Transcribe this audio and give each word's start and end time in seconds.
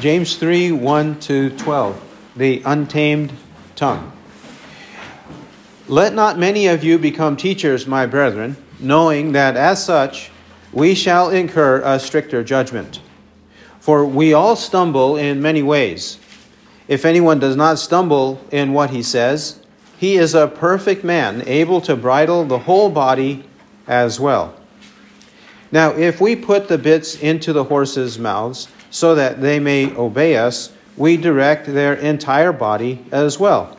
James 0.00 0.36
3 0.36 0.70
1 0.70 1.18
to 1.18 1.50
12, 1.50 2.32
the 2.36 2.62
untamed 2.64 3.32
tongue. 3.74 4.12
Let 5.88 6.14
not 6.14 6.38
many 6.38 6.68
of 6.68 6.84
you 6.84 6.98
become 6.98 7.36
teachers, 7.36 7.84
my 7.84 8.06
brethren, 8.06 8.56
knowing 8.78 9.32
that 9.32 9.56
as 9.56 9.84
such 9.84 10.30
we 10.72 10.94
shall 10.94 11.30
incur 11.30 11.82
a 11.84 11.98
stricter 11.98 12.44
judgment. 12.44 13.00
For 13.80 14.04
we 14.04 14.32
all 14.34 14.54
stumble 14.54 15.16
in 15.16 15.42
many 15.42 15.64
ways. 15.64 16.20
If 16.86 17.04
anyone 17.04 17.40
does 17.40 17.56
not 17.56 17.80
stumble 17.80 18.40
in 18.52 18.72
what 18.72 18.90
he 18.90 19.02
says, 19.02 19.58
he 19.98 20.14
is 20.14 20.32
a 20.32 20.46
perfect 20.46 21.02
man, 21.02 21.42
able 21.48 21.80
to 21.80 21.96
bridle 21.96 22.44
the 22.44 22.60
whole 22.60 22.88
body 22.88 23.44
as 23.88 24.20
well. 24.20 24.54
Now, 25.72 25.90
if 25.90 26.20
we 26.20 26.36
put 26.36 26.68
the 26.68 26.78
bits 26.78 27.16
into 27.16 27.52
the 27.52 27.64
horses' 27.64 28.16
mouths 28.16 28.68
so 28.90 29.14
that 29.14 29.40
they 29.40 29.60
may 29.60 29.94
obey 29.96 30.36
us, 30.36 30.72
we 30.96 31.16
direct 31.16 31.66
their 31.66 31.94
entire 31.94 32.52
body 32.52 33.04
as 33.12 33.38
well. 33.38 33.76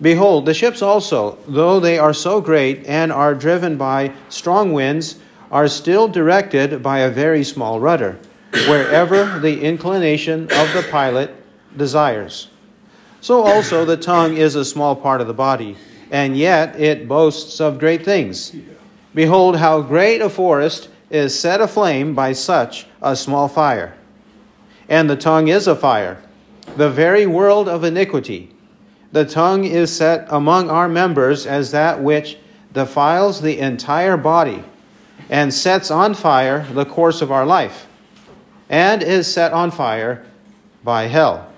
Behold, 0.00 0.46
the 0.46 0.54
ships 0.54 0.82
also, 0.82 1.38
though 1.46 1.80
they 1.80 1.98
are 1.98 2.14
so 2.14 2.40
great 2.40 2.84
and 2.86 3.12
are 3.12 3.34
driven 3.34 3.76
by 3.76 4.12
strong 4.28 4.72
winds, 4.72 5.16
are 5.50 5.68
still 5.68 6.08
directed 6.08 6.82
by 6.82 7.00
a 7.00 7.10
very 7.10 7.44
small 7.44 7.78
rudder, 7.78 8.18
wherever 8.66 9.38
the 9.38 9.62
inclination 9.62 10.42
of 10.44 10.72
the 10.72 10.86
pilot 10.90 11.30
desires. 11.76 12.48
So 13.20 13.42
also 13.42 13.84
the 13.84 13.96
tongue 13.96 14.36
is 14.36 14.54
a 14.54 14.64
small 14.64 14.96
part 14.96 15.20
of 15.20 15.26
the 15.26 15.32
body, 15.34 15.76
and 16.10 16.36
yet 16.36 16.78
it 16.80 17.08
boasts 17.08 17.60
of 17.60 17.78
great 17.78 18.04
things. 18.04 18.54
Behold, 19.14 19.56
how 19.56 19.80
great 19.80 20.20
a 20.20 20.28
forest 20.28 20.88
is 21.08 21.38
set 21.38 21.60
aflame 21.60 22.14
by 22.14 22.32
such 22.32 22.86
a 23.00 23.14
small 23.14 23.48
fire. 23.48 23.96
And 24.88 25.08
the 25.08 25.16
tongue 25.16 25.48
is 25.48 25.66
a 25.66 25.76
fire, 25.76 26.22
the 26.76 26.90
very 26.90 27.26
world 27.26 27.68
of 27.68 27.84
iniquity. 27.84 28.54
The 29.12 29.24
tongue 29.24 29.64
is 29.64 29.94
set 29.94 30.26
among 30.28 30.70
our 30.70 30.88
members 30.88 31.46
as 31.46 31.70
that 31.70 32.02
which 32.02 32.36
defiles 32.72 33.40
the 33.40 33.58
entire 33.60 34.16
body 34.16 34.64
and 35.30 35.54
sets 35.54 35.90
on 35.90 36.14
fire 36.14 36.66
the 36.72 36.84
course 36.84 37.22
of 37.22 37.32
our 37.32 37.46
life, 37.46 37.86
and 38.68 39.02
is 39.02 39.32
set 39.32 39.52
on 39.52 39.70
fire 39.70 40.24
by 40.82 41.04
hell. 41.04 41.50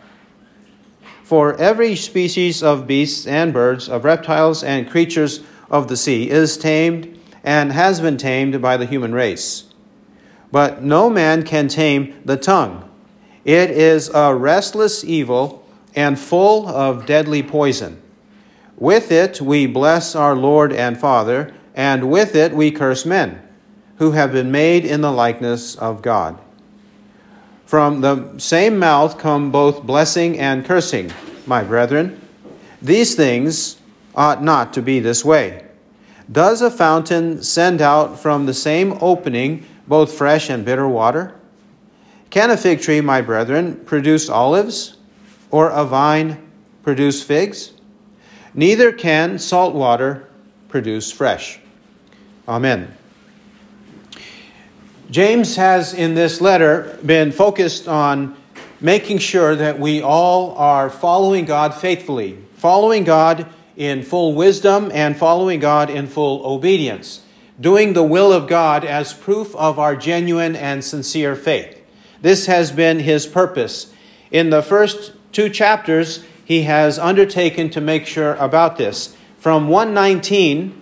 For 1.25 1.57
every 1.57 1.97
species 1.97 2.63
of 2.63 2.87
beasts 2.87 3.27
and 3.27 3.53
birds, 3.53 3.89
of 3.89 4.05
reptiles 4.05 4.63
and 4.63 4.89
creatures 4.89 5.41
of 5.69 5.89
the 5.89 5.97
sea 5.97 6.31
is 6.31 6.57
tamed 6.57 7.19
and 7.43 7.73
has 7.73 8.01
been 8.01 8.17
tamed 8.17 8.63
by 8.63 8.77
the 8.77 8.87
human 8.87 9.13
race. 9.13 9.65
But 10.53 10.83
no 10.83 11.11
man 11.11 11.43
can 11.43 11.67
tame 11.67 12.21
the 12.25 12.37
tongue. 12.37 12.89
It 13.47 13.71
is 13.71 14.11
a 14.13 14.35
restless 14.35 15.05
evil 15.05 15.65
and 15.95 16.19
full 16.19 16.67
of 16.67 17.07
deadly 17.07 17.45
poison. 17.45 18.03
With 18.77 19.13
it 19.13 19.41
we 19.41 19.69
bless 19.69 20.17
our 20.17 20.35
Lord 20.35 20.73
and 20.73 20.99
Father, 20.99 21.55
and 21.73 22.11
with 22.11 22.35
it 22.35 22.53
we 22.53 22.73
curse 22.73 23.07
men, 23.07 23.41
who 23.99 24.11
have 24.11 24.33
been 24.33 24.51
made 24.51 24.85
in 24.85 25.01
the 25.01 25.13
likeness 25.13 25.77
of 25.77 26.03
God. 26.03 26.41
From 27.67 28.01
the 28.01 28.37
same 28.39 28.81
mouth 28.81 29.17
come 29.17 29.53
both 29.53 29.85
blessing 29.85 30.41
and 30.41 30.65
cursing, 30.65 31.13
my 31.47 31.63
brethren. 31.63 32.21
These 32.83 33.15
things 33.15 33.81
ought 34.17 34.43
not 34.43 34.73
to 34.73 34.83
be 34.83 34.99
this 34.99 35.25
way. 35.25 35.65
Does 36.31 36.63
a 36.63 36.71
fountain 36.71 37.45
send 37.45 37.81
out 37.81 38.19
from 38.19 38.47
the 38.47 38.55
same 38.55 38.99
opening 39.01 39.65
both 39.87 40.13
fresh 40.13 40.51
and 40.51 40.65
bitter 40.65 40.89
water? 40.89 41.33
Can 42.31 42.51
a 42.51 42.57
fig 42.57 42.81
tree, 42.81 43.01
my 43.01 43.21
brethren, 43.21 43.77
produce 43.85 44.29
olives, 44.29 44.97
or 45.51 45.71
a 45.71 45.85
vine 45.85 46.51
produce 46.83 47.23
figs? 47.23 47.73
Neither 48.55 48.93
can 48.93 49.39
salt 49.39 49.75
water 49.75 50.29
produce 50.69 51.13
fresh. 51.13 51.61
Amen. 52.49 52.95
James 55.11 55.57
has 55.57 55.95
in 55.95 56.15
this 56.15 56.41
letter 56.41 56.99
been 57.05 57.31
focused 57.31 57.87
on 57.87 58.37
making 58.81 59.19
sure 59.19 59.55
that 59.55 59.79
we 59.79 60.03
all 60.03 60.55
are 60.57 60.91
following 60.91 61.45
God 61.45 61.75
faithfully, 61.75 62.39
following 62.55 63.05
God 63.05 63.47
in 63.77 64.03
full 64.03 64.35
wisdom 64.35 64.91
and 64.93 65.17
following 65.17 65.61
God 65.61 65.91
in 65.91 66.07
full 66.07 66.45
obedience, 66.45 67.23
doing 67.61 67.93
the 67.93 68.03
will 68.03 68.33
of 68.33 68.49
God 68.49 68.85
as 68.85 69.15
proof 69.15 69.55
of 69.55 69.79
our 69.79 69.95
genuine 69.95 70.57
and 70.57 70.85
sincere 70.85 71.37
faith. 71.37 71.76
This 72.27 72.47
has 72.47 72.73
been 72.73 72.99
his 72.99 73.25
purpose. 73.25 73.93
In 74.33 74.51
the 74.51 74.61
first 74.61 75.13
two 75.31 75.49
chapters, 75.49 76.25
he 76.45 76.63
has 76.63 76.99
undertaken 76.99 77.71
to 77.71 77.81
make 77.81 78.05
sure 78.05 78.35
about 78.35 78.79
this. 78.79 79.17
From 79.39 79.69
119 79.69 80.75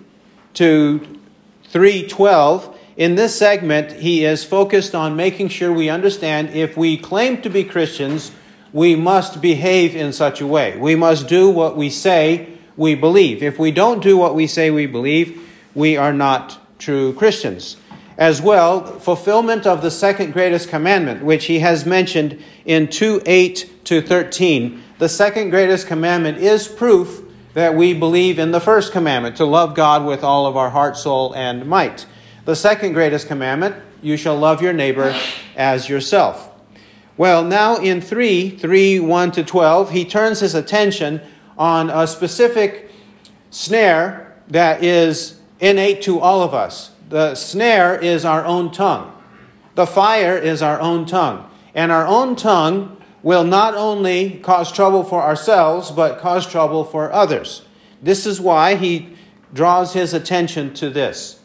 to 0.54 1.18
312, 1.64 2.78
in 2.96 3.16
this 3.16 3.36
segment, 3.36 3.92
he 3.92 4.24
is 4.24 4.42
focused 4.42 4.94
on 4.94 5.16
making 5.16 5.48
sure 5.48 5.70
we 5.70 5.90
understand 5.90 6.48
if 6.48 6.78
we 6.78 6.96
claim 6.96 7.42
to 7.42 7.50
be 7.50 7.62
Christians, 7.62 8.32
we 8.72 8.96
must 8.96 9.42
behave 9.42 9.94
in 9.94 10.14
such 10.14 10.40
a 10.40 10.46
way. 10.46 10.78
We 10.78 10.96
must 10.96 11.28
do 11.28 11.50
what 11.50 11.76
we 11.76 11.90
say 11.90 12.48
we 12.74 12.94
believe. 12.94 13.42
If 13.42 13.58
we 13.58 13.70
don't 13.70 14.02
do 14.02 14.16
what 14.16 14.34
we 14.34 14.46
say 14.46 14.70
we 14.70 14.86
believe, 14.86 15.46
we 15.74 15.98
are 15.98 16.14
not 16.14 16.58
true 16.78 17.12
Christians. 17.12 17.76
As 18.16 18.40
well, 18.40 18.84
fulfillment 19.00 19.66
of 19.66 19.82
the 19.82 19.90
second 19.90 20.32
greatest 20.32 20.68
commandment, 20.68 21.24
which 21.24 21.46
he 21.46 21.58
has 21.58 21.84
mentioned 21.84 22.42
in 22.64 22.88
2 22.88 23.22
8 23.26 23.84
to 23.84 24.00
13. 24.00 24.82
The 24.98 25.08
second 25.08 25.50
greatest 25.50 25.86
commandment 25.86 26.38
is 26.38 26.68
proof 26.68 27.22
that 27.54 27.74
we 27.74 27.94
believe 27.94 28.38
in 28.38 28.52
the 28.52 28.60
first 28.60 28.92
commandment 28.92 29.36
to 29.36 29.44
love 29.44 29.74
God 29.74 30.04
with 30.04 30.22
all 30.22 30.46
of 30.46 30.56
our 30.56 30.70
heart, 30.70 30.96
soul, 30.96 31.34
and 31.34 31.66
might. 31.66 32.06
The 32.44 32.56
second 32.56 32.92
greatest 32.92 33.26
commandment, 33.26 33.76
you 34.02 34.16
shall 34.16 34.36
love 34.36 34.62
your 34.62 34.72
neighbor 34.72 35.16
as 35.56 35.88
yourself. 35.88 36.50
Well, 37.16 37.44
now 37.44 37.76
in 37.76 38.00
3, 38.00 38.50
3, 38.50 39.00
1 39.00 39.32
to 39.32 39.44
12, 39.44 39.90
he 39.90 40.04
turns 40.04 40.40
his 40.40 40.54
attention 40.54 41.20
on 41.56 41.90
a 41.90 42.06
specific 42.06 42.90
snare 43.50 44.36
that 44.48 44.82
is 44.82 45.40
innate 45.60 46.02
to 46.02 46.18
all 46.18 46.42
of 46.42 46.54
us. 46.54 46.90
The 47.14 47.36
snare 47.36 47.96
is 47.96 48.24
our 48.24 48.44
own 48.44 48.72
tongue. 48.72 49.12
The 49.76 49.86
fire 49.86 50.36
is 50.36 50.62
our 50.62 50.80
own 50.80 51.06
tongue. 51.06 51.48
And 51.72 51.92
our 51.92 52.04
own 52.04 52.34
tongue 52.34 53.00
will 53.22 53.44
not 53.44 53.76
only 53.76 54.40
cause 54.42 54.72
trouble 54.72 55.04
for 55.04 55.22
ourselves, 55.22 55.92
but 55.92 56.18
cause 56.18 56.44
trouble 56.44 56.82
for 56.82 57.12
others. 57.12 57.62
This 58.02 58.26
is 58.26 58.40
why 58.40 58.74
he 58.74 59.10
draws 59.52 59.92
his 59.92 60.12
attention 60.12 60.74
to 60.74 60.90
this. 60.90 61.38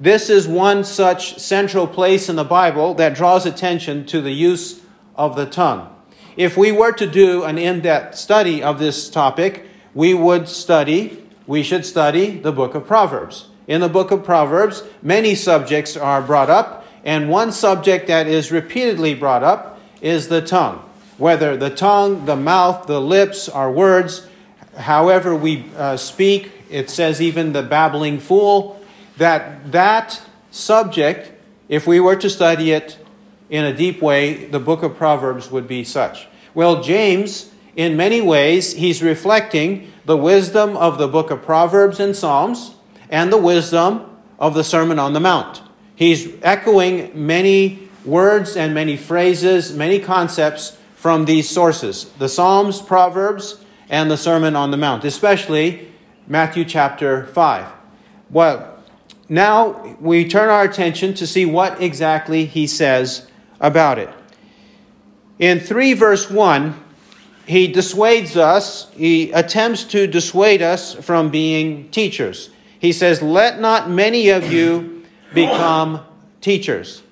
This 0.00 0.30
is 0.30 0.46
one 0.46 0.84
such 0.84 1.40
central 1.40 1.88
place 1.88 2.28
in 2.28 2.36
the 2.36 2.44
Bible 2.44 2.94
that 2.94 3.16
draws 3.16 3.44
attention 3.44 4.06
to 4.06 4.20
the 4.20 4.30
use 4.30 4.82
of 5.16 5.34
the 5.34 5.46
tongue. 5.46 5.92
If 6.36 6.56
we 6.56 6.70
were 6.70 6.92
to 6.92 7.08
do 7.08 7.42
an 7.42 7.58
in 7.58 7.80
depth 7.80 8.14
study 8.14 8.62
of 8.62 8.78
this 8.78 9.10
topic, 9.10 9.66
we 9.94 10.14
would 10.14 10.48
study, 10.48 11.24
we 11.44 11.64
should 11.64 11.84
study 11.84 12.38
the 12.38 12.52
book 12.52 12.76
of 12.76 12.86
Proverbs. 12.86 13.47
In 13.68 13.82
the 13.82 13.88
book 13.88 14.10
of 14.10 14.24
Proverbs, 14.24 14.82
many 15.02 15.34
subjects 15.34 15.94
are 15.94 16.22
brought 16.22 16.48
up, 16.48 16.86
and 17.04 17.28
one 17.28 17.52
subject 17.52 18.06
that 18.06 18.26
is 18.26 18.50
repeatedly 18.50 19.14
brought 19.14 19.44
up 19.44 19.78
is 20.00 20.28
the 20.28 20.40
tongue. 20.40 20.82
Whether 21.18 21.54
the 21.54 21.68
tongue, 21.68 22.24
the 22.24 22.34
mouth, 22.34 22.86
the 22.86 22.98
lips, 22.98 23.46
our 23.46 23.70
words, 23.70 24.26
however 24.74 25.36
we 25.36 25.66
uh, 25.76 25.98
speak, 25.98 26.50
it 26.70 26.88
says 26.88 27.20
even 27.20 27.52
the 27.52 27.62
babbling 27.62 28.20
fool 28.20 28.82
that 29.18 29.70
that 29.70 30.22
subject, 30.50 31.30
if 31.68 31.86
we 31.86 32.00
were 32.00 32.16
to 32.16 32.30
study 32.30 32.72
it 32.72 32.96
in 33.50 33.66
a 33.66 33.76
deep 33.76 34.00
way, 34.00 34.46
the 34.46 34.60
book 34.60 34.82
of 34.82 34.96
Proverbs 34.96 35.50
would 35.50 35.68
be 35.68 35.84
such. 35.84 36.26
Well, 36.54 36.82
James, 36.82 37.52
in 37.76 37.98
many 37.98 38.22
ways, 38.22 38.74
he's 38.74 39.02
reflecting 39.02 39.92
the 40.06 40.16
wisdom 40.16 40.74
of 40.74 40.96
the 40.96 41.08
book 41.08 41.30
of 41.30 41.42
Proverbs 41.42 42.00
and 42.00 42.16
Psalms 42.16 42.76
and 43.10 43.32
the 43.32 43.38
wisdom 43.38 44.16
of 44.38 44.54
the 44.54 44.64
Sermon 44.64 44.98
on 44.98 45.12
the 45.12 45.20
Mount. 45.20 45.62
He's 45.94 46.32
echoing 46.42 47.26
many 47.26 47.88
words 48.04 48.56
and 48.56 48.72
many 48.72 48.96
phrases, 48.96 49.74
many 49.74 49.98
concepts 49.98 50.76
from 50.94 51.24
these 51.24 51.48
sources 51.48 52.10
the 52.18 52.28
Psalms, 52.28 52.82
Proverbs, 52.82 53.64
and 53.88 54.10
the 54.10 54.16
Sermon 54.16 54.56
on 54.56 54.70
the 54.70 54.76
Mount, 54.76 55.04
especially 55.04 55.88
Matthew 56.26 56.64
chapter 56.64 57.26
5. 57.26 57.66
Well, 58.30 58.76
now 59.28 59.96
we 60.00 60.28
turn 60.28 60.48
our 60.48 60.64
attention 60.64 61.14
to 61.14 61.26
see 61.26 61.46
what 61.46 61.80
exactly 61.82 62.44
he 62.46 62.66
says 62.66 63.30
about 63.60 63.98
it. 63.98 64.10
In 65.38 65.60
3 65.60 65.94
verse 65.94 66.30
1, 66.30 66.84
he 67.46 67.68
dissuades 67.68 68.36
us, 68.36 68.90
he 68.92 69.30
attempts 69.32 69.84
to 69.84 70.06
dissuade 70.06 70.60
us 70.60 70.94
from 70.94 71.30
being 71.30 71.88
teachers. 71.90 72.50
He 72.78 72.92
says, 72.92 73.22
Let 73.22 73.60
not 73.60 73.90
many 73.90 74.28
of 74.30 74.52
you 74.52 75.04
become 75.34 76.00
teachers. 76.40 77.02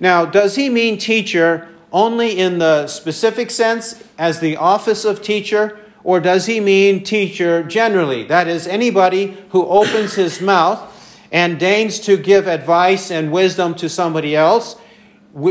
Now, 0.00 0.24
does 0.24 0.56
he 0.56 0.68
mean 0.68 0.98
teacher 0.98 1.68
only 1.92 2.38
in 2.38 2.58
the 2.58 2.86
specific 2.86 3.50
sense 3.50 4.02
as 4.18 4.40
the 4.40 4.56
office 4.56 5.04
of 5.04 5.22
teacher, 5.22 5.78
or 6.04 6.20
does 6.20 6.46
he 6.46 6.60
mean 6.60 7.02
teacher 7.02 7.62
generally? 7.62 8.24
That 8.24 8.46
is, 8.46 8.66
anybody 8.66 9.36
who 9.50 9.66
opens 9.66 10.14
his 10.14 10.40
mouth 10.40 10.94
and 11.32 11.58
deigns 11.58 11.98
to 12.00 12.16
give 12.16 12.46
advice 12.46 13.10
and 13.10 13.32
wisdom 13.32 13.74
to 13.76 13.88
somebody 13.88 14.36
else, 14.36 14.76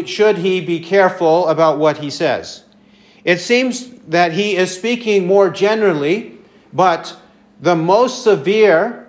should 0.05 0.37
he 0.37 0.61
be 0.61 0.79
careful 0.79 1.47
about 1.47 1.79
what 1.79 1.97
he 1.97 2.09
says? 2.09 2.63
It 3.23 3.39
seems 3.39 3.89
that 4.07 4.31
he 4.33 4.55
is 4.55 4.73
speaking 4.73 5.27
more 5.27 5.49
generally, 5.49 6.37
but 6.71 7.17
the 7.59 7.75
most 7.75 8.23
severe 8.23 9.06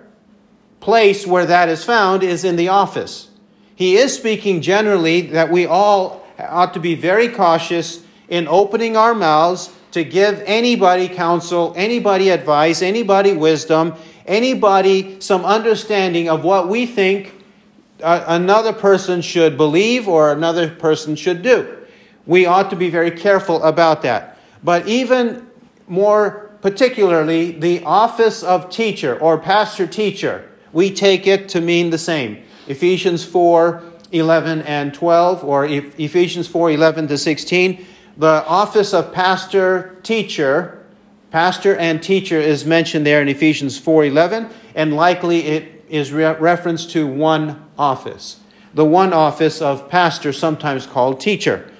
place 0.89 1.27
where 1.27 1.45
that 1.45 1.69
is 1.69 1.83
found 1.83 2.23
is 2.23 2.43
in 2.43 2.55
the 2.55 2.67
office. 2.67 3.29
He 3.75 3.95
is 3.95 4.11
speaking 4.11 4.59
generally 4.59 5.21
that 5.37 5.51
we 5.51 5.67
all 5.67 6.25
ought 6.39 6.73
to 6.73 6.79
be 6.79 6.95
very 6.95 7.29
cautious 7.29 8.03
in 8.27 8.47
opening 8.47 8.97
our 8.97 9.13
mouths 9.13 9.71
to 9.91 10.03
give 10.03 10.41
anybody 10.47 11.07
counsel, 11.07 11.75
anybody 11.77 12.29
advice, 12.29 12.81
anybody 12.81 13.33
wisdom, 13.33 13.93
anybody 14.25 15.21
some 15.21 15.45
understanding 15.45 16.27
of 16.27 16.43
what 16.43 16.67
we 16.67 16.87
think 16.87 17.35
uh, 18.01 18.23
another 18.25 18.73
person 18.73 19.21
should 19.21 19.57
believe 19.57 20.07
or 20.07 20.31
another 20.31 20.71
person 20.71 21.15
should 21.15 21.43
do. 21.43 21.85
We 22.25 22.47
ought 22.47 22.71
to 22.71 22.75
be 22.75 22.89
very 22.89 23.11
careful 23.11 23.61
about 23.61 24.01
that. 24.01 24.39
But 24.63 24.87
even 24.87 25.45
more 25.87 26.49
particularly, 26.63 27.51
the 27.51 27.83
office 27.83 28.41
of 28.41 28.71
teacher 28.71 29.15
or 29.19 29.37
pastor 29.37 29.85
teacher, 29.85 30.48
we 30.73 30.91
take 30.91 31.27
it 31.27 31.49
to 31.49 31.61
mean 31.61 31.89
the 31.89 31.97
same. 31.97 32.43
Ephesians 32.67 33.23
4 33.23 33.83
11 34.11 34.63
and 34.63 34.93
12, 34.93 35.43
or 35.43 35.65
Ephesians 35.65 36.47
4 36.47 36.71
11 36.71 37.07
to 37.09 37.17
16. 37.17 37.85
The 38.17 38.45
office 38.45 38.93
of 38.93 39.13
pastor 39.13 39.95
teacher, 40.03 40.83
pastor 41.31 41.75
and 41.75 42.01
teacher 42.01 42.39
is 42.39 42.65
mentioned 42.65 43.05
there 43.05 43.21
in 43.21 43.27
Ephesians 43.27 43.77
4 43.77 44.05
11, 44.05 44.49
and 44.75 44.95
likely 44.95 45.45
it 45.45 45.85
is 45.89 46.11
re- 46.11 46.35
reference 46.35 46.85
to 46.87 47.07
one 47.07 47.63
office. 47.77 48.39
The 48.73 48.85
one 48.85 49.13
office 49.13 49.61
of 49.61 49.89
pastor, 49.89 50.33
sometimes 50.33 50.85
called 50.85 51.19
teacher. 51.19 51.71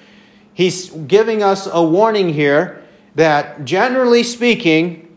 He's 0.52 0.90
giving 0.90 1.42
us 1.42 1.68
a 1.70 1.82
warning 1.82 2.34
here 2.34 2.82
that 3.14 3.64
generally 3.64 4.22
speaking, 4.22 5.16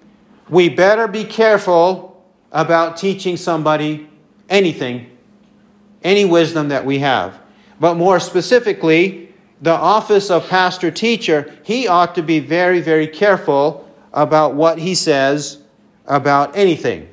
we 0.49 0.69
better 0.69 1.07
be 1.07 1.23
careful 1.23 2.12
about 2.53 2.95
teaching 2.95 3.35
somebody 3.35 4.07
anything, 4.49 5.09
any 6.03 6.23
wisdom 6.23 6.69
that 6.69 6.85
we 6.85 6.99
have. 6.99 7.39
But 7.79 7.95
more 7.95 8.19
specifically, 8.19 9.33
the 9.61 9.71
office 9.71 10.29
of 10.29 10.47
pastor 10.47 10.91
teacher, 10.91 11.57
he 11.63 11.87
ought 11.87 12.15
to 12.15 12.23
be 12.23 12.39
very, 12.39 12.79
very 12.79 13.07
careful 13.07 13.89
about 14.13 14.53
what 14.53 14.77
he 14.77 14.93
says 14.93 15.57
about 16.05 16.55
anything. 16.55 17.09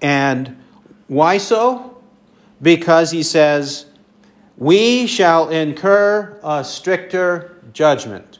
And 0.00 0.62
why 1.08 1.38
so? 1.38 2.02
Because 2.62 3.10
he 3.10 3.22
says, 3.22 3.86
We 4.56 5.06
shall 5.06 5.48
incur 5.48 6.38
a 6.42 6.62
stricter 6.62 7.56
judgment. 7.72 8.38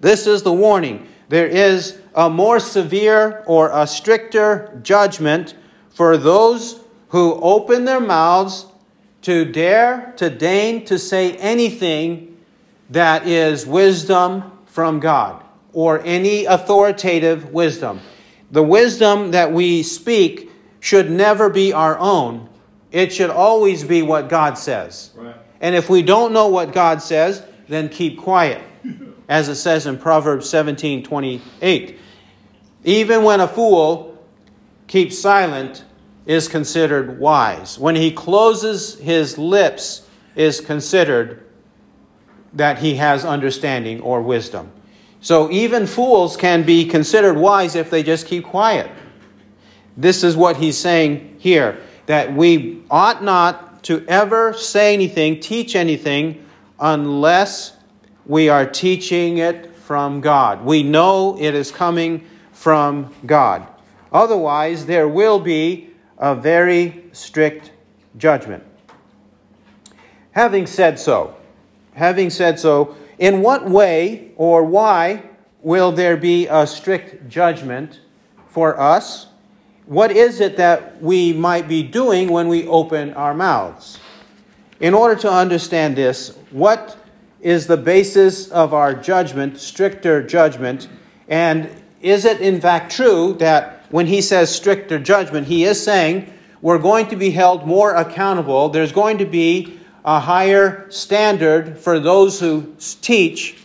This 0.00 0.26
is 0.26 0.42
the 0.42 0.52
warning. 0.52 1.08
There 1.28 1.46
is 1.46 1.98
a 2.14 2.30
more 2.30 2.60
severe 2.60 3.42
or 3.46 3.70
a 3.72 3.86
stricter 3.86 4.78
judgment 4.82 5.54
for 5.90 6.16
those 6.16 6.80
who 7.08 7.34
open 7.34 7.84
their 7.84 8.00
mouths 8.00 8.66
to 9.22 9.44
dare, 9.44 10.12
to 10.16 10.28
deign 10.28 10.84
to 10.84 10.98
say 10.98 11.36
anything 11.36 12.36
that 12.90 13.26
is 13.26 13.66
wisdom 13.66 14.52
from 14.66 15.00
God 15.00 15.42
or 15.72 16.00
any 16.04 16.44
authoritative 16.44 17.50
wisdom. 17.52 18.00
The 18.50 18.62
wisdom 18.62 19.32
that 19.32 19.52
we 19.52 19.82
speak 19.82 20.50
should 20.80 21.10
never 21.10 21.48
be 21.48 21.72
our 21.72 21.98
own. 21.98 22.48
It 22.92 23.12
should 23.12 23.30
always 23.30 23.82
be 23.82 24.02
what 24.02 24.28
God 24.28 24.58
says. 24.58 25.10
Right. 25.16 25.34
And 25.60 25.74
if 25.74 25.88
we 25.88 26.02
don't 26.02 26.32
know 26.32 26.48
what 26.48 26.72
God 26.72 27.00
says, 27.02 27.42
then 27.68 27.88
keep 27.88 28.18
quiet, 28.18 28.62
as 29.28 29.48
it 29.48 29.56
says 29.56 29.86
in 29.86 29.96
Proverbs 29.96 30.48
17 30.48 31.02
28. 31.02 31.98
Even 32.84 33.24
when 33.24 33.40
a 33.40 33.48
fool 33.48 34.22
keeps 34.86 35.18
silent, 35.18 35.84
is 36.26 36.48
considered 36.48 37.18
wise. 37.18 37.78
When 37.78 37.96
he 37.96 38.10
closes 38.10 38.98
his 38.98 39.36
lips, 39.36 40.06
is 40.34 40.60
considered 40.60 41.44
that 42.52 42.78
he 42.78 42.96
has 42.96 43.24
understanding 43.24 44.00
or 44.00 44.22
wisdom. 44.22 44.70
So 45.20 45.50
even 45.50 45.86
fools 45.86 46.36
can 46.36 46.64
be 46.64 46.84
considered 46.84 47.36
wise 47.36 47.74
if 47.74 47.90
they 47.90 48.02
just 48.02 48.26
keep 48.26 48.44
quiet. 48.44 48.90
This 49.96 50.24
is 50.24 50.36
what 50.36 50.56
he's 50.56 50.76
saying 50.76 51.36
here 51.38 51.78
that 52.06 52.34
we 52.34 52.82
ought 52.90 53.22
not 53.22 53.82
to 53.84 54.04
ever 54.06 54.52
say 54.52 54.92
anything, 54.92 55.40
teach 55.40 55.76
anything, 55.76 56.44
unless 56.78 57.76
we 58.26 58.48
are 58.48 58.66
teaching 58.66 59.38
it 59.38 59.74
from 59.76 60.20
God. 60.20 60.64
We 60.64 60.82
know 60.82 61.36
it 61.38 61.54
is 61.54 61.70
coming 61.70 62.26
from 62.64 63.12
God. 63.26 63.66
Otherwise, 64.10 64.86
there 64.86 65.06
will 65.06 65.38
be 65.38 65.90
a 66.16 66.34
very 66.34 67.04
strict 67.12 67.70
judgment. 68.16 68.64
Having 70.30 70.68
said 70.68 70.98
so, 70.98 71.36
having 71.92 72.30
said 72.30 72.58
so, 72.58 72.96
in 73.18 73.42
what 73.42 73.68
way 73.68 74.32
or 74.36 74.64
why 74.64 75.24
will 75.60 75.92
there 75.92 76.16
be 76.16 76.46
a 76.46 76.66
strict 76.66 77.28
judgment 77.28 78.00
for 78.48 78.80
us? 78.80 79.26
what 79.86 80.10
is 80.10 80.40
it 80.40 80.56
that 80.56 81.02
we 81.02 81.32
might 81.34 81.68
be 81.68 81.82
doing 81.82 82.28
when 82.28 82.48
we 82.48 82.66
open 82.66 83.12
our 83.12 83.34
mouths? 83.34 84.00
In 84.80 84.94
order 84.94 85.14
to 85.20 85.30
understand 85.30 85.96
this, 85.96 86.36
what 86.50 86.96
is 87.42 87.66
the 87.66 87.76
basis 87.76 88.48
of 88.48 88.72
our 88.72 88.94
judgment, 88.94 89.58
stricter 89.58 90.22
judgment? 90.22 90.88
And 91.28 91.68
is 92.04 92.26
it 92.26 92.40
in 92.40 92.60
fact 92.60 92.92
true 92.92 93.32
that 93.38 93.86
when 93.88 94.06
he 94.06 94.20
says 94.20 94.54
stricter 94.54 94.98
judgment, 94.98 95.46
he 95.46 95.64
is 95.64 95.82
saying 95.82 96.30
we're 96.60 96.78
going 96.78 97.08
to 97.08 97.16
be 97.16 97.30
held 97.30 97.66
more 97.66 97.94
accountable? 97.94 98.68
There's 98.68 98.92
going 98.92 99.18
to 99.18 99.24
be 99.24 99.80
a 100.04 100.20
higher 100.20 100.88
standard 100.90 101.78
for 101.78 101.98
those 101.98 102.38
who 102.38 102.74
teach 103.00 103.56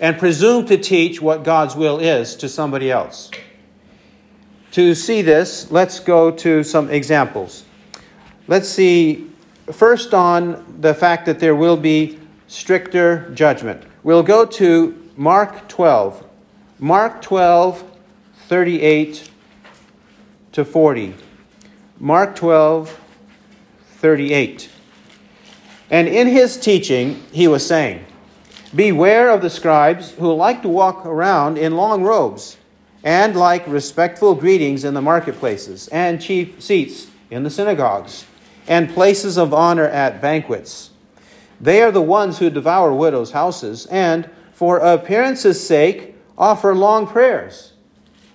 and 0.00 0.18
presume 0.18 0.66
to 0.66 0.76
teach 0.76 1.22
what 1.22 1.44
God's 1.44 1.76
will 1.76 2.00
is 2.00 2.34
to 2.36 2.48
somebody 2.48 2.90
else. 2.90 3.30
To 4.72 4.94
see 4.94 5.22
this, 5.22 5.70
let's 5.70 6.00
go 6.00 6.32
to 6.32 6.64
some 6.64 6.90
examples. 6.90 7.64
Let's 8.48 8.68
see 8.68 9.30
first 9.72 10.12
on 10.12 10.80
the 10.80 10.92
fact 10.92 11.24
that 11.26 11.38
there 11.38 11.54
will 11.54 11.76
be 11.76 12.18
stricter 12.48 13.30
judgment. 13.30 13.84
We'll 14.02 14.24
go 14.24 14.44
to 14.44 15.10
Mark 15.16 15.68
12. 15.68 16.25
Mark 16.78 17.22
12, 17.22 17.82
38 18.48 19.30
to 20.52 20.62
40. 20.62 21.14
Mark 21.98 22.36
12, 22.36 23.00
38. 23.96 24.70
And 25.88 26.06
in 26.06 26.26
his 26.26 26.58
teaching, 26.58 27.24
he 27.32 27.48
was 27.48 27.66
saying, 27.66 28.04
Beware 28.74 29.30
of 29.30 29.40
the 29.40 29.48
scribes 29.48 30.10
who 30.12 30.30
like 30.34 30.60
to 30.62 30.68
walk 30.68 31.06
around 31.06 31.56
in 31.56 31.76
long 31.76 32.02
robes 32.02 32.58
and 33.02 33.34
like 33.34 33.66
respectful 33.66 34.34
greetings 34.34 34.84
in 34.84 34.92
the 34.92 35.00
marketplaces, 35.00 35.88
and 35.88 36.20
chief 36.20 36.60
seats 36.60 37.06
in 37.30 37.42
the 37.42 37.50
synagogues, 37.50 38.26
and 38.68 38.90
places 38.90 39.38
of 39.38 39.54
honor 39.54 39.86
at 39.86 40.20
banquets. 40.20 40.90
They 41.58 41.80
are 41.80 41.92
the 41.92 42.02
ones 42.02 42.38
who 42.38 42.50
devour 42.50 42.92
widows' 42.92 43.30
houses, 43.30 43.86
and, 43.86 44.28
for 44.52 44.78
appearance's 44.78 45.64
sake, 45.64 46.15
offer 46.36 46.74
long 46.74 47.06
prayers. 47.06 47.72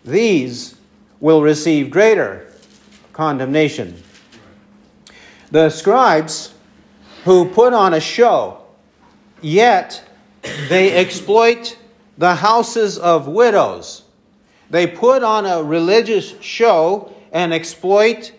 These 0.03 0.75
will 1.19 1.41
receive 1.41 1.89
greater 1.89 2.51
condemnation. 3.13 4.01
The 5.51 5.69
scribes 5.69 6.53
who 7.25 7.49
put 7.49 7.73
on 7.73 7.93
a 7.93 7.99
show, 7.99 8.63
yet 9.41 10.03
they 10.69 10.93
exploit 10.93 11.77
the 12.17 12.35
houses 12.35 12.97
of 12.97 13.27
widows 13.27 14.03
they 14.71 14.87
put 14.87 15.21
on 15.21 15.45
a 15.45 15.61
religious 15.61 16.33
show 16.41 17.13
and 17.33 17.53
exploit 17.53 18.31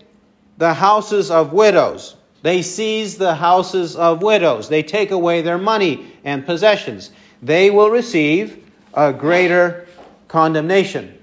the 0.57 0.75
houses 0.75 1.31
of 1.31 1.52
widows. 1.52 2.16
They 2.40 2.62
seize 2.62 3.19
the 3.19 3.35
houses 3.35 3.95
of 3.95 4.23
widows. 4.23 4.71
They 4.71 4.83
take 4.83 5.11
away 5.11 5.42
their 5.42 5.59
money 5.59 6.11
and 6.25 6.45
possessions. 6.45 7.11
They 7.42 7.71
will 7.71 7.90
receive 7.90 8.62
a 8.94 9.12
greater 9.12 9.87
condemnation. 10.28 11.18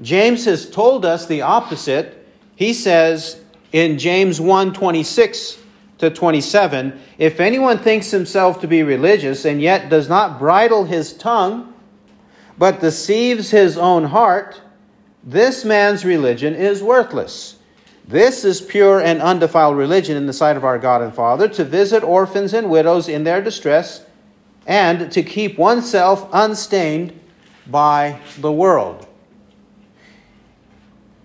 James 0.00 0.44
has 0.44 0.68
told 0.68 1.04
us 1.04 1.26
the 1.26 1.42
opposite. 1.42 2.26
He 2.56 2.72
says 2.72 3.40
in 3.72 3.98
James 3.98 4.40
1:26 4.40 5.58
to 5.98 6.10
27 6.10 7.00
If 7.18 7.40
anyone 7.40 7.78
thinks 7.78 8.10
himself 8.10 8.60
to 8.60 8.68
be 8.68 8.82
religious 8.82 9.44
and 9.44 9.60
yet 9.60 9.88
does 9.88 10.08
not 10.08 10.38
bridle 10.38 10.84
his 10.84 11.12
tongue, 11.12 11.72
but 12.58 12.80
deceives 12.80 13.50
his 13.50 13.76
own 13.78 14.04
heart, 14.04 14.60
this 15.22 15.64
man's 15.64 16.04
religion 16.04 16.54
is 16.54 16.82
worthless. 16.82 17.56
This 18.06 18.44
is 18.44 18.60
pure 18.60 19.00
and 19.00 19.22
undefiled 19.22 19.76
religion 19.76 20.16
in 20.16 20.26
the 20.26 20.32
sight 20.32 20.56
of 20.56 20.64
our 20.64 20.78
God 20.78 21.00
and 21.00 21.14
Father 21.14 21.48
to 21.48 21.64
visit 21.64 22.04
orphans 22.04 22.52
and 22.52 22.68
widows 22.68 23.08
in 23.08 23.24
their 23.24 23.40
distress 23.40 24.03
and 24.66 25.10
to 25.12 25.22
keep 25.22 25.58
oneself 25.58 26.28
unstained 26.32 27.18
by 27.66 28.18
the 28.38 28.52
world. 28.52 29.06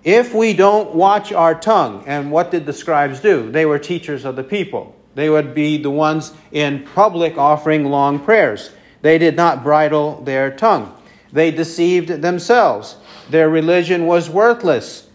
If 0.04 0.34
we 0.34 0.54
don't 0.54 0.96
watch 0.96 1.32
our 1.32 1.54
tongue, 1.60 2.04
and 2.08 2.32
what 2.32 2.52
did 2.52 2.66
the 2.66 2.74
scribes 2.74 3.20
do? 3.20 3.52
They 3.52 3.66
were 3.66 3.80
teachers 3.80 4.26
of 4.26 4.36
the 4.36 4.44
people. 4.44 4.96
They 5.16 5.30
would 5.30 5.54
be 5.54 5.78
the 5.78 5.92
ones 5.92 6.34
in 6.52 6.84
public 6.84 7.38
offering 7.38 7.86
long 7.86 8.20
prayers. 8.20 8.72
They 9.02 9.18
did 9.18 9.36
not 9.36 9.64
bridle 9.64 10.22
their 10.22 10.56
tongue. 10.56 10.96
They 11.32 11.52
deceived 11.52 12.22
themselves. 12.22 12.96
Their 13.30 13.50
religion 13.50 14.06
was 14.06 14.30
worthless. 14.30 15.10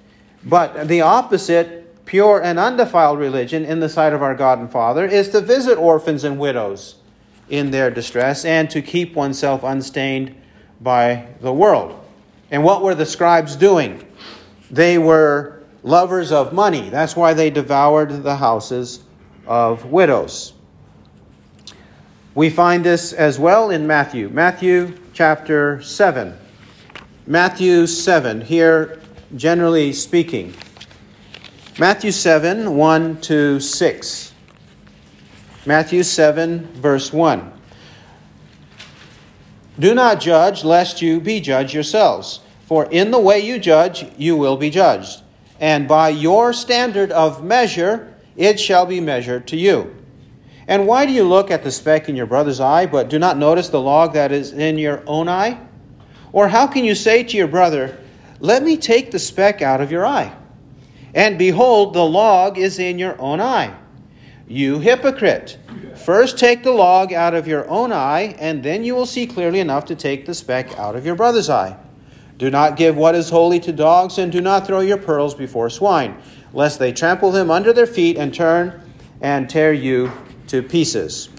But 0.45 0.89
the 0.89 1.01
opposite, 1.01 2.05
pure 2.05 2.43
and 2.43 2.59
undefiled 2.59 3.19
religion 3.19 3.65
in 3.65 3.81
the 3.81 3.89
sight 3.89 4.13
of 4.13 4.23
our 4.23 4.35
God 4.35 4.59
and 4.59 4.71
Father, 4.71 5.07
is 5.07 5.31
to 5.31 5.41
visit 5.41 5.79
orphans 5.79 6.25
and 6.25 6.39
widows 6.39 6.97
in 7.49 7.71
their 7.71 7.91
distress 7.91 8.45
and 8.45 8.71
to 8.71 8.83
keep 8.83 9.15
oneself 9.15 9.63
unstained 9.63 10.35
by 10.81 11.27
the 11.41 11.53
world. 11.53 12.01
And 12.51 12.63
what 12.63 12.83
were 12.83 12.95
the 12.95 13.07
scribes 13.07 13.57
doing? 13.57 14.07
They 14.71 14.99
were 14.99 15.63
lovers 15.83 16.33
of 16.33 16.53
money. 16.53 16.89
That's 16.89 17.17
why 17.17 17.35
they 17.35 17.51
devoured 17.51 18.23
the 18.23 18.37
houses 18.37 19.03
of 19.47 19.87
widows. 19.87 20.53
We 22.35 22.51
find 22.51 22.85
this 22.85 23.13
as 23.13 23.39
well 23.39 23.71
in 23.71 23.87
Matthew. 23.87 24.29
Matthew 24.29 24.99
chapter 25.13 25.81
7. 25.83 26.37
Matthew 27.27 27.87
7, 27.87 28.41
here 28.43 29.01
generally 29.37 29.93
speaking. 29.93 30.55
Matthew 31.79 32.13
7, 32.13 32.77
1 32.77 33.21
to 33.23 33.61
6. 33.61 34.34
Matthew 35.67 36.03
7, 36.03 36.75
verse 36.75 37.11
1. 37.11 37.53
Do 39.79 39.95
not 39.95 40.21
judge, 40.21 40.63
lest 40.63 41.01
you 41.01 41.21
be 41.21 41.41
judged 41.41 41.73
yourselves. 41.73 42.41
For 42.67 42.85
in 42.87 43.11
the 43.11 43.19
way 43.19 43.41
you 43.41 43.59
judge, 43.59 44.07
you 44.19 44.37
will 44.37 44.57
be 44.57 44.69
judged. 44.69 45.23
And 45.59 45.89
by 45.89 46.11
your 46.11 46.53
standard 46.53 47.11
of 47.13 47.43
measure, 47.43 48.15
it 48.37 48.61
shall 48.61 48.85
be 48.85 49.01
measured 49.01 49.47
to 49.49 49.57
you. 49.57 49.95
And 50.69 50.87
why 50.87 51.07
do 51.07 51.13
you 51.13 51.25
look 51.25 51.51
at 51.51 51.63
the 51.63 51.71
speck 51.71 52.09
in 52.09 52.17
your 52.17 52.27
brother's 52.27 52.61
eye, 52.61 52.85
but 52.87 53.09
do 53.09 53.19
not 53.19 53.39
notice 53.39 53.69
the 53.69 53.81
log 53.81 54.15
that 54.15 54.33
is 54.33 54.53
in 54.53 54.79
your 54.79 55.03
own 55.07 55.29
eye? 55.29 55.59
Or 56.33 56.49
how 56.49 56.67
can 56.67 56.85
you 56.85 56.95
say 56.95 57.23
to 57.23 57.37
your 57.37 57.49
brother, 57.49 57.99
Let 58.39 58.63
me 58.63 58.77
take 58.77 59.11
the 59.11 59.19
speck 59.19 59.63
out 59.63 59.81
of 59.81 59.91
your 59.91 60.05
eye? 60.05 60.37
And 61.15 61.39
behold, 61.39 61.95
the 61.95 62.05
log 62.05 62.59
is 62.59 62.79
in 62.79 62.99
your 62.99 63.19
own 63.21 63.41
eye. 63.41 63.75
You 64.47 64.79
hypocrite! 64.79 65.57
First 66.05 66.39
take 66.39 66.65
the 66.65 66.73
log 66.73 67.15
out 67.15 67.35
of 67.35 67.49
your 67.49 67.67
own 67.69 67.93
eye, 67.93 68.37
and 68.39 68.63
then 68.63 68.85
you 68.85 68.95
will 68.95 69.07
see 69.07 69.27
clearly 69.27 69.59
enough 69.59 69.87
to 69.87 69.95
take 69.95 70.27
the 70.27 70.35
speck 70.35 70.79
out 70.79 70.97
of 70.97 71.07
your 71.07 71.15
brother's 71.15 71.49
eye. 71.49 71.79
Do 72.37 72.51
not 72.51 72.77
give 72.77 72.95
what 72.95 73.15
is 73.15 73.31
holy 73.31 73.59
to 73.61 73.73
dogs, 73.73 74.19
and 74.19 74.31
do 74.31 74.43
not 74.43 74.67
throw 74.67 74.81
your 74.81 74.99
pearls 74.99 75.35
before 75.35 75.71
swine, 75.71 76.21
lest 76.53 76.79
they 76.79 76.93
trample 76.93 77.31
them 77.31 77.51
under 77.51 77.73
their 77.73 77.87
feet 77.87 78.19
and 78.19 78.35
turn 78.35 78.83
and 79.23 79.49
tear 79.49 79.73
you 79.73 80.13
to 80.49 80.63
pieces. 80.63 81.31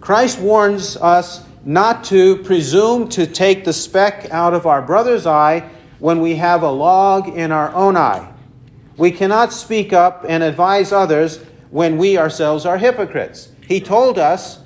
Christ 0.00 0.40
warns 0.40 0.96
us 0.96 1.44
not 1.64 2.02
to 2.04 2.38
presume 2.38 3.08
to 3.10 3.28
take 3.28 3.64
the 3.64 3.72
speck 3.72 4.28
out 4.32 4.54
of 4.54 4.66
our 4.66 4.82
brother's 4.82 5.26
eye 5.26 5.70
when 6.00 6.20
we 6.20 6.34
have 6.34 6.62
a 6.62 6.70
log 6.70 7.28
in 7.28 7.52
our 7.52 7.72
own 7.74 7.96
eye. 7.96 8.32
We 8.96 9.12
cannot 9.12 9.52
speak 9.52 9.92
up 9.92 10.24
and 10.28 10.42
advise 10.42 10.90
others 10.92 11.38
when 11.74 11.98
we 11.98 12.16
ourselves 12.16 12.64
are 12.64 12.78
hypocrites. 12.78 13.48
He 13.66 13.80
told 13.80 14.16
us, 14.16 14.60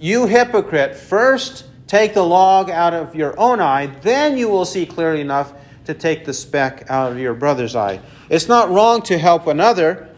You 0.00 0.26
hypocrite, 0.26 0.96
first 0.96 1.64
take 1.86 2.12
the 2.12 2.24
log 2.24 2.68
out 2.68 2.92
of 2.92 3.14
your 3.14 3.38
own 3.38 3.60
eye, 3.60 3.86
then 4.02 4.36
you 4.36 4.48
will 4.48 4.64
see 4.64 4.84
clearly 4.84 5.20
enough 5.20 5.52
to 5.84 5.94
take 5.94 6.24
the 6.24 6.32
speck 6.32 6.84
out 6.90 7.12
of 7.12 7.20
your 7.20 7.34
brother's 7.34 7.76
eye. 7.76 8.00
It's 8.28 8.48
not 8.48 8.68
wrong 8.68 9.00
to 9.02 9.16
help 9.16 9.46
another, 9.46 10.08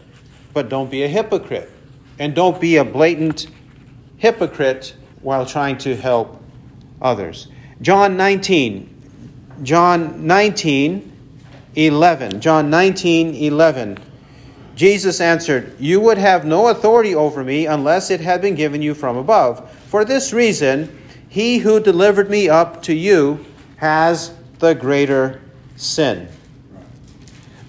but 0.55 0.69
don't 0.69 0.89
be 0.89 1.03
a 1.03 1.07
hypocrite. 1.07 1.69
And 2.17 2.33
don't 2.33 2.59
be 2.59 2.77
a 2.77 2.83
blatant 2.83 3.45
hypocrite 4.17 4.95
while 5.21 5.45
trying 5.45 5.77
to 5.79 5.95
help 5.95 6.41
others. 6.99 7.47
John 7.79 8.17
19. 8.17 8.89
John 9.61 10.25
19, 10.25 11.11
11. 11.75 12.41
John 12.41 12.71
19, 12.71 13.35
11. 13.35 13.99
Jesus 14.75 15.21
answered, 15.21 15.75
You 15.79 15.99
would 16.01 16.17
have 16.17 16.45
no 16.45 16.67
authority 16.67 17.13
over 17.13 17.43
me 17.43 17.65
unless 17.65 18.09
it 18.09 18.21
had 18.21 18.41
been 18.41 18.55
given 18.55 18.81
you 18.81 18.93
from 18.93 19.17
above. 19.17 19.69
For 19.87 20.03
this 20.03 20.33
reason, 20.33 20.99
he 21.29 21.59
who 21.59 21.79
delivered 21.79 22.29
me 22.29 22.49
up 22.49 22.81
to 22.83 22.93
you 22.93 23.45
has 23.77 24.33
the 24.59 24.73
greater 24.73 25.41
sin. 25.75 26.27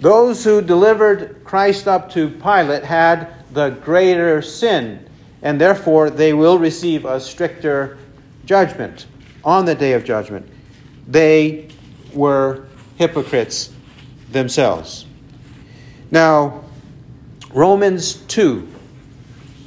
Those 0.01 0.45
who 0.45 0.61
delivered 0.61 1.43
Christ 1.45 1.89
up 1.89 2.11
to 2.13 2.29
Pilate 2.29 2.85
had 2.85 3.33
the 3.53 3.71
greater 3.71 4.43
sin, 4.43 5.09
and 5.43 5.61
therefore 5.61 6.11
they 6.11 6.33
will 6.33 6.59
receive 6.59 7.05
a 7.05 7.21
stricter 7.21 7.99
judgment 8.45 9.07
on 9.45 9.65
the 9.65 9.75
day 9.75 9.93
of 9.93 10.05
judgment. 10.05 10.49
They 11.07 11.69
were 12.13 12.67
hypocrites 12.97 13.73
themselves. 14.31 15.07
Now, 16.11 16.65
Romans 17.55 18.15
2. 18.15 18.67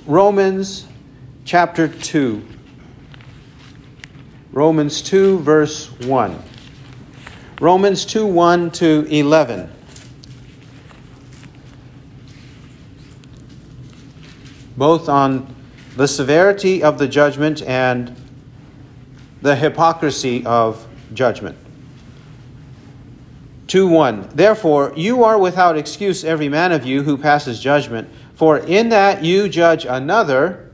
Romans 0.05 0.85
chapter 1.45 1.87
2. 1.87 2.45
Romans 4.51 5.01
2, 5.01 5.39
verse 5.39 5.89
1. 6.01 6.43
Romans 7.61 8.03
2, 8.05 8.25
1 8.25 8.71
to 8.71 9.07
11. 9.09 9.71
Both 14.75 15.07
on 15.07 15.55
the 15.95 16.09
severity 16.09 16.83
of 16.83 16.99
the 16.99 17.07
judgment 17.07 17.61
and 17.61 18.13
the 19.41 19.55
hypocrisy 19.55 20.45
of 20.45 20.85
judgment. 21.13 21.57
2 23.67 23.87
1. 23.87 24.29
Therefore, 24.33 24.93
you 24.95 25.23
are 25.23 25.37
without 25.37 25.77
excuse, 25.77 26.23
every 26.23 26.49
man 26.49 26.71
of 26.71 26.85
you 26.85 27.03
who 27.03 27.17
passes 27.17 27.59
judgment, 27.59 28.09
for 28.33 28.59
in 28.59 28.89
that 28.89 29.23
you 29.23 29.49
judge 29.49 29.85
another, 29.85 30.71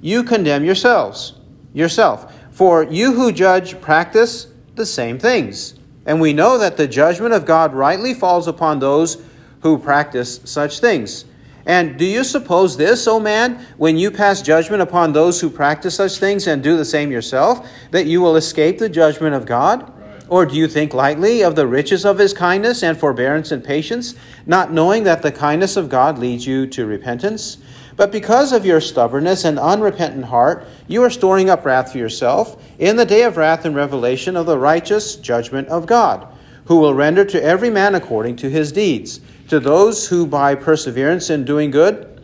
you 0.00 0.22
condemn 0.22 0.64
yourselves, 0.64 1.34
yourself. 1.72 2.32
For 2.52 2.84
you 2.84 3.12
who 3.12 3.32
judge 3.32 3.80
practice 3.80 4.46
the 4.74 4.86
same 4.86 5.18
things. 5.18 5.74
And 6.06 6.20
we 6.20 6.32
know 6.32 6.58
that 6.58 6.76
the 6.76 6.88
judgment 6.88 7.34
of 7.34 7.44
God 7.44 7.74
rightly 7.74 8.14
falls 8.14 8.48
upon 8.48 8.78
those 8.78 9.22
who 9.60 9.78
practice 9.78 10.40
such 10.44 10.80
things. 10.80 11.24
And 11.66 11.98
do 11.98 12.06
you 12.06 12.24
suppose 12.24 12.76
this, 12.76 13.06
O 13.06 13.20
man, 13.20 13.64
when 13.76 13.98
you 13.98 14.10
pass 14.10 14.40
judgment 14.40 14.80
upon 14.80 15.12
those 15.12 15.40
who 15.40 15.50
practice 15.50 15.96
such 15.96 16.16
things 16.16 16.46
and 16.46 16.62
do 16.62 16.78
the 16.78 16.84
same 16.84 17.12
yourself, 17.12 17.68
that 17.90 18.06
you 18.06 18.22
will 18.22 18.36
escape 18.36 18.78
the 18.78 18.88
judgment 18.88 19.34
of 19.34 19.44
God? 19.44 19.92
Or 20.28 20.44
do 20.44 20.54
you 20.54 20.68
think 20.68 20.92
lightly 20.92 21.42
of 21.42 21.56
the 21.56 21.66
riches 21.66 22.04
of 22.04 22.18
his 22.18 22.34
kindness 22.34 22.82
and 22.82 22.98
forbearance 22.98 23.50
and 23.50 23.64
patience, 23.64 24.14
not 24.46 24.72
knowing 24.72 25.04
that 25.04 25.22
the 25.22 25.32
kindness 25.32 25.76
of 25.76 25.88
God 25.88 26.18
leads 26.18 26.46
you 26.46 26.66
to 26.66 26.86
repentance? 26.86 27.58
But 27.96 28.12
because 28.12 28.52
of 28.52 28.64
your 28.64 28.80
stubbornness 28.80 29.44
and 29.44 29.58
unrepentant 29.58 30.26
heart, 30.26 30.66
you 30.86 31.02
are 31.02 31.10
storing 31.10 31.50
up 31.50 31.64
wrath 31.64 31.92
for 31.92 31.98
yourself 31.98 32.62
in 32.78 32.96
the 32.96 33.04
day 33.04 33.22
of 33.22 33.36
wrath 33.36 33.64
and 33.64 33.74
revelation 33.74 34.36
of 34.36 34.46
the 34.46 34.58
righteous 34.58 35.16
judgment 35.16 35.66
of 35.68 35.86
God, 35.86 36.28
who 36.66 36.76
will 36.76 36.94
render 36.94 37.24
to 37.24 37.42
every 37.42 37.70
man 37.70 37.94
according 37.94 38.36
to 38.36 38.50
his 38.50 38.70
deeds. 38.70 39.20
To 39.48 39.58
those 39.58 40.08
who 40.08 40.26
by 40.26 40.54
perseverance 40.54 41.30
in 41.30 41.44
doing 41.44 41.70
good 41.70 42.14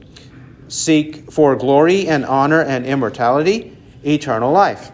seek 0.69 1.31
for 1.31 1.57
glory 1.57 2.07
and 2.07 2.25
honor 2.25 2.63
and 2.63 2.87
immortality, 2.87 3.77
eternal 4.05 4.53
life. 4.53 4.93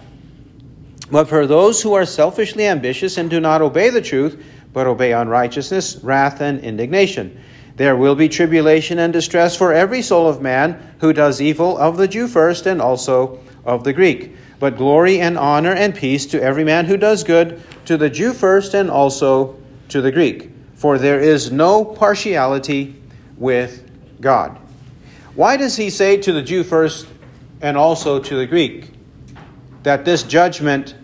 But 1.10 1.28
for 1.28 1.46
those 1.46 1.82
who 1.82 1.94
are 1.94 2.06
selfishly 2.06 2.66
ambitious 2.66 3.18
and 3.18 3.28
do 3.28 3.40
not 3.40 3.62
obey 3.62 3.90
the 3.90 4.00
truth, 4.00 4.42
but 4.72 4.86
obey 4.86 5.12
unrighteousness, 5.12 5.96
wrath, 6.02 6.40
and 6.40 6.60
indignation, 6.60 7.40
there 7.76 7.96
will 7.96 8.14
be 8.14 8.28
tribulation 8.28 8.98
and 8.98 9.12
distress 9.12 9.56
for 9.56 9.72
every 9.72 10.02
soul 10.02 10.28
of 10.28 10.40
man 10.40 10.94
who 11.00 11.12
does 11.12 11.40
evil, 11.40 11.78
of 11.78 11.96
the 11.96 12.06
Jew 12.06 12.28
first, 12.28 12.66
and 12.66 12.80
also 12.80 13.40
of 13.64 13.84
the 13.84 13.92
Greek. 13.92 14.36
But 14.58 14.76
glory 14.76 15.20
and 15.20 15.38
honor 15.38 15.72
and 15.72 15.94
peace 15.94 16.26
to 16.26 16.42
every 16.42 16.64
man 16.64 16.84
who 16.84 16.96
does 16.96 17.24
good, 17.24 17.62
to 17.86 17.96
the 17.96 18.10
Jew 18.10 18.32
first, 18.32 18.74
and 18.74 18.90
also 18.90 19.58
to 19.88 20.00
the 20.00 20.12
Greek. 20.12 20.50
For 20.74 20.98
there 20.98 21.20
is 21.20 21.50
no 21.50 21.84
partiality 21.84 22.96
with 23.36 23.90
God. 24.20 24.58
Why 25.34 25.56
does 25.56 25.76
he 25.76 25.90
say 25.90 26.18
to 26.18 26.32
the 26.32 26.42
Jew 26.42 26.62
first 26.62 27.06
and 27.62 27.76
also 27.76 28.20
to 28.20 28.36
the 28.36 28.46
Greek 28.46 28.90
that 29.82 30.04
this 30.04 30.22
judgment 30.22 30.94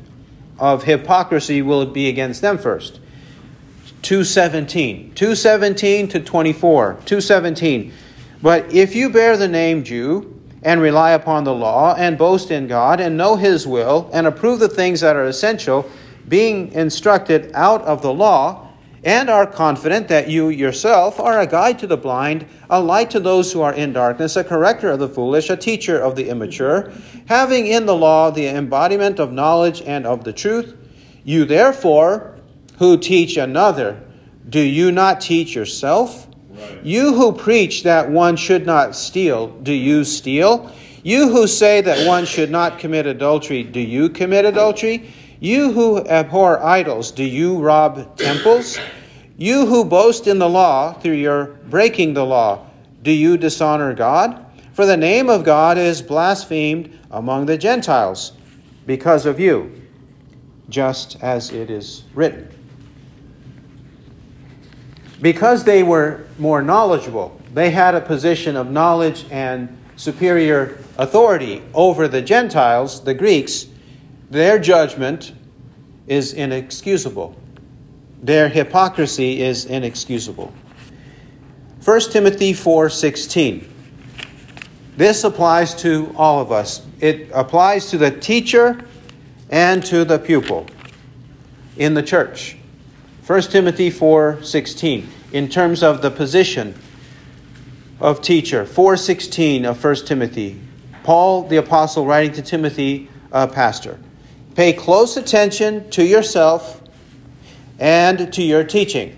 of 0.58 0.84
hypocrisy 0.84 1.62
will 1.62 1.82
it 1.82 1.92
be 1.92 2.08
against 2.08 2.40
them 2.42 2.58
first? 2.58 3.00
217. 4.02 5.14
217 5.14 6.08
to 6.08 6.20
24. 6.20 6.92
217. 7.04 7.92
But 8.42 8.72
if 8.72 8.94
you 8.94 9.10
bear 9.10 9.36
the 9.36 9.48
name 9.48 9.82
Jew, 9.84 10.32
and 10.62 10.80
rely 10.80 11.12
upon 11.12 11.44
the 11.44 11.54
law, 11.54 11.94
and 11.96 12.18
boast 12.18 12.50
in 12.50 12.66
God, 12.66 13.00
and 13.00 13.16
know 13.16 13.36
His 13.36 13.66
will, 13.66 14.10
and 14.12 14.26
approve 14.26 14.58
the 14.58 14.68
things 14.68 15.00
that 15.00 15.14
are 15.14 15.24
essential, 15.24 15.88
being 16.28 16.72
instructed 16.72 17.52
out 17.54 17.82
of 17.82 18.02
the 18.02 18.12
law, 18.12 18.65
and 19.06 19.30
are 19.30 19.46
confident 19.46 20.08
that 20.08 20.28
you 20.28 20.48
yourself 20.48 21.20
are 21.20 21.38
a 21.38 21.46
guide 21.46 21.78
to 21.78 21.86
the 21.86 21.96
blind, 21.96 22.44
a 22.68 22.80
light 22.80 23.08
to 23.08 23.20
those 23.20 23.52
who 23.52 23.62
are 23.62 23.72
in 23.72 23.92
darkness, 23.92 24.34
a 24.34 24.42
corrector 24.42 24.90
of 24.90 24.98
the 24.98 25.08
foolish, 25.08 25.48
a 25.48 25.56
teacher 25.56 25.96
of 25.96 26.16
the 26.16 26.28
immature, 26.28 26.92
having 27.26 27.68
in 27.68 27.86
the 27.86 27.94
law 27.94 28.30
the 28.30 28.48
embodiment 28.48 29.20
of 29.20 29.32
knowledge 29.32 29.80
and 29.82 30.04
of 30.04 30.24
the 30.24 30.32
truth. 30.32 30.74
You 31.22 31.44
therefore, 31.44 32.36
who 32.78 32.98
teach 32.98 33.36
another, 33.36 34.02
do 34.48 34.60
you 34.60 34.90
not 34.90 35.20
teach 35.20 35.54
yourself? 35.54 36.26
Right. 36.50 36.84
You 36.84 37.14
who 37.14 37.32
preach 37.32 37.84
that 37.84 38.10
one 38.10 38.34
should 38.34 38.66
not 38.66 38.96
steal, 38.96 39.48
do 39.58 39.72
you 39.72 40.02
steal? 40.02 40.72
You 41.04 41.28
who 41.28 41.46
say 41.46 41.80
that 41.80 42.08
one 42.08 42.24
should 42.24 42.50
not 42.50 42.80
commit 42.80 43.06
adultery, 43.06 43.62
do 43.62 43.78
you 43.78 44.08
commit 44.08 44.44
adultery? 44.44 45.12
You 45.38 45.72
who 45.72 45.98
abhor 45.98 46.62
idols, 46.62 47.10
do 47.10 47.24
you 47.24 47.58
rob 47.58 48.16
temples? 48.16 48.78
You 49.36 49.66
who 49.66 49.84
boast 49.84 50.26
in 50.26 50.38
the 50.38 50.48
law 50.48 50.94
through 50.94 51.14
your 51.14 51.46
breaking 51.68 52.14
the 52.14 52.24
law, 52.24 52.66
do 53.02 53.10
you 53.10 53.36
dishonor 53.36 53.92
God? 53.92 54.44
For 54.72 54.86
the 54.86 54.96
name 54.96 55.28
of 55.28 55.44
God 55.44 55.78
is 55.78 56.00
blasphemed 56.00 56.98
among 57.10 57.46
the 57.46 57.58
Gentiles 57.58 58.32
because 58.86 59.26
of 59.26 59.38
you, 59.38 59.82
just 60.68 61.22
as 61.22 61.50
it 61.50 61.70
is 61.70 62.04
written. 62.14 62.48
Because 65.20 65.64
they 65.64 65.82
were 65.82 66.26
more 66.38 66.62
knowledgeable, 66.62 67.40
they 67.52 67.70
had 67.70 67.94
a 67.94 68.00
position 68.00 68.56
of 68.56 68.70
knowledge 68.70 69.26
and 69.30 69.78
superior 69.96 70.78
authority 70.98 71.62
over 71.72 72.06
the 72.08 72.22
Gentiles, 72.22 73.02
the 73.02 73.14
Greeks, 73.14 73.66
their 74.30 74.58
judgment 74.58 75.32
is 76.06 76.32
inexcusable. 76.32 77.36
Their 78.22 78.48
hypocrisy 78.48 79.42
is 79.42 79.64
inexcusable. 79.64 80.52
1 81.84 82.10
Timothy 82.10 82.52
4:16. 82.52 83.64
This 84.96 85.24
applies 85.24 85.74
to 85.76 86.12
all 86.16 86.40
of 86.40 86.50
us. 86.50 86.82
It 87.00 87.28
applies 87.32 87.90
to 87.90 87.98
the 87.98 88.10
teacher 88.10 88.78
and 89.50 89.84
to 89.84 90.04
the 90.04 90.18
pupil 90.18 90.66
in 91.76 91.94
the 91.94 92.02
church. 92.02 92.56
1 93.26 93.50
Timothy 93.50 93.90
4:16 93.90 95.08
in 95.32 95.48
terms 95.48 95.82
of 95.82 96.02
the 96.02 96.10
position 96.10 96.74
of 98.00 98.22
teacher. 98.22 98.64
4:16 98.64 99.64
of 99.64 99.76
1 99.76 100.06
Timothy. 100.06 100.56
Paul 101.04 101.42
the 101.42 101.56
apostle 101.56 102.06
writing 102.06 102.32
to 102.32 102.42
Timothy, 102.42 103.08
a 103.30 103.46
pastor. 103.46 103.98
Pay 104.56 104.72
close 104.72 105.18
attention 105.18 105.90
to 105.90 106.02
yourself 106.02 106.82
and 107.78 108.32
to 108.32 108.42
your 108.42 108.64
teaching. 108.64 109.14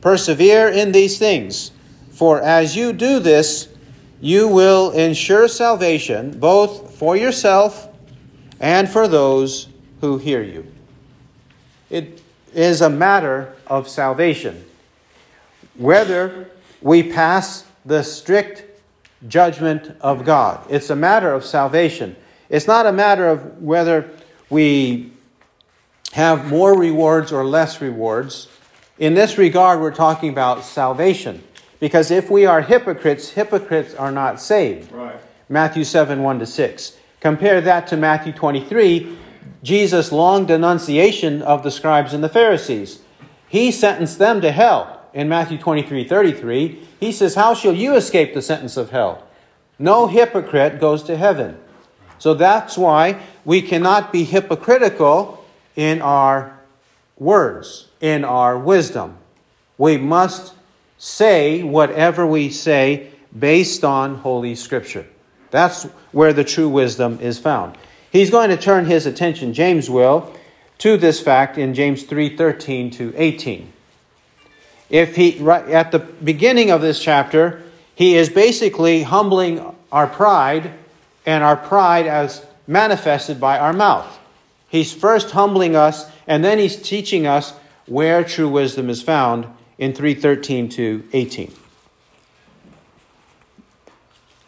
Persevere 0.00 0.68
in 0.68 0.92
these 0.92 1.18
things, 1.18 1.72
for 2.12 2.40
as 2.40 2.76
you 2.76 2.92
do 2.92 3.18
this, 3.18 3.68
you 4.20 4.46
will 4.46 4.92
ensure 4.92 5.48
salvation 5.48 6.38
both 6.38 6.94
for 6.94 7.16
yourself 7.16 7.88
and 8.60 8.88
for 8.88 9.08
those 9.08 9.66
who 10.00 10.16
hear 10.18 10.44
you. 10.44 10.64
It 11.90 12.22
is 12.54 12.80
a 12.80 12.90
matter 12.90 13.56
of 13.66 13.88
salvation. 13.88 14.64
Whether 15.76 16.50
we 16.80 17.02
pass 17.02 17.64
the 17.84 18.04
strict 18.04 18.64
judgment 19.26 19.96
of 20.00 20.24
God, 20.24 20.64
it's 20.70 20.90
a 20.90 20.96
matter 20.96 21.32
of 21.32 21.44
salvation. 21.44 22.14
It's 22.48 22.66
not 22.66 22.86
a 22.86 22.92
matter 22.92 23.28
of 23.28 23.62
whether 23.62 24.10
we 24.50 25.12
have 26.12 26.48
more 26.48 26.78
rewards 26.78 27.32
or 27.32 27.44
less 27.44 27.80
rewards. 27.80 28.48
In 28.98 29.14
this 29.14 29.38
regard, 29.38 29.80
we're 29.80 29.94
talking 29.94 30.30
about 30.30 30.64
salvation. 30.64 31.42
Because 31.80 32.10
if 32.10 32.30
we 32.30 32.46
are 32.46 32.60
hypocrites, 32.60 33.30
hypocrites 33.30 33.94
are 33.94 34.10
not 34.10 34.40
saved. 34.40 34.90
Right. 34.90 35.20
Matthew 35.48 35.84
7 35.84 36.22
1 36.22 36.38
to 36.40 36.46
6. 36.46 36.96
Compare 37.20 37.60
that 37.60 37.86
to 37.88 37.96
Matthew 37.96 38.32
23, 38.32 39.16
Jesus' 39.62 40.12
long 40.12 40.46
denunciation 40.46 41.42
of 41.42 41.62
the 41.62 41.70
scribes 41.70 42.12
and 42.12 42.22
the 42.22 42.28
Pharisees. 42.28 43.00
He 43.48 43.70
sentenced 43.70 44.18
them 44.18 44.40
to 44.40 44.52
hell 44.52 45.08
in 45.14 45.28
Matthew 45.28 45.58
23 45.58 46.04
33. 46.04 46.86
He 47.00 47.12
says, 47.12 47.34
How 47.34 47.54
shall 47.54 47.74
you 47.74 47.94
escape 47.94 48.34
the 48.34 48.42
sentence 48.42 48.76
of 48.76 48.90
hell? 48.90 49.26
No 49.78 50.06
hypocrite 50.06 50.80
goes 50.80 51.02
to 51.04 51.16
heaven. 51.16 51.58
So 52.18 52.34
that's 52.34 52.76
why 52.76 53.20
we 53.44 53.62
cannot 53.62 54.12
be 54.12 54.24
hypocritical 54.24 55.44
in 55.76 56.02
our 56.02 56.58
words, 57.18 57.88
in 58.00 58.24
our 58.24 58.58
wisdom. 58.58 59.16
We 59.76 59.96
must 59.96 60.54
say 60.98 61.62
whatever 61.62 62.26
we 62.26 62.50
say 62.50 63.10
based 63.36 63.84
on 63.84 64.16
Holy 64.16 64.54
Scripture. 64.54 65.06
That's 65.50 65.84
where 66.12 66.32
the 66.32 66.44
true 66.44 66.68
wisdom 66.68 67.18
is 67.20 67.38
found. 67.38 67.78
He's 68.10 68.30
going 68.30 68.50
to 68.50 68.56
turn 68.56 68.86
his 68.86 69.06
attention, 69.06 69.54
James 69.54 69.88
will, 69.88 70.34
to 70.78 70.96
this 70.96 71.20
fact 71.20 71.58
in 71.58 71.74
James 71.74 72.04
3:13 72.04 72.92
to 72.92 73.12
18. 73.16 73.72
If 74.90 75.16
he 75.16 75.38
right 75.40 75.68
at 75.68 75.92
the 75.92 75.98
beginning 75.98 76.70
of 76.70 76.80
this 76.80 77.00
chapter, 77.00 77.62
he 77.94 78.16
is 78.16 78.28
basically 78.28 79.02
humbling 79.02 79.74
our 79.92 80.06
pride 80.06 80.72
and 81.28 81.44
our 81.44 81.56
pride 81.56 82.06
as 82.06 82.42
manifested 82.66 83.38
by 83.38 83.58
our 83.58 83.74
mouth. 83.74 84.18
He's 84.66 84.94
first 84.94 85.32
humbling 85.32 85.76
us, 85.76 86.10
and 86.26 86.42
then 86.42 86.58
he's 86.58 86.80
teaching 86.80 87.26
us 87.26 87.52
where 87.84 88.24
true 88.24 88.48
wisdom 88.48 88.88
is 88.88 89.02
found 89.02 89.46
in 89.76 89.92
313 89.92 90.70
to 90.70 91.06
18. 91.12 91.52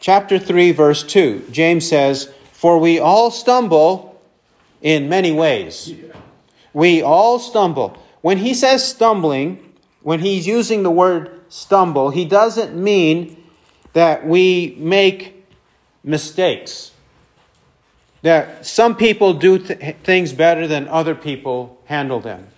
Chapter 0.01 0.39
3, 0.39 0.73
verse 0.73 1.03
2, 1.03 1.49
James 1.51 1.87
says, 1.87 2.33
For 2.53 2.79
we 2.79 2.99
all 2.99 3.31
stumble 3.31 4.19
in 4.81 5.11
many 5.11 5.33
ways. 5.33 5.93
We 6.73 7.03
all 7.03 7.39
stumble. 7.39 8.03
When 8.23 8.39
he 8.39 8.55
says 8.55 8.89
stumbling, 8.89 9.75
when 10.01 10.21
he's 10.21 10.47
using 10.47 10.83
the 10.83 10.91
word 10.91 11.43
stumble, 11.51 12.09
he 12.09 12.25
doesn't 12.25 12.75
mean 12.75 13.37
that 13.93 14.27
we 14.27 14.77
make 14.79 15.40
mistakes. 16.03 16.93
That 18.23 18.67
some 18.67 18.97
people 18.97 19.35
do 19.35 19.59
th- 19.59 19.97
things 20.03 20.33
better 20.33 20.67
than 20.67 20.89
other 20.89 21.15
people 21.15 21.81
handle 21.87 22.21
them. 22.21 22.49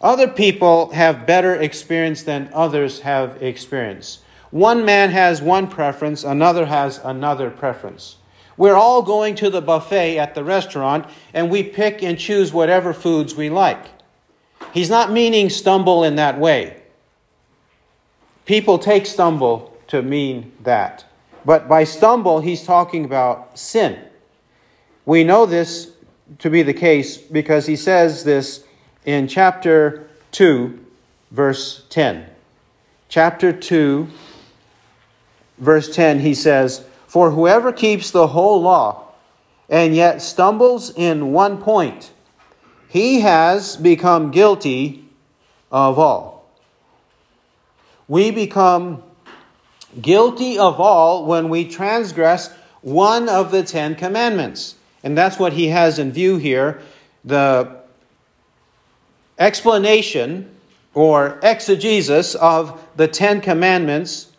Other 0.00 0.28
people 0.28 0.90
have 0.90 1.26
better 1.26 1.54
experience 1.54 2.22
than 2.22 2.50
others 2.52 3.00
have 3.00 3.42
experience. 3.42 4.18
One 4.50 4.84
man 4.84 5.10
has 5.10 5.40
one 5.40 5.66
preference, 5.68 6.24
another 6.24 6.66
has 6.66 6.98
another 6.98 7.50
preference. 7.50 8.16
We're 8.56 8.76
all 8.76 9.02
going 9.02 9.34
to 9.36 9.50
the 9.50 9.62
buffet 9.62 10.18
at 10.18 10.34
the 10.34 10.44
restaurant 10.44 11.06
and 11.32 11.50
we 11.50 11.62
pick 11.62 12.02
and 12.02 12.18
choose 12.18 12.52
whatever 12.52 12.92
foods 12.92 13.34
we 13.34 13.50
like. 13.50 13.86
He's 14.72 14.90
not 14.90 15.10
meaning 15.10 15.50
stumble 15.50 16.04
in 16.04 16.16
that 16.16 16.38
way. 16.38 16.82
People 18.44 18.78
take 18.78 19.06
stumble 19.06 19.76
to 19.88 20.02
mean 20.02 20.52
that. 20.62 21.04
But 21.44 21.68
by 21.68 21.84
stumble, 21.84 22.40
he's 22.40 22.64
talking 22.64 23.04
about 23.04 23.58
sin. 23.58 23.98
We 25.04 25.24
know 25.24 25.46
this 25.46 25.92
to 26.38 26.50
be 26.50 26.62
the 26.62 26.74
case 26.74 27.18
because 27.18 27.66
he 27.66 27.76
says 27.76 28.24
this 28.24 28.64
in 29.04 29.28
chapter 29.28 30.08
2, 30.32 30.78
verse 31.30 31.84
10. 31.90 32.26
Chapter 33.08 33.52
2, 33.52 34.08
verse 35.58 35.94
10, 35.94 36.20
he 36.20 36.34
says, 36.34 36.84
For 37.06 37.30
whoever 37.30 37.72
keeps 37.72 38.10
the 38.10 38.28
whole 38.28 38.62
law 38.62 39.12
and 39.68 39.94
yet 39.94 40.22
stumbles 40.22 40.90
in 40.96 41.32
one 41.32 41.58
point, 41.60 42.10
he 42.88 43.20
has 43.20 43.76
become 43.76 44.30
guilty 44.30 45.04
of 45.70 45.98
all. 45.98 46.48
We 48.08 48.30
become 48.30 49.02
guilty 50.00 50.58
of 50.58 50.80
all 50.80 51.26
when 51.26 51.48
we 51.48 51.68
transgress 51.68 52.52
one 52.82 53.28
of 53.28 53.50
the 53.50 53.62
Ten 53.62 53.94
Commandments. 53.94 54.74
And 55.02 55.16
that's 55.16 55.38
what 55.38 55.52
he 55.52 55.68
has 55.68 55.98
in 55.98 56.12
view 56.12 56.36
here. 56.36 56.80
The 57.24 57.76
explanation 59.38 60.54
or 60.92 61.38
exegesis 61.42 62.34
of 62.34 62.80
the 62.96 63.08
Ten 63.08 63.40
Commandments 63.40 64.30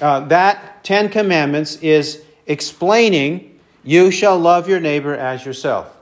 uh, 0.00 0.20
that 0.20 0.84
Ten 0.84 1.08
Commandments 1.08 1.76
is 1.76 2.22
explaining 2.46 3.58
you 3.84 4.10
shall 4.10 4.38
love 4.38 4.68
your 4.68 4.80
neighbor 4.80 5.14
as 5.14 5.44
yourself, 5.44 5.94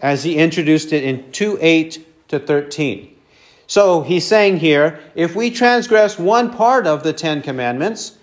as 0.00 0.24
he 0.24 0.36
introduced 0.36 0.92
it 0.92 1.04
in 1.04 1.30
2 1.32 1.58
8 1.60 2.28
to 2.28 2.38
13. 2.38 3.15
So 3.66 4.02
he's 4.02 4.26
saying 4.26 4.58
here 4.58 5.00
if 5.14 5.34
we 5.34 5.50
transgress 5.50 6.18
one 6.18 6.52
part 6.52 6.86
of 6.86 7.02
the 7.02 7.12
Ten 7.12 7.42
Commandments, 7.42 8.18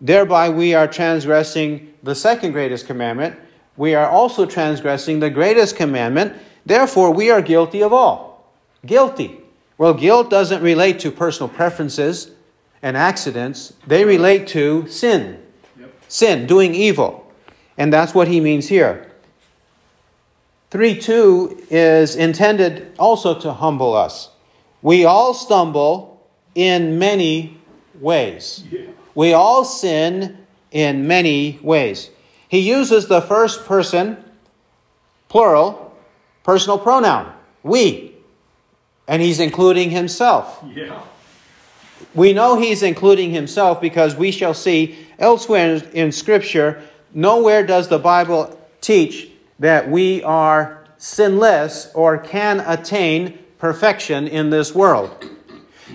thereby 0.00 0.50
we 0.50 0.74
are 0.74 0.86
transgressing 0.86 1.94
the 2.02 2.14
second 2.14 2.52
greatest 2.52 2.86
commandment. 2.86 3.38
We 3.76 3.94
are 3.94 4.08
also 4.08 4.44
transgressing 4.44 5.20
the 5.20 5.30
greatest 5.30 5.76
commandment. 5.76 6.36
Therefore, 6.66 7.10
we 7.10 7.30
are 7.30 7.40
guilty 7.40 7.82
of 7.82 7.92
all. 7.92 8.52
Guilty. 8.84 9.40
Well, 9.78 9.94
guilt 9.94 10.28
doesn't 10.28 10.62
relate 10.62 10.98
to 11.00 11.10
personal 11.10 11.48
preferences 11.48 12.32
and 12.82 12.96
accidents, 12.96 13.72
they 13.86 14.04
relate 14.04 14.48
to 14.48 14.88
sin. 14.88 15.40
Yep. 15.78 15.94
Sin, 16.08 16.46
doing 16.46 16.74
evil. 16.74 17.32
And 17.78 17.92
that's 17.92 18.12
what 18.12 18.28
he 18.28 18.40
means 18.40 18.68
here. 18.68 19.08
3 20.70 20.98
2 20.98 21.66
is 21.70 22.16
intended 22.16 22.92
also 22.98 23.38
to 23.38 23.52
humble 23.52 23.94
us. 23.94 24.31
We 24.82 25.04
all 25.04 25.32
stumble 25.32 26.28
in 26.54 26.98
many 26.98 27.58
ways. 28.00 28.64
We 29.14 29.32
all 29.32 29.64
sin 29.64 30.38
in 30.70 31.06
many 31.06 31.58
ways. 31.62 32.10
He 32.48 32.58
uses 32.58 33.06
the 33.06 33.22
first 33.22 33.64
person, 33.64 34.22
plural, 35.28 35.96
personal 36.42 36.78
pronoun, 36.78 37.32
we. 37.62 38.14
And 39.08 39.22
he's 39.22 39.40
including 39.40 39.90
himself. 39.90 40.62
Yeah. 40.74 41.02
We 42.14 42.32
know 42.32 42.58
he's 42.58 42.82
including 42.82 43.30
himself 43.30 43.80
because 43.80 44.16
we 44.16 44.30
shall 44.30 44.54
see 44.54 44.98
elsewhere 45.18 45.82
in 45.92 46.12
Scripture, 46.12 46.82
nowhere 47.14 47.64
does 47.64 47.88
the 47.88 47.98
Bible 47.98 48.58
teach 48.80 49.30
that 49.58 49.88
we 49.90 50.22
are 50.22 50.84
sinless 50.98 51.90
or 51.94 52.18
can 52.18 52.60
attain 52.60 53.38
perfection 53.62 54.26
in 54.26 54.50
this 54.50 54.74
world. 54.74 55.24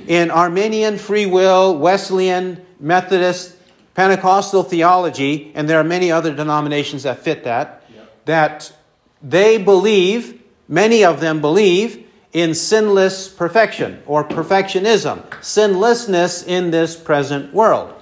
In 0.07 0.31
Arminian 0.31 0.97
free 0.97 1.25
will, 1.25 1.77
Wesleyan, 1.77 2.65
Methodist, 2.79 3.57
Pentecostal 3.93 4.63
theology, 4.63 5.51
and 5.53 5.69
there 5.69 5.77
are 5.77 5.83
many 5.83 6.09
other 6.09 6.33
denominations 6.33 7.03
that 7.03 7.19
fit 7.19 7.43
that, 7.43 7.83
yep. 7.93 8.15
that 8.23 8.71
they 9.21 9.57
believe, 9.57 10.41
many 10.69 11.03
of 11.03 11.19
them 11.19 11.41
believe, 11.41 12.05
in 12.31 12.53
sinless 12.53 13.27
perfection 13.27 14.01
or 14.05 14.23
perfectionism, 14.23 15.25
sinlessness 15.43 16.47
in 16.47 16.71
this 16.71 16.95
present 16.95 17.53
world. 17.53 17.93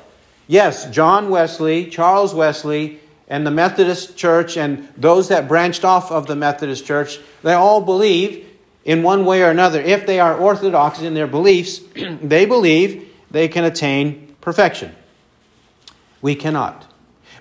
Yes, 0.45 0.87
John 0.91 1.31
Wesley, 1.31 1.89
Charles 1.89 2.35
Wesley, 2.35 2.99
and 3.27 3.47
the 3.47 3.51
Methodist 3.51 4.15
Church 4.15 4.57
and 4.57 4.87
those 4.95 5.29
that 5.29 5.47
branched 5.47 5.83
off 5.83 6.11
of 6.11 6.27
the 6.27 6.35
Methodist 6.35 6.85
Church, 6.85 7.17
they 7.41 7.53
all 7.53 7.81
believe 7.81 8.45
in 8.85 9.01
one 9.01 9.25
way 9.25 9.41
or 9.41 9.49
another, 9.49 9.81
if 9.81 10.05
they 10.05 10.19
are 10.19 10.37
orthodox 10.37 11.01
in 11.01 11.15
their 11.15 11.27
beliefs, 11.27 11.79
they 12.21 12.45
believe 12.45 13.11
they 13.31 13.47
can 13.47 13.65
attain 13.65 14.35
perfection. 14.39 14.95
We 16.21 16.35
cannot. 16.35 16.87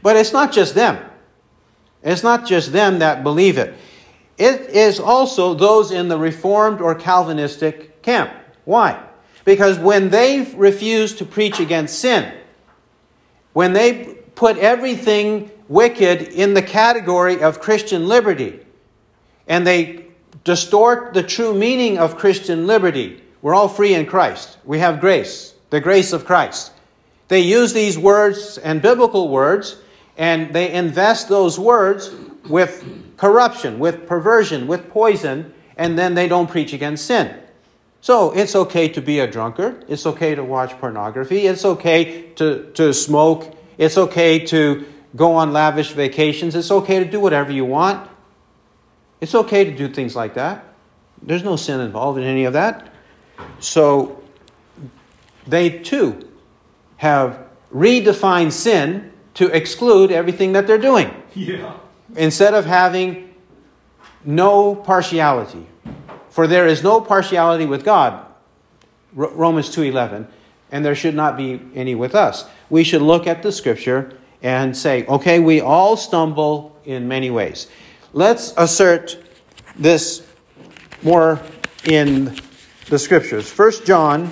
But 0.03 0.17
it's 0.17 0.33
not 0.33 0.53
just 0.53 0.75
them. 0.75 0.99
It's 2.03 2.23
not 2.23 2.47
just 2.47 2.73
them 2.73 2.99
that 2.99 3.23
believe 3.23 3.59
it. 3.59 3.75
It 4.37 4.71
is 4.71 4.99
also 4.99 5.55
those 5.55 5.91
in 5.91 6.09
the 6.09 6.19
Reformed 6.19 6.81
or 6.81 6.95
Calvinistic 6.95 8.03
camp. 8.03 8.33
Why? 8.65 9.03
Because 9.45 9.79
when 9.79 10.09
they 10.09 10.43
refuse 10.57 11.15
to 11.17 11.25
preach 11.25 11.61
against 11.61 11.99
sin, 11.99 12.33
when 13.53 13.75
they 13.75 14.17
put 14.35 14.57
everything 14.59 15.51
wicked 15.69 16.23
in 16.23 16.55
the 16.55 16.63
category 16.63 17.43
of 17.43 17.61
Christian 17.61 18.09
liberty, 18.09 18.61
and 19.47 19.67
they 19.67 20.07
distort 20.45 21.15
the 21.15 21.23
true 21.23 21.55
meaning 21.55 21.99
of 21.99 22.17
Christian 22.17 22.67
liberty. 22.67 23.23
We're 23.43 23.55
all 23.55 23.69
free 23.69 23.95
in 23.95 24.07
Christ. 24.07 24.59
We 24.65 24.79
have 24.79 25.01
grace, 25.01 25.55
the 25.71 25.81
grace 25.81 26.13
of 26.13 26.25
Christ. 26.25 26.73
They 27.29 27.41
use 27.41 27.73
these 27.73 27.99
words 27.99 28.59
and 28.59 28.81
biblical 28.81 29.29
words, 29.29 29.77
and 30.17 30.55
they 30.55 30.73
invest 30.73 31.29
those 31.29 31.59
words 31.59 32.15
with 32.49 32.85
corruption, 33.17 33.79
with 33.79 34.07
perversion, 34.07 34.67
with 34.67 34.91
poison, 34.91 35.53
and 35.77 35.99
then 35.99 36.15
they 36.15 36.29
don't 36.29 36.49
preach 36.49 36.73
against 36.73 37.07
sin. 37.07 37.41
So 38.01 38.33
it's 38.33 38.55
okay 38.55 38.89
to 38.91 39.01
be 39.01 39.21
a 39.21 39.27
drunkard. 39.27 39.87
It's 39.89 40.05
okay 40.05 40.35
to 40.35 40.45
watch 40.45 40.73
pornography. 40.79 41.47
It's 41.47 41.65
okay 41.65 42.33
to, 42.33 42.71
to 42.73 42.93
smoke. 42.93 43.57
It's 43.79 43.97
okay 43.97 44.45
to 44.47 44.85
go 45.17 45.33
on 45.37 45.55
lavish 45.55 45.93
vacations. 45.93 46.55
It's 46.55 46.71
okay 46.71 47.03
to 47.03 47.11
do 47.11 47.19
whatever 47.19 47.51
you 47.51 47.65
want. 47.65 48.11
It's 49.21 49.35
okay 49.35 49.65
to 49.65 49.71
do 49.71 49.89
things 49.89 50.15
like 50.15 50.35
that. 50.35 50.65
There's 51.23 51.45
no 51.45 51.57
sin 51.57 51.81
involved 51.81 52.19
in 52.19 52.25
any 52.25 52.45
of 52.45 52.53
that. 52.53 52.93
So 53.59 54.23
they 55.47 55.79
too 55.79 56.29
have 56.97 57.47
redefined 57.73 58.53
sin 58.53 59.13
to 59.35 59.47
exclude 59.49 60.11
everything 60.11 60.53
that 60.53 60.67
they're 60.67 60.79
doing. 60.79 61.11
Yeah. 61.35 61.75
Instead 62.17 62.55
of 62.55 62.67
having 62.67 63.35
no 64.25 64.75
partiality. 64.75 65.67
For 66.31 66.47
there 66.47 66.67
is 66.67 66.83
no 66.83 67.01
partiality 67.01 67.67
with 67.67 67.85
God. 67.85 68.25
Romans 69.15 69.71
2:11, 69.75 70.27
and 70.73 70.85
there 70.85 70.95
should 70.97 71.15
not 71.15 71.37
be 71.37 71.61
any 71.75 71.95
with 71.95 72.15
us. 72.15 72.47
We 72.69 72.83
should 72.83 73.03
look 73.03 73.27
at 73.27 73.43
the 73.43 73.53
scripture 73.53 74.13
and 74.43 74.77
say, 74.77 75.07
okay, 75.07 75.39
we 75.39 75.61
all 75.61 75.97
stumble 75.97 76.77
in 76.85 77.07
many 77.07 77.31
ways. 77.31 77.69
Let's 78.17 78.55
assert 78.57 79.19
this 79.77 80.25
more 81.03 81.43
in 81.85 82.39
the 82.87 82.97
scriptures. 82.97 83.51
1 83.51 83.85
John 83.85 84.31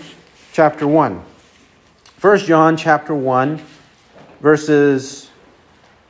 chapter 0.52 0.86
1. 0.86 1.20
1 2.20 2.38
John 2.38 2.76
chapter 2.76 3.12
1 3.12 3.60
verses 4.40 5.32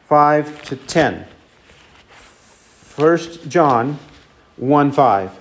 5 0.07 0.63
to 0.65 0.77
10. 0.77 1.25
1 2.97 3.19
John 3.49 3.99
1 4.57 4.93
5. 4.93 5.41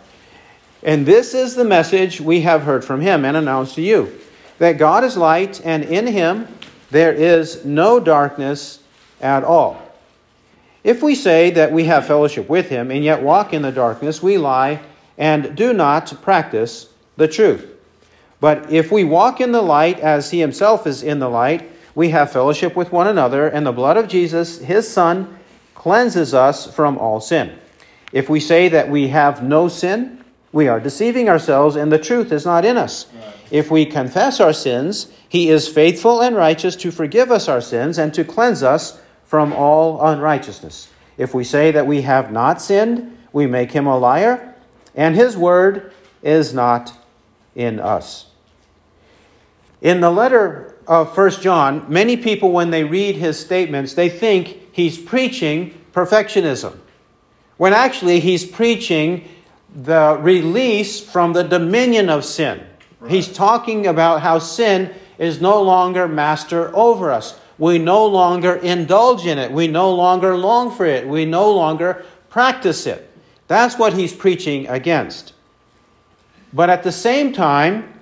And 0.83 1.05
this 1.05 1.33
is 1.33 1.55
the 1.55 1.65
message 1.65 2.21
we 2.21 2.41
have 2.41 2.63
heard 2.63 2.85
from 2.85 3.01
him 3.01 3.25
and 3.25 3.35
announced 3.35 3.75
to 3.75 3.81
you 3.81 4.17
that 4.57 4.77
God 4.77 5.03
is 5.03 5.17
light, 5.17 5.59
and 5.65 5.83
in 5.83 6.07
him 6.07 6.47
there 6.91 7.11
is 7.11 7.65
no 7.65 7.99
darkness 7.99 8.79
at 9.19 9.43
all. 9.43 9.90
If 10.83 11.03
we 11.03 11.15
say 11.15 11.51
that 11.51 11.71
we 11.71 11.85
have 11.85 12.07
fellowship 12.07 12.49
with 12.49 12.69
him 12.69 12.89
and 12.89 13.03
yet 13.03 13.21
walk 13.21 13.53
in 13.53 13.61
the 13.61 13.71
darkness, 13.71 14.23
we 14.23 14.37
lie 14.37 14.81
and 15.17 15.55
do 15.55 15.73
not 15.73 16.21
practice 16.23 16.89
the 17.17 17.27
truth. 17.27 17.67
But 18.39 18.71
if 18.71 18.91
we 18.91 19.03
walk 19.03 19.39
in 19.39 19.51
the 19.51 19.61
light 19.61 19.99
as 19.99 20.31
he 20.31 20.39
himself 20.39 20.87
is 20.87 21.03
in 21.03 21.19
the 21.19 21.29
light, 21.29 21.69
we 21.93 22.09
have 22.09 22.31
fellowship 22.31 22.75
with 22.75 22.91
one 22.91 23.07
another, 23.07 23.47
and 23.47 23.65
the 23.65 23.71
blood 23.71 23.97
of 23.97 24.07
Jesus, 24.07 24.59
his 24.59 24.91
Son, 24.91 25.37
cleanses 25.75 26.33
us 26.33 26.73
from 26.73 26.97
all 26.97 27.19
sin. 27.19 27.59
If 28.11 28.29
we 28.29 28.39
say 28.39 28.69
that 28.69 28.89
we 28.89 29.09
have 29.09 29.43
no 29.43 29.67
sin, 29.67 30.23
we 30.51 30.67
are 30.67 30.79
deceiving 30.79 31.29
ourselves, 31.29 31.75
and 31.75 31.91
the 31.91 31.99
truth 31.99 32.31
is 32.31 32.45
not 32.45 32.65
in 32.65 32.77
us. 32.77 33.05
Right. 33.13 33.35
If 33.51 33.69
we 33.69 33.85
confess 33.85 34.39
our 34.39 34.53
sins, 34.53 35.11
he 35.27 35.49
is 35.49 35.67
faithful 35.67 36.21
and 36.21 36.35
righteous 36.35 36.75
to 36.77 36.91
forgive 36.91 37.29
us 37.29 37.47
our 37.47 37.61
sins 37.61 37.97
and 37.97 38.13
to 38.13 38.23
cleanse 38.23 38.63
us 38.63 38.99
from 39.31 39.53
all 39.53 40.05
unrighteousness. 40.05 40.89
If 41.17 41.33
we 41.33 41.45
say 41.45 41.71
that 41.71 41.87
we 41.87 42.01
have 42.01 42.33
not 42.33 42.61
sinned, 42.61 43.17
we 43.31 43.47
make 43.47 43.71
him 43.71 43.87
a 43.87 43.97
liar, 43.97 44.55
and 44.93 45.15
his 45.15 45.37
word 45.37 45.93
is 46.21 46.53
not 46.53 46.91
in 47.55 47.79
us. 47.79 48.25
In 49.81 50.01
the 50.01 50.11
letter 50.11 50.75
of 50.85 51.15
1 51.17 51.31
John, 51.39 51.85
many 51.87 52.17
people, 52.17 52.51
when 52.51 52.71
they 52.71 52.83
read 52.83 53.15
his 53.15 53.39
statements, 53.39 53.93
they 53.93 54.09
think 54.09 54.57
he's 54.73 54.97
preaching 54.97 55.81
perfectionism, 55.93 56.77
when 57.55 57.71
actually 57.71 58.19
he's 58.19 58.43
preaching 58.43 59.29
the 59.73 60.19
release 60.19 60.99
from 60.99 61.31
the 61.31 61.43
dominion 61.43 62.09
of 62.09 62.25
sin. 62.25 62.61
Right. 62.99 63.11
He's 63.11 63.31
talking 63.31 63.87
about 63.87 64.23
how 64.23 64.39
sin 64.39 64.93
is 65.17 65.39
no 65.39 65.61
longer 65.61 66.09
master 66.09 66.75
over 66.75 67.11
us 67.11 67.39
we 67.61 67.77
no 67.77 68.07
longer 68.07 68.55
indulge 68.55 69.27
in 69.27 69.37
it. 69.37 69.51
We 69.51 69.67
no 69.67 69.93
longer 69.93 70.35
long 70.35 70.75
for 70.75 70.83
it. 70.83 71.07
We 71.07 71.25
no 71.25 71.51
longer 71.53 72.03
practice 72.27 72.87
it. 72.87 73.07
That's 73.47 73.77
what 73.77 73.93
he's 73.93 74.13
preaching 74.13 74.67
against. 74.67 75.33
But 76.51 76.71
at 76.71 76.81
the 76.81 76.91
same 76.91 77.31
time, 77.31 78.01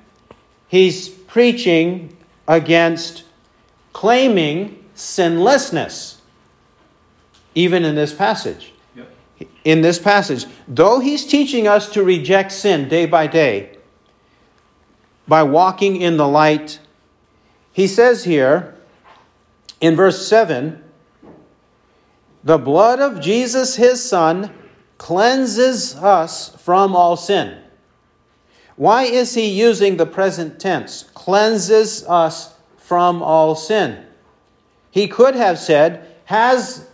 he's 0.69 1.10
preaching 1.10 2.15
against 2.48 3.26
claiming 3.91 4.82
sinlessness, 4.95 6.22
even 7.54 7.84
in 7.84 7.95
this 7.95 8.13
passage. 8.13 8.72
Yep. 8.95 9.12
In 9.65 9.82
this 9.82 10.00
passage, 10.00 10.45
though 10.69 11.02
he's 11.02 11.28
teaching 11.28 11.67
us 11.67 11.89
to 11.89 12.02
reject 12.02 12.54
sin 12.54 12.88
day 12.88 13.06
by 13.06 13.28
day 13.28 13.78
by 15.28 15.43
walking 15.43 15.98
in 15.98 16.15
the 16.15 16.30
light 16.30 16.80
He 17.74 17.88
says 17.88 18.24
here 18.24 18.78
in 19.81 19.95
verse 19.95 20.27
7 20.27 20.83
the 22.43 22.57
blood 22.57 22.99
of 22.99 23.19
Jesus, 23.19 23.75
his 23.75 24.03
Son, 24.03 24.53
cleanses 24.97 25.95
us 25.95 26.55
from 26.61 26.95
all 26.95 27.17
sin. 27.17 27.57
Why 28.75 29.03
is 29.03 29.33
he 29.33 29.49
using 29.49 29.97
the 29.97 30.05
present 30.05 30.59
tense? 30.59 31.03
Cleanses 31.13 32.05
us 32.07 32.55
from 32.77 33.21
all 33.21 33.55
sin. 33.55 34.05
He 34.89 35.07
could 35.07 35.35
have 35.35 35.59
said, 35.59 36.07
has 36.25 36.87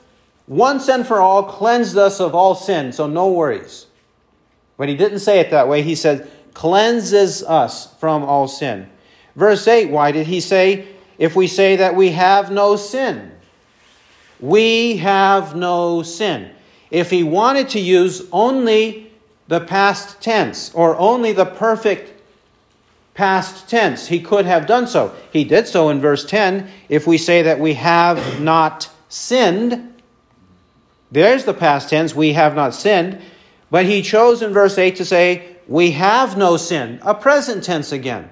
once 0.48 0.90
and 0.90 1.06
for 1.06 1.20
all 1.20 1.44
cleansed 1.44 1.98
us 1.98 2.20
of 2.20 2.34
all 2.34 2.56
sin, 2.56 2.92
so 2.92 3.08
no 3.08 3.32
worries. 3.32 3.86
But 4.78 4.90
he 4.90 4.96
didn't 4.96 5.20
say 5.20 5.40
it 5.40 5.52
that 5.52 5.68
way. 5.68 5.84
He 5.84 5.96
said, 5.96 6.30
cleanses 6.54 7.44
us 7.44 7.94
from 8.00 8.24
all 8.24 8.48
sin. 8.48 8.90
Verse 9.36 9.68
8, 9.68 9.90
why 9.90 10.12
did 10.12 10.28
he 10.28 10.40
say, 10.40 10.88
if 11.18 11.36
we 11.36 11.48
say 11.48 11.76
that 11.78 11.96
we 11.96 12.12
have 12.12 12.52
no 12.52 12.76
sin? 12.76 13.32
We 14.40 14.98
have 14.98 15.56
no 15.56 16.04
sin. 16.04 16.52
If 16.92 17.10
he 17.10 17.24
wanted 17.24 17.70
to 17.70 17.80
use 17.80 18.24
only 18.32 19.12
the 19.48 19.60
past 19.60 20.22
tense 20.22 20.74
or 20.74 20.96
only 20.98 21.32
the 21.32 21.46
perfect 21.46 22.22
past 23.14 23.70
tense, 23.70 24.08
he 24.08 24.20
could 24.20 24.46
have 24.46 24.68
done 24.68 24.88
so. 24.88 25.16
He 25.32 25.44
did 25.44 25.68
so 25.68 25.90
in 25.90 26.02
verse 26.02 26.26
10. 26.26 26.70
If 26.90 27.08
we 27.08 27.18
say 27.18 27.42
that 27.42 27.60
we 27.60 27.76
have 27.76 28.42
not 28.42 28.90
sinned, 29.08 29.94
there's 31.12 31.46
the 31.46 31.54
past 31.54 31.90
tense, 31.90 32.14
we 32.14 32.34
have 32.34 32.56
not 32.56 32.74
sinned. 32.74 33.22
But 33.72 33.86
he 33.86 34.02
chose 34.02 34.42
in 34.42 34.54
verse 34.54 34.78
8 34.78 34.96
to 34.98 35.06
say, 35.06 35.56
we 35.68 35.92
have 35.92 36.38
no 36.38 36.58
sin, 36.58 37.00
a 37.02 37.16
present 37.16 37.64
tense 37.64 37.92
again. 37.92 38.30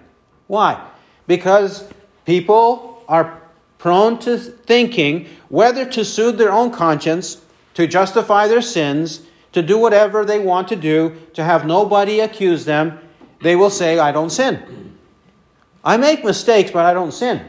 Why? 0.48 0.86
Because 1.26 1.88
people 2.26 3.04
are 3.08 3.42
prone 3.78 4.18
to 4.20 4.38
thinking 4.38 5.28
whether 5.50 5.86
to 5.86 6.06
soothe 6.06 6.38
their 6.38 6.52
own 6.52 6.72
conscience, 6.72 7.42
to 7.74 7.86
justify 7.86 8.48
their 8.48 8.62
sins, 8.62 9.22
to 9.52 9.62
do 9.62 9.78
whatever 9.78 10.26
they 10.26 10.40
want 10.40 10.68
to 10.70 10.76
do, 10.76 11.16
to 11.34 11.44
have 11.44 11.66
nobody 11.66 12.20
accuse 12.20 12.66
them, 12.66 13.00
they 13.42 13.56
will 13.56 13.70
say, 13.70 14.00
I 14.00 14.12
don't 14.12 14.30
sin. 14.30 14.98
I 15.84 15.98
make 15.98 16.24
mistakes, 16.24 16.72
but 16.72 16.86
I 16.86 16.94
don't 16.94 17.12
sin. 17.12 17.46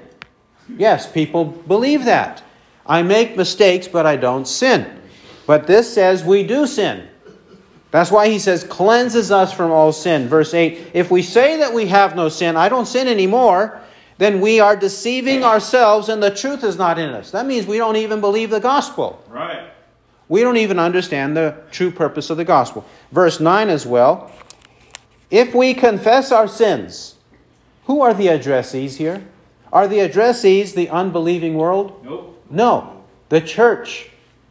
Yes, 0.68 1.10
people 1.10 1.44
believe 1.44 2.04
that. 2.04 2.42
I 2.87 3.02
make 3.02 3.37
mistakes, 3.37 3.88
but 3.88 4.06
I 4.06 4.16
don't 4.16 4.46
sin. 4.46 5.00
But 5.46 5.66
this 5.66 5.92
says 5.92 6.24
we 6.24 6.42
do 6.42 6.66
sin. 6.66 7.08
That's 7.90 8.10
why 8.10 8.28
he 8.28 8.40
says, 8.40 8.64
cleanses 8.64 9.30
us 9.30 9.52
from 9.52 9.70
all 9.70 9.92
sin. 9.92 10.26
Verse 10.26 10.52
8 10.52 10.90
If 10.94 11.10
we 11.10 11.22
say 11.22 11.58
that 11.58 11.72
we 11.72 11.87
have 11.87 12.16
no 12.16 12.28
sin, 12.28 12.56
I 12.56 12.68
don't 12.68 12.87
sin 12.87 13.06
anymore, 13.06 13.80
then 14.18 14.40
we 14.40 14.61
are 14.61 14.77
deceiving 14.77 15.44
ourselves 15.44 16.09
and 16.09 16.22
the 16.22 16.31
truth 16.31 16.62
is 16.62 16.77
not 16.77 16.98
in 16.98 17.11
us. 17.11 17.31
That 17.33 17.46
means 17.46 17.66
we 17.66 17.79
don't 17.79 17.96
even 17.96 18.20
believe 18.20 18.50
the 18.50 18.61
gospel. 18.61 19.22
Right. 19.29 19.70
We 20.29 20.42
don't 20.42 20.57
even 20.57 20.79
understand 20.79 21.37
the 21.37 21.57
true 21.70 21.90
purpose 21.90 22.31
of 22.31 22.37
the 22.37 22.44
gospel. 22.44 22.85
Verse 23.12 23.40
9 23.40 23.68
as 23.68 23.85
well. 23.85 24.31
If 25.31 25.55
we 25.55 25.74
confess 25.74 26.33
our 26.33 26.48
sins, 26.48 27.16
who 27.87 28.00
are 28.03 28.14
the 28.14 28.29
addressees 28.29 28.96
here? 28.96 29.27
Are 29.72 29.88
the 29.88 29.98
addressees 29.98 30.74
the 30.74 30.88
unbelieving 30.88 31.55
world? 31.55 32.00
Nope. 32.05 32.42
No. 32.48 33.05
The 33.29 33.40
church. 33.40 34.11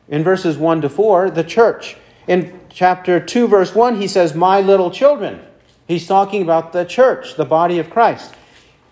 In 0.09 0.23
verses 0.23 0.57
1 0.57 0.81
to 0.81 0.89
4, 0.89 1.31
the 1.31 1.43
church. 1.43 1.95
In 2.27 2.59
chapter 2.69 3.19
2, 3.19 3.47
verse 3.47 3.73
1, 3.73 4.01
he 4.01 4.07
says, 4.07 4.35
My 4.35 4.59
little 4.59 4.91
children. 4.91 5.41
He's 5.87 6.07
talking 6.07 6.41
about 6.41 6.73
the 6.73 6.83
church, 6.83 7.35
the 7.35 7.45
body 7.45 7.79
of 7.79 7.89
Christ. 7.89 8.35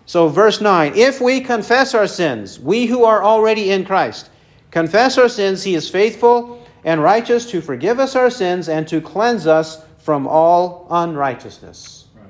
So, 0.06 0.28
verse 0.28 0.60
9 0.60 0.92
If 0.96 1.20
we 1.20 1.40
confess 1.40 1.94
our 1.94 2.06
sins, 2.06 2.58
we 2.58 2.86
who 2.86 3.04
are 3.04 3.22
already 3.22 3.70
in 3.70 3.84
Christ, 3.84 4.30
confess 4.70 5.18
our 5.18 5.28
sins, 5.28 5.62
he 5.62 5.74
is 5.74 5.88
faithful 5.88 6.66
and 6.84 7.02
righteous 7.02 7.50
to 7.50 7.60
forgive 7.60 8.00
us 8.00 8.16
our 8.16 8.30
sins 8.30 8.68
and 8.68 8.86
to 8.88 9.00
cleanse 9.00 9.46
us 9.46 9.84
from 9.98 10.26
all 10.26 10.86
unrighteousness. 10.90 12.06
Right. 12.14 12.26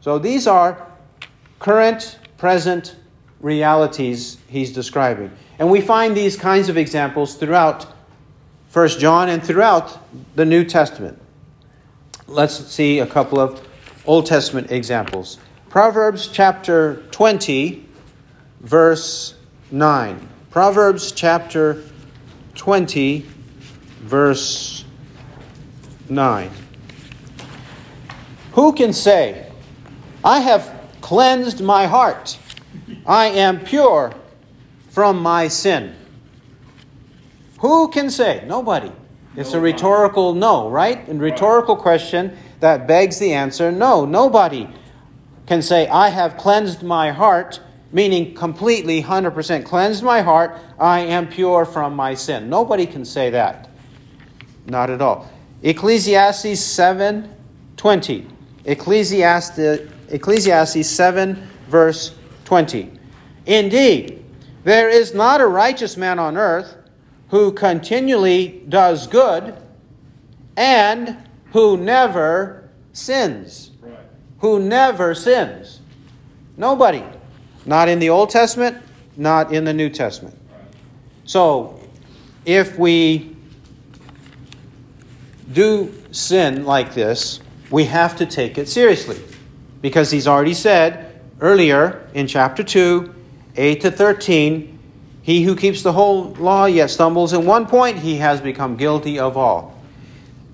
So, 0.00 0.18
these 0.18 0.46
are 0.46 0.86
current, 1.58 2.18
present 2.36 2.96
realities 3.40 4.38
he's 4.48 4.72
describing. 4.72 5.30
And 5.58 5.70
we 5.70 5.80
find 5.80 6.16
these 6.16 6.36
kinds 6.36 6.68
of 6.68 6.76
examples 6.76 7.34
throughout 7.34 7.86
1 8.72 8.88
John 8.90 9.28
and 9.28 9.42
throughout 9.42 9.98
the 10.36 10.44
New 10.44 10.64
Testament. 10.64 11.20
Let's 12.26 12.54
see 12.66 12.98
a 12.98 13.06
couple 13.06 13.40
of 13.40 13.66
Old 14.04 14.26
Testament 14.26 14.70
examples. 14.70 15.38
Proverbs 15.78 16.26
chapter 16.26 17.04
20, 17.12 17.86
verse 18.62 19.36
9. 19.70 20.28
Proverbs 20.50 21.12
chapter 21.12 21.84
20, 22.56 23.24
verse 24.00 24.84
9. 26.08 26.50
Who 28.54 28.72
can 28.72 28.92
say, 28.92 29.52
I 30.24 30.40
have 30.40 30.68
cleansed 31.00 31.60
my 31.60 31.86
heart, 31.86 32.36
I 33.06 33.26
am 33.26 33.60
pure 33.60 34.12
from 34.90 35.22
my 35.22 35.46
sin? 35.46 35.94
Who 37.60 37.86
can 37.86 38.10
say? 38.10 38.42
Nobody. 38.48 38.90
It's 39.36 39.52
a 39.52 39.60
rhetorical 39.60 40.34
no, 40.34 40.68
right? 40.70 41.08
A 41.08 41.14
rhetorical 41.14 41.76
question 41.76 42.36
that 42.58 42.88
begs 42.88 43.20
the 43.20 43.32
answer 43.32 43.70
no. 43.70 44.04
Nobody 44.04 44.68
can 45.48 45.62
say, 45.62 45.88
I 45.88 46.10
have 46.10 46.36
cleansed 46.36 46.82
my 46.82 47.10
heart, 47.10 47.58
meaning 47.90 48.34
completely, 48.34 49.02
100% 49.02 49.64
cleansed 49.64 50.02
my 50.02 50.20
heart. 50.20 50.58
I 50.78 51.00
am 51.00 51.26
pure 51.26 51.64
from 51.64 51.96
my 51.96 52.12
sin. 52.12 52.50
Nobody 52.50 52.84
can 52.84 53.02
say 53.06 53.30
that. 53.30 53.70
Not 54.66 54.90
at 54.90 55.00
all. 55.00 55.28
Ecclesiastes 55.62 56.60
7 56.60 57.34
20. 57.78 58.26
Ecclesiastes, 58.66 59.90
Ecclesiastes 60.10 60.86
7, 60.86 61.48
verse 61.68 62.14
20. 62.44 62.90
Indeed, 63.46 64.24
there 64.64 64.90
is 64.90 65.14
not 65.14 65.40
a 65.40 65.46
righteous 65.46 65.96
man 65.96 66.18
on 66.18 66.36
earth 66.36 66.76
who 67.28 67.52
continually 67.52 68.62
does 68.68 69.06
good 69.06 69.56
and 70.56 71.16
who 71.52 71.78
never 71.78 72.68
sins. 72.92 73.67
Who 74.40 74.60
never 74.60 75.14
sins. 75.14 75.80
Nobody. 76.56 77.04
Not 77.66 77.88
in 77.88 77.98
the 77.98 78.10
Old 78.10 78.30
Testament, 78.30 78.82
not 79.16 79.52
in 79.52 79.64
the 79.64 79.74
New 79.74 79.90
Testament. 79.90 80.36
So, 81.24 81.80
if 82.46 82.78
we 82.78 83.36
do 85.52 85.94
sin 86.10 86.64
like 86.64 86.94
this, 86.94 87.40
we 87.70 87.84
have 87.84 88.16
to 88.16 88.26
take 88.26 88.58
it 88.58 88.68
seriously. 88.68 89.20
Because 89.80 90.10
he's 90.10 90.26
already 90.26 90.54
said 90.54 91.20
earlier 91.40 92.08
in 92.14 92.26
chapter 92.26 92.62
2, 92.62 93.14
8 93.56 93.80
to 93.82 93.90
13, 93.90 94.78
he 95.22 95.42
who 95.42 95.54
keeps 95.54 95.82
the 95.82 95.92
whole 95.92 96.32
law 96.34 96.64
yet 96.64 96.90
stumbles 96.90 97.32
in 97.32 97.44
one 97.44 97.66
point, 97.66 97.98
he 97.98 98.16
has 98.16 98.40
become 98.40 98.76
guilty 98.76 99.18
of 99.18 99.36
all. 99.36 99.77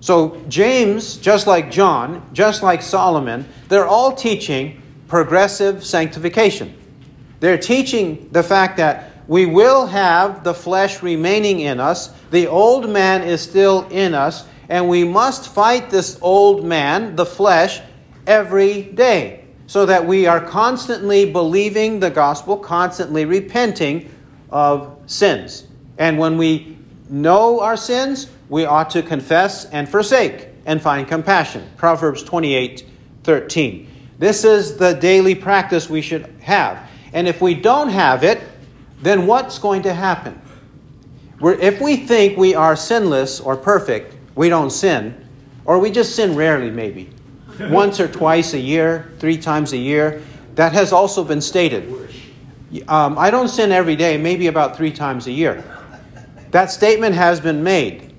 So, 0.05 0.39
James, 0.51 1.17
just 1.17 1.47
like 1.47 1.71
John, 1.71 2.29
just 2.35 2.63
like 2.63 2.83
Solomon, 2.83 3.47
they're 3.71 3.87
all 3.87 4.13
teaching 4.13 4.83
progressive 5.09 5.83
sanctification. 5.83 6.77
They're 7.41 7.57
teaching 7.57 8.29
the 8.31 8.43
fact 8.43 8.77
that 8.77 9.13
we 9.27 9.47
will 9.47 9.87
have 9.87 10.45
the 10.45 10.53
flesh 10.53 11.03
remaining 11.03 11.61
in 11.61 11.81
us, 11.81 12.13
the 12.31 12.49
old 12.49 12.91
man 12.91 13.23
is 13.23 13.41
still 13.41 13.89
in 13.89 14.13
us, 14.13 14.45
and 14.69 14.91
we 14.91 15.05
must 15.05 15.49
fight 15.49 15.89
this 15.89 16.19
old 16.21 16.67
man, 16.67 17.17
the 17.17 17.25
flesh, 17.25 17.81
every 18.27 18.83
day 18.83 19.47
so 19.67 19.87
that 19.87 20.07
we 20.07 20.27
are 20.27 20.39
constantly 20.39 21.33
believing 21.33 22.01
the 22.01 22.11
gospel, 22.11 22.59
constantly 22.59 23.25
repenting 23.25 24.15
of 24.51 24.99
sins. 25.07 25.67
And 25.97 26.19
when 26.19 26.37
we 26.37 26.77
know 27.09 27.61
our 27.61 27.79
sins, 27.79 28.29
we 28.49 28.65
ought 28.65 28.91
to 28.91 29.03
confess 29.03 29.65
and 29.67 29.89
forsake 29.89 30.49
and 30.67 30.81
find 30.81 31.07
compassion. 31.09 31.69
Proverbs 31.77 32.23
28 32.23 32.87
13. 33.25 33.91
This 34.19 34.45
is 34.45 34.77
the 34.77 34.93
daily 34.93 35.35
practice 35.35 35.89
we 35.89 36.03
should 36.03 36.27
have. 36.41 36.91
And 37.13 37.27
if 37.27 37.41
we 37.41 37.55
don't 37.55 37.89
have 37.89 38.23
it, 38.23 38.41
then 39.01 39.27
what's 39.27 39.59
going 39.59 39.83
to 39.83 39.95
happen? 39.95 40.41
We're, 41.41 41.55
if 41.55 41.81
we 41.81 41.97
think 41.97 42.39
we 42.39 42.55
are 42.55 42.77
sinless 42.77 43.41
or 43.41 43.57
perfect, 43.57 44.15
we 44.35 44.49
don't 44.49 44.71
sin, 44.71 45.27
or 45.65 45.79
we 45.79 45.91
just 45.91 46.15
sin 46.15 46.37
rarely, 46.37 46.71
maybe 46.71 47.11
once 47.61 48.01
or 48.01 48.09
twice 48.09 48.55
a 48.55 48.59
year, 48.59 49.13
three 49.19 49.39
times 49.39 49.73
a 49.73 49.77
year, 49.77 50.23
that 50.55 50.73
has 50.73 50.93
also 50.93 51.25
been 51.25 51.41
stated. 51.41 51.93
Um, 52.89 53.19
I 53.19 53.31
don't 53.31 53.49
sin 53.49 53.73
every 53.73 53.97
day, 53.97 54.17
maybe 54.17 54.47
about 54.47 54.77
three 54.77 54.93
times 54.93 55.27
a 55.27 55.33
year. 55.33 55.65
That 56.51 56.71
statement 56.71 57.15
has 57.15 57.41
been 57.41 57.63
made. 57.63 58.14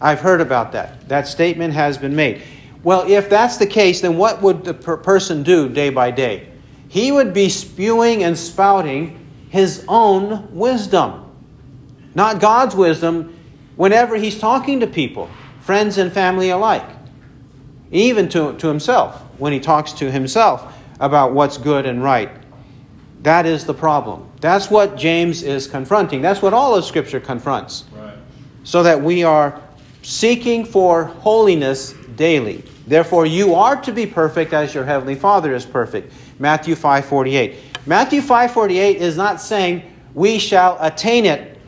I've 0.00 0.20
heard 0.20 0.40
about 0.40 0.72
that. 0.72 1.08
That 1.08 1.28
statement 1.28 1.74
has 1.74 1.98
been 1.98 2.14
made. 2.14 2.42
Well, 2.82 3.10
if 3.10 3.30
that's 3.30 3.56
the 3.56 3.66
case, 3.66 4.00
then 4.02 4.18
what 4.18 4.42
would 4.42 4.64
the 4.64 4.74
per- 4.74 4.98
person 4.98 5.42
do 5.42 5.68
day 5.68 5.90
by 5.90 6.10
day? 6.10 6.48
He 6.88 7.10
would 7.10 7.32
be 7.32 7.48
spewing 7.48 8.22
and 8.22 8.38
spouting 8.38 9.26
his 9.48 9.84
own 9.88 10.54
wisdom, 10.54 11.24
not 12.14 12.40
God's 12.40 12.74
wisdom, 12.74 13.36
whenever 13.76 14.16
he's 14.16 14.38
talking 14.38 14.80
to 14.80 14.86
people, 14.86 15.30
friends 15.60 15.96
and 15.96 16.12
family 16.12 16.50
alike, 16.50 16.88
even 17.90 18.28
to, 18.30 18.52
to 18.58 18.68
himself, 18.68 19.20
when 19.38 19.52
he 19.52 19.60
talks 19.60 19.92
to 19.92 20.10
himself 20.10 20.74
about 21.00 21.32
what's 21.32 21.56
good 21.56 21.86
and 21.86 22.02
right. 22.02 22.30
That 23.22 23.46
is 23.46 23.64
the 23.64 23.74
problem. 23.74 24.30
That's 24.40 24.70
what 24.70 24.96
James 24.96 25.42
is 25.42 25.66
confronting. 25.66 26.20
That's 26.20 26.42
what 26.42 26.52
all 26.52 26.74
of 26.74 26.84
Scripture 26.84 27.20
confronts. 27.20 27.84
Right. 27.96 28.18
So 28.64 28.82
that 28.82 29.00
we 29.00 29.24
are 29.24 29.62
seeking 30.04 30.66
for 30.66 31.04
holiness 31.04 31.94
daily. 32.14 32.62
Therefore, 32.86 33.24
you 33.24 33.54
are 33.54 33.80
to 33.82 33.92
be 33.92 34.06
perfect 34.06 34.52
as 34.52 34.74
your 34.74 34.84
heavenly 34.84 35.14
Father 35.14 35.54
is 35.54 35.64
perfect. 35.64 36.12
Matthew 36.38 36.74
5:48. 36.74 37.54
Matthew 37.86 38.20
5:48 38.20 38.96
is 38.96 39.16
not 39.16 39.40
saying 39.40 39.82
we 40.14 40.38
shall 40.38 40.76
attain 40.80 41.24
it 41.24 41.58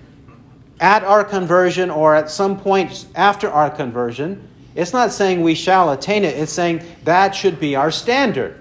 at 0.78 1.02
our 1.02 1.24
conversion 1.24 1.90
or 1.90 2.14
at 2.14 2.30
some 2.30 2.58
point 2.58 3.06
after 3.14 3.50
our 3.50 3.70
conversion. 3.70 4.46
It's 4.74 4.92
not 4.92 5.10
saying 5.12 5.40
we 5.42 5.54
shall 5.54 5.90
attain 5.90 6.22
it. 6.22 6.36
It's 6.36 6.52
saying 6.52 6.82
that 7.04 7.34
should 7.34 7.58
be 7.58 7.74
our 7.74 7.90
standard. 7.90 8.56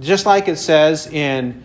Just 0.00 0.24
like 0.24 0.48
it 0.48 0.56
says 0.56 1.06
in 1.06 1.62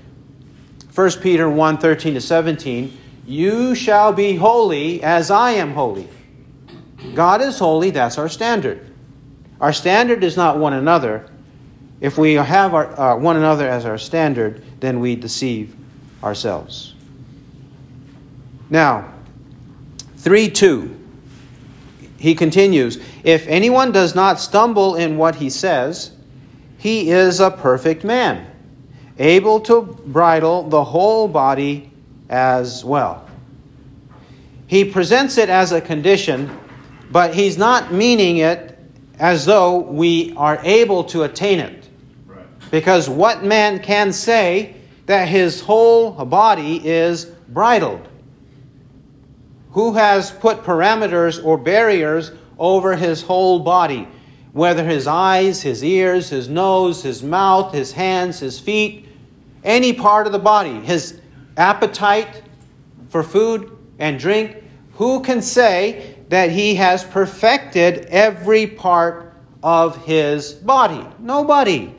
1 0.93 1.21
Peter 1.21 1.49
1 1.49 1.77
13 1.77 2.15
to 2.15 2.21
17, 2.21 2.97
you 3.25 3.73
shall 3.73 4.11
be 4.11 4.35
holy 4.35 5.01
as 5.01 5.31
I 5.31 5.51
am 5.51 5.71
holy. 5.71 6.09
God 7.13 7.41
is 7.41 7.59
holy, 7.59 7.91
that's 7.91 8.17
our 8.17 8.29
standard. 8.29 8.93
Our 9.61 9.73
standard 9.73 10.23
is 10.23 10.35
not 10.35 10.57
one 10.57 10.73
another. 10.73 11.29
If 12.01 12.17
we 12.17 12.33
have 12.33 12.73
our, 12.73 12.99
uh, 12.99 13.15
one 13.17 13.37
another 13.37 13.69
as 13.69 13.85
our 13.85 13.97
standard, 13.97 14.63
then 14.79 14.99
we 14.99 15.15
deceive 15.15 15.75
ourselves. 16.23 16.93
Now, 18.69 19.13
3 20.17 20.49
2. 20.49 21.01
He 22.17 22.33
continues 22.33 22.97
If 23.23 23.47
anyone 23.47 23.91
does 23.91 24.15
not 24.15 24.39
stumble 24.39 24.95
in 24.95 25.17
what 25.17 25.35
he 25.35 25.49
says, 25.49 26.11
he 26.77 27.11
is 27.11 27.39
a 27.39 27.51
perfect 27.51 28.03
man 28.03 28.47
able 29.17 29.59
to 29.61 29.81
bridle 29.81 30.63
the 30.63 30.83
whole 30.83 31.27
body 31.27 31.89
as 32.29 32.83
well. 32.83 33.27
He 34.67 34.83
presents 34.83 35.37
it 35.37 35.49
as 35.49 35.71
a 35.71 35.79
condition, 35.79 36.49
but 37.11 37.33
he's 37.33 37.57
not 37.57 37.93
meaning 37.93 38.37
it 38.37 38.77
as 39.19 39.45
though 39.45 39.79
we 39.79 40.33
are 40.35 40.59
able 40.63 41.03
to 41.05 41.23
attain 41.23 41.59
it. 41.59 41.87
Right. 42.25 42.45
Because 42.71 43.09
what 43.09 43.43
man 43.43 43.79
can 43.79 44.11
say 44.11 44.75
that 45.05 45.27
his 45.27 45.61
whole 45.61 46.11
body 46.25 46.85
is 46.87 47.25
bridled? 47.25 48.07
Who 49.71 49.93
has 49.93 50.31
put 50.31 50.63
parameters 50.63 51.43
or 51.43 51.57
barriers 51.57 52.31
over 52.57 52.95
his 52.95 53.21
whole 53.21 53.59
body? 53.59 54.07
Whether 54.53 54.85
his 54.85 55.05
eyes, 55.05 55.61
his 55.61 55.83
ears, 55.83 56.29
his 56.29 56.47
nose, 56.47 57.03
his 57.03 57.21
mouth, 57.21 57.73
his 57.73 57.91
hands, 57.91 58.39
his 58.39 58.59
feet, 58.59 59.07
any 59.63 59.91
part 59.91 60.27
of 60.27 60.33
the 60.33 60.39
body, 60.39 60.79
his 60.79 61.19
appetite 61.57 62.41
for 63.09 63.21
food 63.21 63.77
and 63.99 64.17
drink, 64.17 64.63
who 64.93 65.21
can 65.21 65.41
say 65.41 66.14
that 66.29 66.51
he 66.51 66.75
has 66.75 67.03
perfected 67.03 68.05
every 68.05 68.67
part 68.67 69.33
of 69.61 70.05
his 70.05 70.53
body? 70.53 71.05
Nobody. 71.19 71.93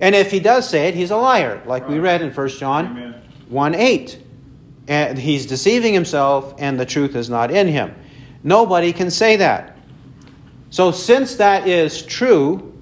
And 0.00 0.14
if 0.14 0.30
he 0.30 0.40
does 0.40 0.68
say 0.68 0.88
it, 0.88 0.94
he's 0.94 1.10
a 1.10 1.16
liar, 1.16 1.62
like 1.64 1.82
right. 1.84 1.92
we 1.92 1.98
read 1.98 2.22
in 2.22 2.32
1 2.32 2.48
John 2.48 2.86
Amen. 2.86 3.22
1 3.48 3.74
8. 3.74 4.18
And 4.88 5.16
he's 5.16 5.46
deceiving 5.46 5.94
himself, 5.94 6.54
and 6.58 6.78
the 6.78 6.86
truth 6.86 7.14
is 7.14 7.30
not 7.30 7.52
in 7.52 7.68
him. 7.68 7.94
Nobody 8.42 8.92
can 8.92 9.10
say 9.10 9.36
that. 9.36 9.78
So, 10.70 10.90
since 10.90 11.36
that 11.36 11.68
is 11.68 12.02
true, 12.02 12.72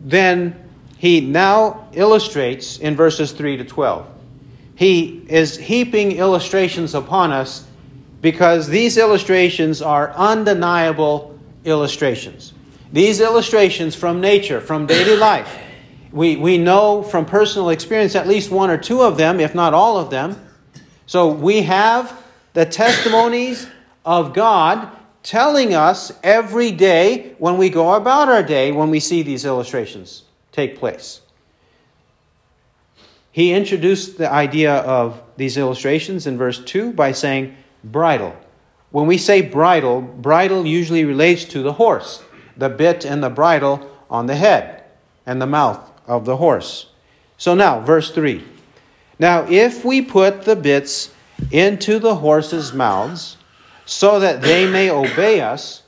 then 0.00 0.60
he 0.96 1.20
now 1.20 1.88
illustrates 1.92 2.78
in 2.78 2.96
verses 2.96 3.32
3 3.32 3.58
to 3.58 3.64
12. 3.64 4.08
He 4.74 5.24
is 5.28 5.56
heaping 5.56 6.12
illustrations 6.12 6.94
upon 6.94 7.30
us 7.30 7.66
because 8.24 8.68
these 8.68 8.96
illustrations 8.96 9.82
are 9.82 10.10
undeniable 10.12 11.38
illustrations. 11.66 12.54
These 12.90 13.20
illustrations 13.20 13.94
from 13.94 14.22
nature, 14.22 14.62
from 14.62 14.86
daily 14.86 15.14
life, 15.14 15.54
we, 16.10 16.36
we 16.36 16.56
know 16.56 17.02
from 17.02 17.26
personal 17.26 17.68
experience 17.68 18.14
at 18.14 18.26
least 18.26 18.50
one 18.50 18.70
or 18.70 18.78
two 18.78 19.02
of 19.02 19.18
them, 19.18 19.40
if 19.40 19.54
not 19.54 19.74
all 19.74 19.98
of 19.98 20.08
them. 20.08 20.40
So 21.04 21.32
we 21.32 21.64
have 21.64 22.18
the 22.54 22.64
testimonies 22.64 23.66
of 24.06 24.32
God 24.32 24.88
telling 25.22 25.74
us 25.74 26.10
every 26.22 26.70
day 26.70 27.34
when 27.36 27.58
we 27.58 27.68
go 27.68 27.92
about 27.92 28.30
our 28.30 28.42
day 28.42 28.72
when 28.72 28.88
we 28.88 29.00
see 29.00 29.20
these 29.20 29.44
illustrations 29.44 30.22
take 30.50 30.78
place. 30.78 31.20
He 33.32 33.52
introduced 33.52 34.16
the 34.16 34.32
idea 34.32 34.76
of 34.76 35.20
these 35.36 35.58
illustrations 35.58 36.26
in 36.26 36.38
verse 36.38 36.64
2 36.64 36.94
by 36.94 37.12
saying 37.12 37.54
bridle. 37.84 38.34
When 38.90 39.06
we 39.06 39.18
say 39.18 39.42
bridle, 39.42 40.00
bridle 40.00 40.66
usually 40.66 41.04
relates 41.04 41.44
to 41.46 41.62
the 41.62 41.74
horse, 41.74 42.22
the 42.56 42.68
bit 42.68 43.04
and 43.04 43.22
the 43.22 43.30
bridle 43.30 43.90
on 44.10 44.26
the 44.26 44.36
head 44.36 44.84
and 45.26 45.40
the 45.40 45.46
mouth 45.46 45.90
of 46.06 46.24
the 46.24 46.36
horse. 46.36 46.86
So 47.36 47.54
now, 47.54 47.80
verse 47.80 48.10
3. 48.10 48.44
Now, 49.18 49.46
if 49.48 49.84
we 49.84 50.02
put 50.02 50.42
the 50.42 50.56
bits 50.56 51.10
into 51.50 51.98
the 51.98 52.16
horses' 52.16 52.72
mouths 52.72 53.36
so 53.84 54.20
that 54.20 54.42
they 54.42 54.68
may 54.70 54.90
obey 54.90 55.40
us, 55.40 55.82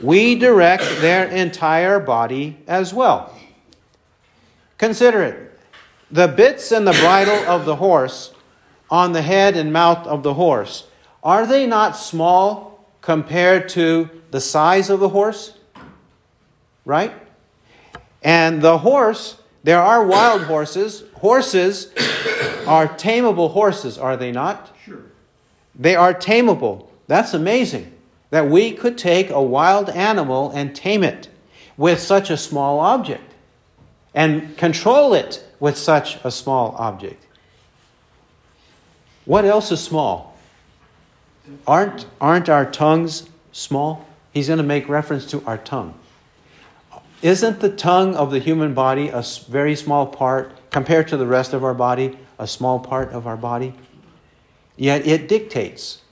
we 0.00 0.34
direct 0.34 0.82
their 1.00 1.26
entire 1.26 1.98
body 1.98 2.58
as 2.66 2.94
well. 2.94 3.34
Consider 4.76 5.22
it. 5.22 5.60
The 6.10 6.28
bits 6.28 6.70
and 6.72 6.86
the 6.86 6.92
bridle 6.92 7.48
of 7.48 7.64
the 7.64 7.76
horse 7.76 8.32
on 8.90 9.12
the 9.12 9.22
head 9.22 9.56
and 9.56 9.72
mouth 9.72 10.06
of 10.06 10.22
the 10.22 10.34
horse, 10.34 10.87
are 11.28 11.46
they 11.46 11.66
not 11.66 11.94
small 11.94 12.86
compared 13.02 13.68
to 13.68 14.08
the 14.30 14.40
size 14.40 14.88
of 14.88 14.98
the 14.98 15.10
horse? 15.10 15.58
Right? 16.86 17.12
And 18.22 18.62
the 18.62 18.78
horse, 18.78 19.36
there 19.62 19.78
are 19.78 20.06
wild 20.06 20.44
horses. 20.44 21.04
Horses 21.16 21.92
are 22.66 22.88
tameable 22.88 23.50
horses, 23.50 23.98
are 23.98 24.16
they 24.16 24.32
not? 24.32 24.74
Sure. 24.82 25.02
They 25.74 25.94
are 25.94 26.14
tameable. 26.14 26.86
That's 27.08 27.34
amazing 27.34 27.92
that 28.30 28.48
we 28.48 28.72
could 28.72 28.96
take 28.96 29.28
a 29.28 29.42
wild 29.42 29.90
animal 29.90 30.50
and 30.52 30.74
tame 30.74 31.04
it 31.04 31.28
with 31.76 32.00
such 32.00 32.30
a 32.30 32.38
small 32.38 32.80
object 32.80 33.34
and 34.14 34.56
control 34.56 35.12
it 35.12 35.46
with 35.60 35.76
such 35.76 36.16
a 36.24 36.30
small 36.30 36.74
object. 36.78 37.26
What 39.26 39.44
else 39.44 39.70
is 39.70 39.84
small? 39.84 40.27
Aren't, 41.66 42.06
aren't 42.20 42.48
our 42.48 42.70
tongues 42.70 43.28
small? 43.52 44.06
He's 44.32 44.46
going 44.48 44.58
to 44.58 44.62
make 44.62 44.88
reference 44.88 45.26
to 45.30 45.42
our 45.44 45.58
tongue. 45.58 45.94
Isn't 47.22 47.60
the 47.60 47.70
tongue 47.70 48.14
of 48.14 48.30
the 48.30 48.38
human 48.38 48.74
body 48.74 49.08
a 49.08 49.24
very 49.48 49.74
small 49.74 50.06
part, 50.06 50.52
compared 50.70 51.08
to 51.08 51.16
the 51.16 51.26
rest 51.26 51.52
of 51.52 51.64
our 51.64 51.74
body, 51.74 52.18
a 52.38 52.46
small 52.46 52.78
part 52.78 53.10
of 53.10 53.26
our 53.26 53.36
body? 53.36 53.74
Yet 54.76 55.06
it 55.06 55.26
dictates, 55.26 56.02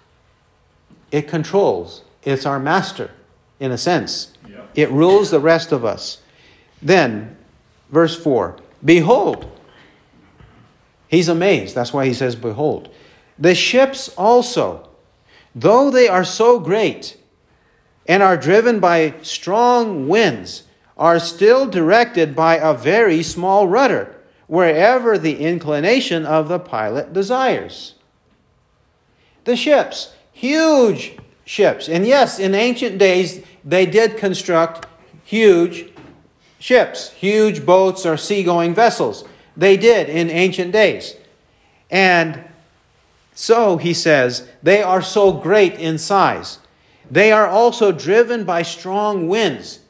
it 1.12 1.28
controls, 1.28 2.02
it's 2.24 2.44
our 2.44 2.58
master, 2.58 3.12
in 3.60 3.70
a 3.70 3.78
sense. 3.78 4.32
It 4.74 4.90
rules 4.90 5.30
the 5.30 5.40
rest 5.40 5.70
of 5.72 5.84
us. 5.84 6.20
Then, 6.82 7.36
Verse 7.90 8.16
4 8.16 8.56
Behold, 8.84 9.50
he's 11.08 11.28
amazed. 11.28 11.74
That's 11.74 11.92
why 11.92 12.06
he 12.06 12.14
says, 12.14 12.36
Behold. 12.36 12.92
The 13.38 13.54
ships 13.54 14.08
also, 14.16 14.85
though 15.56 15.90
they 15.90 16.06
are 16.06 16.24
so 16.24 16.60
great 16.60 17.16
and 18.06 18.22
are 18.22 18.36
driven 18.36 18.78
by 18.78 19.14
strong 19.22 20.06
winds, 20.06 20.64
are 20.98 21.18
still 21.18 21.66
directed 21.66 22.36
by 22.36 22.56
a 22.56 22.74
very 22.74 23.22
small 23.22 23.66
rudder, 23.66 24.14
wherever 24.46 25.18
the 25.18 25.38
inclination 25.38 26.24
of 26.24 26.48
the 26.48 26.58
pilot 26.58 27.12
desires. 27.12 27.94
The 29.44 29.56
ships, 29.56 30.14
huge 30.32 31.16
ships. 31.44 31.88
And 31.88 32.06
yes, 32.06 32.38
in 32.38 32.54
ancient 32.54 32.98
days, 32.98 33.42
they 33.64 33.86
did 33.86 34.16
construct 34.16 34.86
huge 35.24 35.90
ships, 36.58 37.10
huge 37.12 37.66
boats, 37.66 38.06
or 38.06 38.16
seagoing 38.16 38.74
vessels. 38.74 39.24
They 39.56 39.76
did 39.76 40.08
in 40.08 40.30
ancient 40.30 40.72
days. 40.72 41.16
And 41.90 42.44
so, 43.38 43.76
he 43.76 43.92
says, 43.92 44.48
they 44.62 44.82
are 44.82 45.02
so 45.02 45.30
great 45.30 45.74
in 45.74 45.98
size. 45.98 46.58
They 47.10 47.30
are 47.32 47.46
also 47.46 47.92
driven 47.92 48.44
by 48.44 48.62
strong 48.62 49.28
winds. 49.28 49.80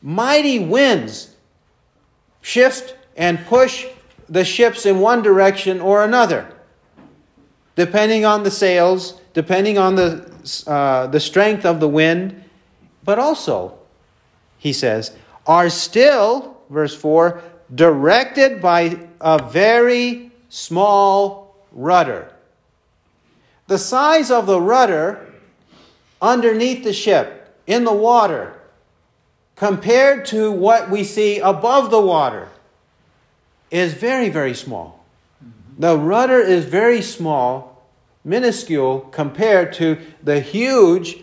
Mighty 0.00 0.60
winds 0.60 1.34
shift 2.40 2.96
and 3.16 3.44
push 3.46 3.86
the 4.28 4.44
ships 4.44 4.86
in 4.86 5.00
one 5.00 5.20
direction 5.20 5.80
or 5.80 6.04
another. 6.04 6.54
depending 7.74 8.24
on 8.24 8.42
the 8.42 8.50
sails, 8.50 9.20
depending 9.32 9.78
on 9.78 9.94
the, 9.96 10.28
uh, 10.66 11.06
the 11.06 11.20
strength 11.20 11.64
of 11.64 11.80
the 11.80 11.88
wind, 11.88 12.44
but 13.04 13.18
also, 13.18 13.78
he 14.58 14.72
says, 14.72 15.16
are 15.46 15.68
still, 15.70 16.58
verse 16.70 16.94
4, 16.94 17.42
directed 17.74 18.60
by 18.60 18.98
a 19.20 19.42
very 19.42 20.30
small 20.48 21.56
rudder. 21.72 22.32
The 23.66 23.78
size 23.78 24.30
of 24.30 24.46
the 24.46 24.60
rudder 24.60 25.32
underneath 26.20 26.84
the 26.84 26.92
ship, 26.92 27.56
in 27.66 27.84
the 27.84 27.92
water, 27.92 28.54
compared 29.56 30.24
to 30.26 30.50
what 30.50 30.90
we 30.90 31.04
see 31.04 31.38
above 31.38 31.90
the 31.90 32.00
water, 32.00 32.48
is 33.70 33.94
very, 33.94 34.28
very 34.28 34.54
small. 34.54 35.04
The 35.78 35.96
rudder 35.96 36.38
is 36.38 36.64
very 36.64 37.02
small, 37.02 37.86
minuscule, 38.24 39.00
compared 39.10 39.72
to 39.74 39.98
the 40.22 40.40
huge 40.40 41.22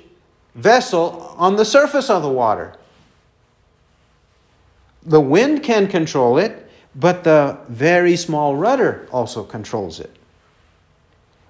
vessel 0.56 1.34
on 1.38 1.56
the 1.56 1.66
surface 1.66 2.10
of 2.10 2.24
the 2.24 2.30
water. 2.30 2.76
The 5.04 5.22
wind 5.22 5.64
can 5.64 5.88
control 5.88 6.38
it, 6.38 6.70
but 6.96 7.24
the 7.24 7.58
very 7.70 8.16
small 8.16 8.56
rudder 8.56 9.08
also 9.12 9.44
controls 9.44 10.00
it. 10.00 10.19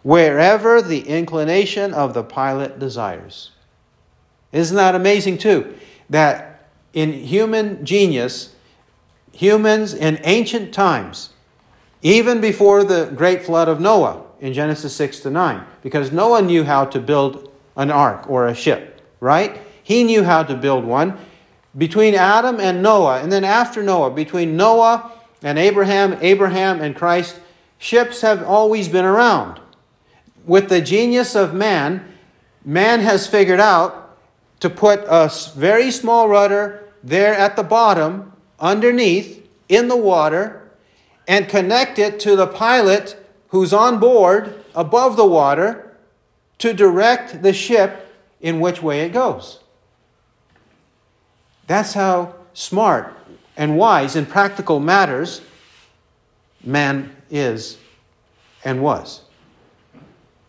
Wherever 0.03 0.81
the 0.81 1.07
inclination 1.07 1.93
of 1.93 2.13
the 2.13 2.23
pilot 2.23 2.79
desires. 2.79 3.51
Isn't 4.51 4.77
that 4.77 4.95
amazing, 4.95 5.37
too? 5.37 5.75
That 6.09 6.69
in 6.93 7.13
human 7.13 7.85
genius, 7.85 8.55
humans 9.31 9.93
in 9.93 10.19
ancient 10.23 10.73
times, 10.73 11.29
even 12.01 12.41
before 12.41 12.83
the 12.83 13.11
great 13.15 13.43
flood 13.43 13.67
of 13.67 13.79
Noah 13.79 14.23
in 14.39 14.53
Genesis 14.53 14.95
6 14.95 15.19
to 15.21 15.29
9, 15.29 15.63
because 15.83 16.11
Noah 16.11 16.41
knew 16.41 16.63
how 16.63 16.85
to 16.85 16.99
build 16.99 17.51
an 17.75 17.91
ark 17.91 18.29
or 18.29 18.47
a 18.47 18.55
ship, 18.55 19.01
right? 19.19 19.61
He 19.83 20.03
knew 20.03 20.23
how 20.23 20.43
to 20.43 20.55
build 20.55 20.85
one 20.85 21.17
between 21.77 22.15
Adam 22.15 22.59
and 22.59 22.81
Noah, 22.81 23.21
and 23.21 23.31
then 23.31 23.43
after 23.43 23.83
Noah, 23.83 24.11
between 24.11 24.57
Noah 24.57 25.11
and 25.43 25.59
Abraham, 25.59 26.17
Abraham 26.21 26.81
and 26.81 26.95
Christ, 26.95 27.39
ships 27.77 28.21
have 28.21 28.43
always 28.43 28.87
been 28.89 29.05
around. 29.05 29.59
With 30.49 30.69
the 30.69 30.81
genius 30.81 31.35
of 31.35 31.53
man, 31.53 32.03
man 32.65 33.01
has 33.01 33.27
figured 33.27 33.59
out 33.59 34.17
to 34.61 34.67
put 34.67 35.01
a 35.01 35.31
very 35.55 35.91
small 35.91 36.27
rudder 36.27 36.89
there 37.03 37.35
at 37.35 37.55
the 37.55 37.61
bottom, 37.61 38.33
underneath, 38.59 39.47
in 39.69 39.89
the 39.89 39.95
water, 39.95 40.67
and 41.27 41.47
connect 41.47 41.99
it 41.99 42.19
to 42.21 42.35
the 42.35 42.47
pilot 42.47 43.15
who's 43.49 43.73
on 43.73 43.99
board 43.99 44.65
above 44.73 45.17
the 45.17 45.25
water 45.27 45.95
to 46.57 46.73
direct 46.73 47.43
the 47.43 47.53
ship 47.53 48.11
in 48.41 48.59
which 48.59 48.81
way 48.81 49.01
it 49.01 49.09
goes. 49.09 49.59
That's 51.67 51.93
how 51.93 52.33
smart 52.55 53.15
and 53.55 53.77
wise 53.77 54.15
in 54.15 54.25
practical 54.25 54.79
matters 54.79 55.41
man 56.63 57.15
is 57.29 57.77
and 58.65 58.81
was. 58.81 59.28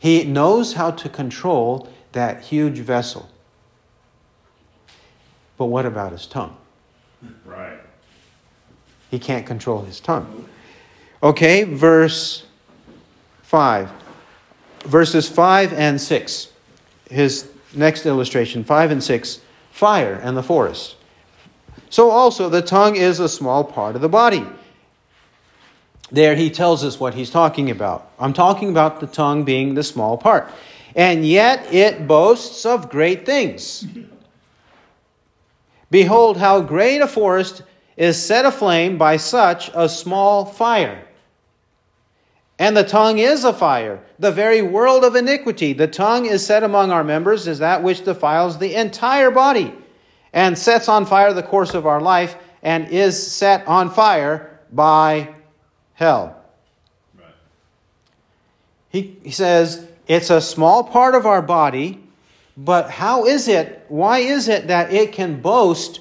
He 0.01 0.25
knows 0.25 0.73
how 0.73 0.91
to 0.91 1.09
control 1.09 1.89
that 2.13 2.43
huge 2.43 2.79
vessel. 2.79 3.29
But 5.57 5.67
what 5.67 5.87
about 5.87 6.13
his 6.13 6.27
tongue? 6.27 6.57
Right. 7.45 7.79
He 9.11 9.19
can't 9.19 9.47
control 9.47 9.83
his 9.83 10.01
tongue. 10.01 10.49
Okay, 11.23 11.65
verse 11.65 12.47
5. 13.43 13.93
Verses 14.87 15.29
5 15.29 15.75
and 15.75 16.01
6. 16.01 16.49
His 17.11 17.51
next 17.75 18.07
illustration, 18.07 18.65
5 18.65 18.91
and 18.91 19.05
6 19.05 19.41
fire 19.71 20.15
and 20.15 20.37
the 20.37 20.43
forest. 20.43 20.97
So 21.91 22.11
also 22.11 22.49
the 22.49 22.63
tongue 22.63 22.97
is 22.97 23.21
a 23.21 23.29
small 23.29 23.65
part 23.65 23.97
of 23.97 24.03
the 24.03 24.09
body. 24.09 24.47
There 26.11 26.35
he 26.35 26.51
tells 26.51 26.85
us 26.85 26.99
what 26.99 27.15
he's 27.15 27.31
talking 27.31 27.71
about. 27.71 28.11
I'm 28.19 28.33
talking 28.33 28.71
about 28.71 29.01
the 29.01 29.07
tongue 29.07 29.45
being 29.45 29.75
the 29.75 29.83
small 29.83 30.19
part. 30.19 30.51
And 30.97 31.25
yet 31.25 31.73
it 31.73 32.07
boasts 32.07 32.67
of 32.67 32.91
great 32.91 33.25
things. 33.25 33.87
Behold, 35.91 36.37
how 36.37 36.61
great 36.61 37.01
a 37.01 37.07
forest 37.07 37.63
is 37.97 38.21
set 38.21 38.45
aflame 38.45 38.99
by 38.99 39.17
such 39.17 39.71
a 39.75 39.89
small 39.89 40.45
fire. 40.45 41.07
And 42.59 42.77
the 42.77 42.85
tongue 42.85 43.19
is 43.19 43.45
a 43.45 43.53
fire, 43.53 44.03
the 44.19 44.31
very 44.31 44.63
world 44.63 45.05
of 45.05 45.17
iniquity. 45.17 45.73
The 45.73 45.89
tongue 45.89 46.27
is 46.27 46.45
set 46.45 46.63
among 46.63 46.91
our 46.91 47.05
members 47.05 47.49
as 47.49 47.59
that 47.61 47.83
which 47.83 48.05
defiles 48.05 48.59
the 48.59 48.75
entire 48.75 49.31
body 49.31 49.75
and 50.33 50.59
sets 50.59 50.89
on 50.89 51.07
fire 51.07 51.33
the 51.33 51.43
course 51.43 51.75
of 51.75 51.87
our 51.87 52.01
life 52.01 52.37
and 52.63 52.89
is 52.89 53.33
set 53.33 53.67
on 53.67 53.91
fire 53.91 54.61
by 54.71 55.35
hell. 56.01 56.43
Right. 57.17 57.27
He, 58.89 59.19
he 59.23 59.31
says 59.31 59.87
it's 60.09 60.31
a 60.31 60.41
small 60.41 60.83
part 60.83 61.15
of 61.15 61.27
our 61.27 61.43
body, 61.43 62.03
but 62.57 62.91
how 62.91 63.27
is 63.27 63.47
it, 63.47 63.85
why 63.89 64.19
is 64.19 64.49
it 64.49 64.67
that 64.67 64.93
it 64.93 65.13
can 65.13 65.41
boast, 65.41 66.01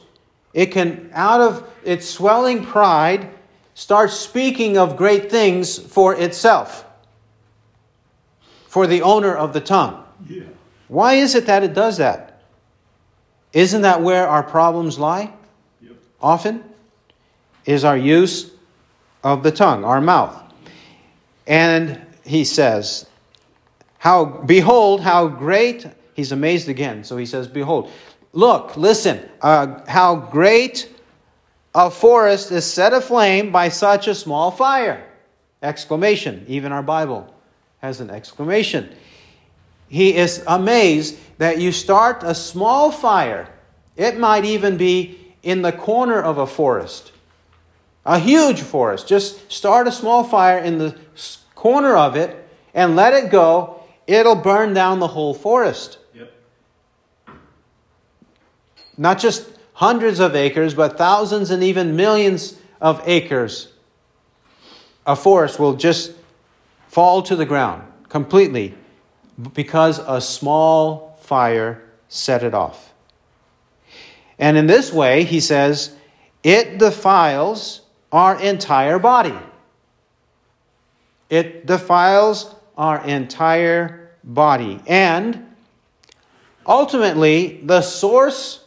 it 0.53 0.67
can, 0.67 1.11
out 1.13 1.41
of 1.41 1.69
its 1.83 2.09
swelling 2.09 2.65
pride, 2.65 3.29
start 3.75 4.09
speaking 4.09 4.77
of 4.77 4.97
great 4.97 5.29
things 5.29 5.77
for 5.77 6.15
itself, 6.15 6.85
for 8.67 8.87
the 8.87 9.01
owner 9.01 9.35
of 9.35 9.53
the 9.53 9.61
tongue? 9.61 10.03
Yeah. 10.27 10.43
Why 10.87 11.15
is 11.15 11.35
it 11.35 11.45
that 11.45 11.63
it 11.63 11.73
does 11.73 11.97
that? 11.97 12.41
Isn't 13.51 13.81
that 13.81 14.01
where 14.01 14.27
our 14.27 14.43
problems 14.43 14.97
lie? 14.97 15.33
Yep. 15.81 15.91
Often 16.21 16.63
is 17.65 17.83
our 17.83 17.97
use 17.97 18.51
of 19.24 19.43
the 19.43 19.51
tongue, 19.51 19.84
our 19.84 20.01
mouth. 20.01 20.41
And 21.47 22.01
he 22.24 22.43
says, 22.43 23.07
How 23.97 24.26
behold, 24.26 25.01
how 25.01 25.28
great 25.28 25.88
he's 26.13 26.32
amazed 26.32 26.70
again. 26.70 27.03
So 27.03 27.17
he 27.17 27.26
says, 27.26 27.47
Behold, 27.47 27.91
look, 28.34 28.78
listen, 28.78 29.28
uh, 29.41 29.82
how 29.88 30.15
great 30.15 30.89
a 31.74 31.89
forest 31.89 32.51
is 32.51 32.65
set 32.65 32.93
aflame 32.93 33.51
by 33.51 33.70
such 33.70 34.07
a 34.07 34.15
small 34.15 34.51
fire. 34.51 35.05
Exclamation. 35.61 36.45
Even 36.47 36.72
our 36.72 36.84
Bible 36.84 37.34
has 37.80 38.01
an 38.01 38.09
exclamation. 38.09 38.93
He 39.88 40.15
is 40.15 40.43
amazed 40.45 41.17
that 41.39 41.59
you 41.59 41.72
start 41.72 42.24
a 42.24 42.36
small 42.36 42.91
fire. 42.91 43.49
It 43.95 44.17
might 44.17 44.45
even 44.45 44.78
be 44.78 45.34
in 45.41 45.61
the 45.61 45.72
corner 45.72 46.22
of 46.22 46.38
a 46.38 46.47
forest, 46.47 47.11
a 48.10 48.18
huge 48.18 48.62
forest. 48.62 49.07
Just 49.07 49.51
start 49.51 49.88
a 49.88 49.91
small 49.91 50.24
fire 50.24 50.57
in 50.57 50.80
the 50.80 50.97
corner 51.53 51.95
of 51.95 52.16
it 52.16 52.36
and 52.74 52.95
let 52.95 53.14
it 53.14 53.30
go. 53.30 53.84
It'll 54.07 54.36
burn 54.36 54.74
down 54.74 54.99
the 54.99 55.10
whole 55.10 55.36
forest. 55.36 55.99
Yep. 56.16 56.34
Not 58.97 59.20
just 59.20 59.47
hundreds 59.74 60.20
of 60.20 60.36
acres, 60.36 60.74
but 60.74 60.97
thousands 60.97 61.51
and 61.51 61.64
even 61.64 61.95
millions 61.95 62.57
of 62.82 62.99
acres. 63.05 63.72
A 65.05 65.16
forest 65.16 65.60
will 65.60 65.76
just 65.76 66.14
fall 66.88 67.22
to 67.22 67.36
the 67.36 67.45
ground 67.45 67.84
completely 68.10 68.74
because 69.53 69.99
a 69.99 70.20
small 70.20 71.16
fire 71.22 71.88
set 72.07 72.41
it 72.41 72.55
off. 72.55 72.91
And 74.39 74.57
in 74.57 74.66
this 74.66 74.91
way, 74.91 75.26
he 75.26 75.39
says, 75.39 75.95
it 76.41 76.80
defiles 76.80 77.78
our 78.12 78.39
entire 78.41 78.99
body. 78.99 79.36
It 81.30 81.66
defiles 81.66 82.55
our 82.78 83.05
entire 83.05 84.12
body. 84.24 84.82
And 84.88 85.55
ultimately, 86.66 87.62
the 87.64 87.82
source 87.82 88.66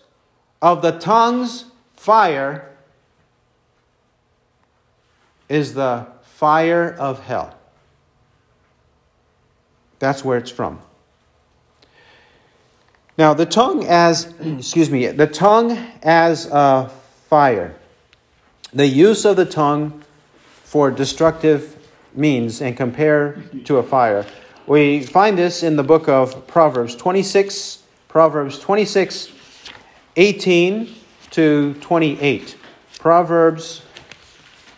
of 0.60 0.82
the 0.82 0.92
tongue's 0.92 1.64
fire 1.96 2.70
is 5.48 5.74
the 5.74 6.06
fire 6.22 6.94
of 6.98 7.20
hell. 7.20 7.56
That's 9.98 10.24
where 10.24 10.38
it's 10.38 10.50
from. 10.50 10.80
Now, 13.18 13.34
the 13.34 13.46
tongue 13.46 13.84
as, 13.84 14.32
excuse 14.40 14.90
me, 14.90 15.06
the 15.08 15.26
tongue 15.26 15.78
as 16.02 16.46
a 16.46 16.90
fire. 17.28 17.76
The 18.74 18.86
use 18.86 19.26
of 19.26 19.36
the 19.36 19.44
tongue 19.44 20.02
for 20.64 20.90
destructive 20.90 21.76
means 22.14 22.62
and 22.62 22.74
compare 22.74 23.42
to 23.64 23.76
a 23.76 23.82
fire. 23.82 24.24
We 24.66 25.02
find 25.02 25.36
this 25.36 25.62
in 25.62 25.76
the 25.76 25.82
book 25.82 26.08
of 26.08 26.46
Proverbs 26.46 26.96
26, 26.96 27.82
Proverbs 28.08 28.58
26, 28.58 29.30
18 30.16 30.94
to 31.32 31.74
28. 31.74 32.56
Proverbs 32.98 33.82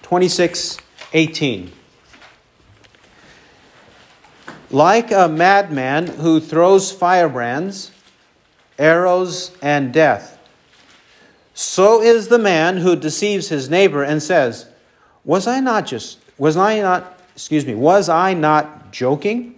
26, 0.02 0.78
18. 1.12 1.72
Like 4.70 5.12
a 5.12 5.28
madman 5.28 6.08
who 6.08 6.40
throws 6.40 6.90
firebrands, 6.90 7.92
arrows, 8.76 9.52
and 9.62 9.92
death, 9.92 10.33
so 11.54 12.02
is 12.02 12.26
the 12.28 12.38
man 12.38 12.78
who 12.78 12.96
deceives 12.96 13.48
his 13.48 13.70
neighbor 13.70 14.02
and 14.02 14.20
says, 14.20 14.66
Was 15.24 15.46
I 15.46 15.60
not 15.60 15.86
just, 15.86 16.18
was 16.36 16.56
I 16.56 16.80
not, 16.80 17.20
excuse 17.34 17.64
me, 17.64 17.74
was 17.74 18.08
I 18.08 18.34
not 18.34 18.92
joking? 18.92 19.54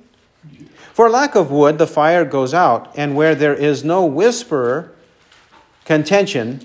For 0.92 1.08
lack 1.10 1.34
of 1.34 1.50
wood, 1.50 1.78
the 1.78 1.86
fire 1.86 2.24
goes 2.24 2.54
out, 2.54 2.92
and 2.96 3.16
where 3.16 3.34
there 3.34 3.54
is 3.54 3.82
no 3.82 4.04
whisperer, 4.04 4.92
contention 5.84 6.64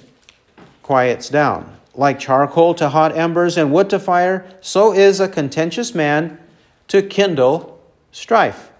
quiets 0.83 1.29
down. 1.29 1.77
Like 1.95 2.19
charcoal 2.19 2.73
to 2.75 2.89
hot 2.89 3.17
embers 3.17 3.57
and 3.57 3.73
wood 3.73 3.89
to 3.89 3.99
fire, 3.99 4.49
so 4.61 4.93
is 4.93 5.19
a 5.19 5.27
contentious 5.27 5.95
man 5.95 6.39
to 6.89 7.01
kindle 7.01 7.81
strife. 8.11 8.71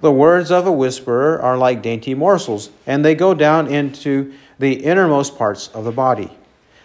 The 0.00 0.12
words 0.12 0.52
of 0.52 0.66
a 0.66 0.72
whisperer 0.72 1.40
are 1.40 1.56
like 1.56 1.82
dainty 1.82 2.14
morsels, 2.14 2.70
and 2.86 3.04
they 3.04 3.16
go 3.16 3.34
down 3.34 3.66
into 3.66 4.32
the 4.58 4.84
innermost 4.84 5.36
parts 5.36 5.68
of 5.68 5.84
the 5.84 5.92
body. 5.92 6.30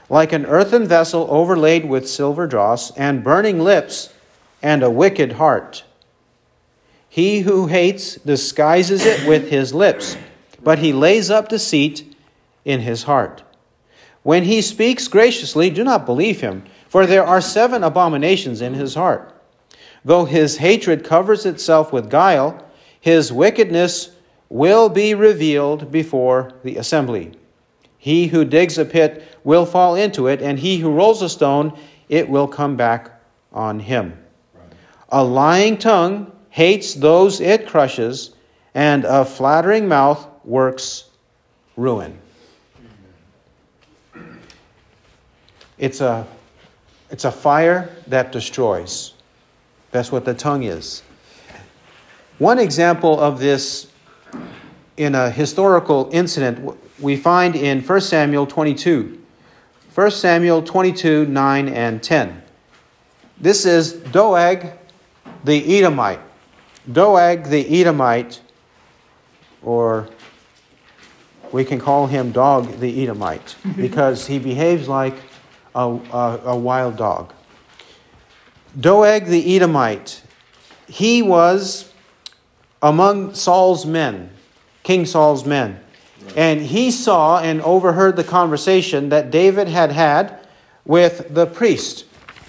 Like 0.09 0.33
an 0.33 0.45
earthen 0.45 0.87
vessel 0.87 1.27
overlaid 1.29 1.85
with 1.85 2.09
silver 2.09 2.47
dross, 2.47 2.91
and 2.97 3.23
burning 3.23 3.59
lips, 3.59 4.13
and 4.61 4.83
a 4.83 4.89
wicked 4.89 5.33
heart. 5.33 5.83
He 7.09 7.41
who 7.41 7.67
hates 7.67 8.15
disguises 8.15 9.05
it 9.05 9.27
with 9.27 9.49
his 9.49 9.73
lips, 9.73 10.17
but 10.63 10.79
he 10.79 10.93
lays 10.93 11.29
up 11.29 11.49
deceit 11.49 12.15
in 12.65 12.79
his 12.79 13.03
heart. 13.03 13.43
When 14.23 14.43
he 14.43 14.61
speaks 14.61 15.07
graciously, 15.07 15.69
do 15.69 15.83
not 15.83 16.05
believe 16.05 16.41
him, 16.41 16.63
for 16.87 17.05
there 17.05 17.25
are 17.25 17.41
seven 17.41 17.83
abominations 17.83 18.61
in 18.61 18.73
his 18.73 18.95
heart. 18.95 19.33
Though 20.05 20.25
his 20.25 20.57
hatred 20.57 21.03
covers 21.03 21.45
itself 21.45 21.91
with 21.91 22.09
guile, 22.09 22.65
his 22.99 23.33
wickedness 23.33 24.11
will 24.49 24.89
be 24.89 25.13
revealed 25.13 25.91
before 25.91 26.53
the 26.63 26.77
assembly. 26.77 27.33
He 28.03 28.27
who 28.27 28.43
digs 28.43 28.77
a 28.77 28.83
pit 28.83 29.23
will 29.45 29.65
fall 29.65 29.95
into 29.95 30.27
it, 30.27 30.41
and 30.41 30.59
he 30.59 30.77
who 30.77 30.91
rolls 30.91 31.21
a 31.21 31.29
stone, 31.29 31.79
it 32.09 32.27
will 32.27 32.49
come 32.49 32.75
back 32.75 33.09
on 33.53 33.79
him. 33.79 34.21
A 35.07 35.23
lying 35.23 35.77
tongue 35.77 36.29
hates 36.49 36.95
those 36.95 37.39
it 37.39 37.65
crushes, 37.65 38.31
and 38.75 39.05
a 39.05 39.23
flattering 39.23 39.87
mouth 39.87 40.27
works 40.43 41.05
ruin. 41.77 42.19
It's 45.77 46.01
a, 46.01 46.27
it's 47.09 47.23
a 47.23 47.31
fire 47.31 47.89
that 48.07 48.33
destroys. 48.33 49.13
That's 49.91 50.11
what 50.11 50.25
the 50.25 50.33
tongue 50.33 50.63
is. 50.63 51.03
One 52.37 52.59
example 52.59 53.17
of 53.17 53.39
this 53.39 53.87
in 54.97 55.15
a 55.15 55.29
historical 55.29 56.09
incident 56.11 56.77
we 56.99 57.15
find 57.15 57.55
in 57.55 57.81
1 57.81 58.01
Samuel 58.01 58.45
22. 58.45 59.19
1 59.93 60.11
Samuel 60.11 60.61
22, 60.61 61.25
9 61.25 61.69
and 61.69 62.01
10. 62.01 62.41
This 63.39 63.65
is 63.65 63.93
Doeg 63.93 64.71
the 65.43 65.77
Edomite. 65.77 66.19
Doeg 66.91 67.45
the 67.45 67.81
Edomite, 67.81 68.41
or 69.61 70.09
we 71.51 71.63
can 71.63 71.79
call 71.79 72.07
him 72.07 72.31
Dog 72.31 72.79
the 72.79 73.03
Edomite, 73.03 73.55
because 73.75 74.27
he 74.27 74.39
behaves 74.39 74.87
like 74.87 75.15
a, 75.75 75.87
a, 75.87 76.41
a 76.45 76.57
wild 76.57 76.97
dog. 76.97 77.33
Doeg 78.79 79.25
the 79.25 79.55
Edomite, 79.55 80.23
he 80.87 81.21
was 81.21 81.91
among 82.81 83.35
Saul's 83.35 83.85
men, 83.85 84.31
King 84.81 85.05
Saul's 85.05 85.45
men. 85.45 85.82
And 86.35 86.61
he 86.61 86.91
saw 86.91 87.39
and 87.39 87.61
overheard 87.61 88.15
the 88.15 88.23
conversation 88.23 89.09
that 89.09 89.31
David 89.31 89.67
had 89.67 89.91
had 89.91 90.39
with 90.85 91.33
the 91.33 91.45
priest. 91.45 92.05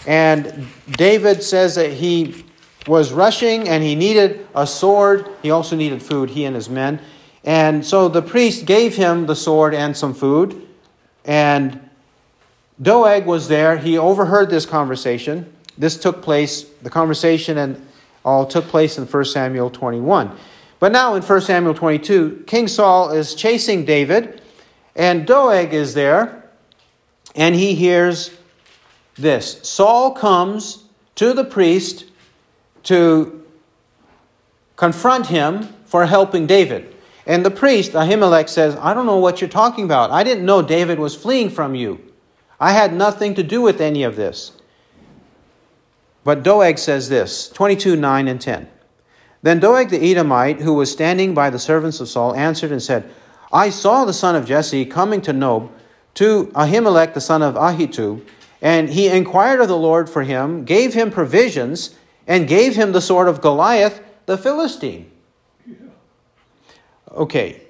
And 0.06 0.66
David 0.90 1.42
says 1.42 1.74
that 1.76 1.92
he 1.92 2.44
was 2.86 3.12
rushing 3.12 3.68
and 3.68 3.82
he 3.82 3.94
needed 3.94 4.46
a 4.54 4.66
sword. 4.66 5.28
He 5.42 5.50
also 5.50 5.76
needed 5.76 6.02
food, 6.02 6.30
he 6.30 6.44
and 6.44 6.54
his 6.54 6.68
men. 6.68 7.00
And 7.44 7.84
so 7.84 8.08
the 8.08 8.22
priest 8.22 8.66
gave 8.66 8.96
him 8.96 9.26
the 9.26 9.36
sword 9.36 9.74
and 9.74 9.96
some 9.96 10.14
food. 10.14 10.66
And 11.24 11.80
Doeg 12.80 13.26
was 13.26 13.48
there. 13.48 13.76
He 13.78 13.96
overheard 13.96 14.50
this 14.50 14.66
conversation. 14.66 15.52
This 15.76 15.96
took 15.96 16.22
place, 16.22 16.64
the 16.82 16.90
conversation 16.90 17.58
and 17.58 17.86
all 18.24 18.46
took 18.46 18.66
place 18.66 18.96
in 18.98 19.06
1 19.06 19.24
Samuel 19.26 19.70
21. 19.70 20.36
But 20.84 20.92
now 20.92 21.14
in 21.14 21.22
1 21.22 21.40
Samuel 21.40 21.72
22, 21.72 22.44
King 22.46 22.68
Saul 22.68 23.08
is 23.12 23.34
chasing 23.34 23.86
David, 23.86 24.42
and 24.94 25.26
Doeg 25.26 25.72
is 25.72 25.94
there, 25.94 26.44
and 27.34 27.54
he 27.54 27.74
hears 27.74 28.36
this 29.14 29.66
Saul 29.66 30.10
comes 30.10 30.84
to 31.14 31.32
the 31.32 31.42
priest 31.42 32.04
to 32.82 33.46
confront 34.76 35.28
him 35.28 35.68
for 35.86 36.04
helping 36.04 36.46
David. 36.46 36.94
And 37.26 37.46
the 37.46 37.50
priest, 37.50 37.92
Ahimelech, 37.92 38.50
says, 38.50 38.76
I 38.76 38.92
don't 38.92 39.06
know 39.06 39.16
what 39.16 39.40
you're 39.40 39.48
talking 39.48 39.86
about. 39.86 40.10
I 40.10 40.22
didn't 40.22 40.44
know 40.44 40.60
David 40.60 40.98
was 40.98 41.16
fleeing 41.16 41.48
from 41.48 41.74
you. 41.74 42.12
I 42.60 42.72
had 42.72 42.92
nothing 42.92 43.34
to 43.36 43.42
do 43.42 43.62
with 43.62 43.80
any 43.80 44.02
of 44.02 44.16
this. 44.16 44.52
But 46.24 46.42
Doeg 46.42 46.76
says 46.76 47.08
this 47.08 47.48
22, 47.48 47.96
9, 47.96 48.28
and 48.28 48.38
10. 48.38 48.68
Then 49.44 49.60
Doeg 49.60 49.90
the 49.90 50.02
Edomite, 50.02 50.62
who 50.62 50.72
was 50.72 50.90
standing 50.90 51.34
by 51.34 51.50
the 51.50 51.58
servants 51.58 52.00
of 52.00 52.08
Saul, 52.08 52.34
answered 52.34 52.72
and 52.72 52.82
said, 52.82 53.10
I 53.52 53.68
saw 53.68 54.06
the 54.06 54.14
son 54.14 54.34
of 54.34 54.46
Jesse 54.46 54.86
coming 54.86 55.20
to 55.20 55.34
Nob, 55.34 55.70
to 56.14 56.46
Ahimelech 56.54 57.12
the 57.12 57.20
son 57.20 57.42
of 57.42 57.54
Ahitub, 57.54 58.22
and 58.62 58.88
he 58.88 59.06
inquired 59.06 59.60
of 59.60 59.68
the 59.68 59.76
Lord 59.76 60.08
for 60.08 60.22
him, 60.22 60.64
gave 60.64 60.94
him 60.94 61.10
provisions, 61.10 61.94
and 62.26 62.48
gave 62.48 62.74
him 62.74 62.92
the 62.92 63.02
sword 63.02 63.28
of 63.28 63.42
Goliath 63.42 64.00
the 64.24 64.38
Philistine. 64.38 65.10
Okay, 67.12 67.60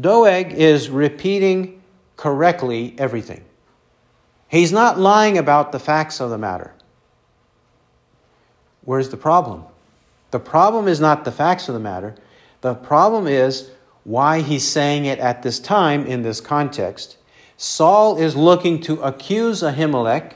Doeg 0.00 0.52
is 0.52 0.88
repeating 0.88 1.82
correctly 2.16 2.94
everything. 2.96 3.44
He's 4.46 4.70
not 4.70 5.00
lying 5.00 5.36
about 5.36 5.72
the 5.72 5.80
facts 5.80 6.20
of 6.20 6.30
the 6.30 6.38
matter. 6.38 6.72
Where's 8.84 9.08
the 9.08 9.16
problem? 9.16 9.64
The 10.32 10.40
problem 10.40 10.88
is 10.88 10.98
not 10.98 11.24
the 11.24 11.30
facts 11.30 11.68
of 11.68 11.74
the 11.74 11.80
matter. 11.80 12.16
The 12.62 12.74
problem 12.74 13.26
is 13.26 13.70
why 14.02 14.40
he's 14.40 14.66
saying 14.66 15.04
it 15.04 15.18
at 15.20 15.42
this 15.42 15.60
time 15.60 16.04
in 16.06 16.22
this 16.22 16.40
context. 16.40 17.16
Saul 17.56 18.18
is 18.18 18.34
looking 18.34 18.80
to 18.80 19.00
accuse 19.02 19.62
Ahimelech, 19.62 20.34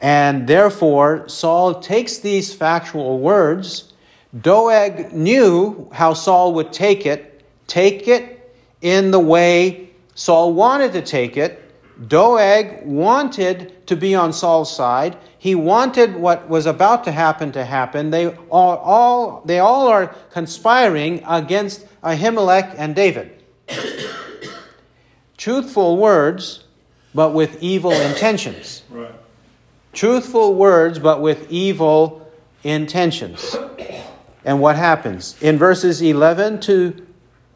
and 0.00 0.46
therefore 0.46 1.28
Saul 1.28 1.80
takes 1.80 2.18
these 2.18 2.54
factual 2.54 3.18
words. 3.18 3.92
Doeg 4.38 5.12
knew 5.12 5.88
how 5.94 6.12
Saul 6.12 6.52
would 6.54 6.72
take 6.72 7.06
it, 7.06 7.42
take 7.66 8.06
it 8.06 8.54
in 8.80 9.10
the 9.10 9.18
way 9.18 9.90
Saul 10.14 10.52
wanted 10.52 10.92
to 10.92 11.02
take 11.02 11.36
it. 11.36 11.64
Doeg 12.06 12.84
wanted 12.84 13.86
to 13.88 13.96
be 13.96 14.14
on 14.14 14.32
Saul's 14.32 14.74
side. 14.74 15.16
He 15.36 15.54
wanted 15.54 16.14
what 16.14 16.48
was 16.48 16.66
about 16.66 17.04
to 17.04 17.12
happen 17.12 17.52
to 17.52 17.64
happen. 17.64 18.10
They 18.10 18.28
all, 18.28 18.76
all, 18.76 19.42
they 19.44 19.58
all 19.58 19.88
are 19.88 20.14
conspiring 20.30 21.24
against 21.26 21.84
Ahimelech 22.02 22.74
and 22.78 22.94
David. 22.94 23.42
Truthful 25.36 25.96
words, 25.96 26.64
but 27.14 27.34
with 27.34 27.60
evil 27.62 27.92
intentions. 27.92 28.82
Right. 28.90 29.14
Truthful 29.92 30.54
words, 30.54 31.00
but 31.00 31.20
with 31.20 31.50
evil 31.50 32.30
intentions. 32.62 33.56
And 34.44 34.60
what 34.60 34.76
happens? 34.76 35.36
In 35.42 35.58
verses 35.58 36.00
11 36.00 36.60
to 36.60 37.06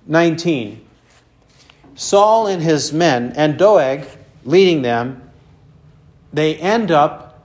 19, 0.07 0.85
Saul 1.95 2.49
and 2.49 2.63
his 2.63 2.93
men, 2.93 3.33
and 3.37 3.57
Doeg 3.57 4.07
leading 4.45 4.83
them, 4.83 5.31
they 6.33 6.57
end 6.57 6.91
up 6.91 7.45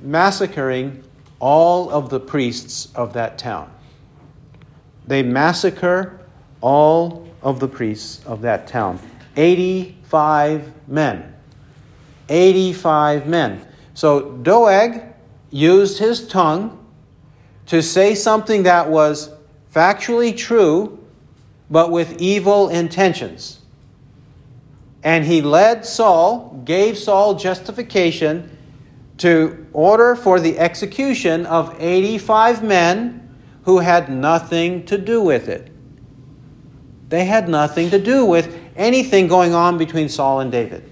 massacring 0.00 1.02
all 1.40 1.90
of 1.90 2.10
the 2.10 2.20
priests 2.20 2.88
of 2.94 3.12
that 3.12 3.38
town. 3.38 3.70
They 5.06 5.22
massacre 5.22 6.20
all 6.60 7.28
of 7.42 7.60
the 7.60 7.68
priests 7.68 8.24
of 8.26 8.42
that 8.42 8.66
town. 8.66 8.98
85 9.36 10.72
men. 10.88 11.34
85 12.28 13.26
men. 13.26 13.66
So 13.94 14.32
Doeg 14.32 15.02
used 15.50 15.98
his 15.98 16.26
tongue 16.26 16.74
to 17.66 17.82
say 17.82 18.14
something 18.14 18.64
that 18.64 18.88
was 18.88 19.30
factually 19.74 20.36
true, 20.36 20.98
but 21.70 21.90
with 21.90 22.20
evil 22.20 22.68
intentions. 22.68 23.57
And 25.02 25.24
he 25.24 25.40
led 25.42 25.84
Saul, 25.84 26.60
gave 26.64 26.98
Saul 26.98 27.34
justification 27.34 28.56
to 29.18 29.66
order 29.72 30.14
for 30.14 30.40
the 30.40 30.58
execution 30.58 31.46
of 31.46 31.74
85 31.78 32.62
men 32.62 33.36
who 33.62 33.78
had 33.78 34.08
nothing 34.08 34.84
to 34.86 34.98
do 34.98 35.20
with 35.20 35.48
it. 35.48 35.70
They 37.08 37.24
had 37.24 37.48
nothing 37.48 37.90
to 37.90 37.98
do 37.98 38.24
with 38.24 38.54
anything 38.76 39.28
going 39.28 39.54
on 39.54 39.78
between 39.78 40.08
Saul 40.08 40.40
and 40.40 40.52
David. 40.52 40.88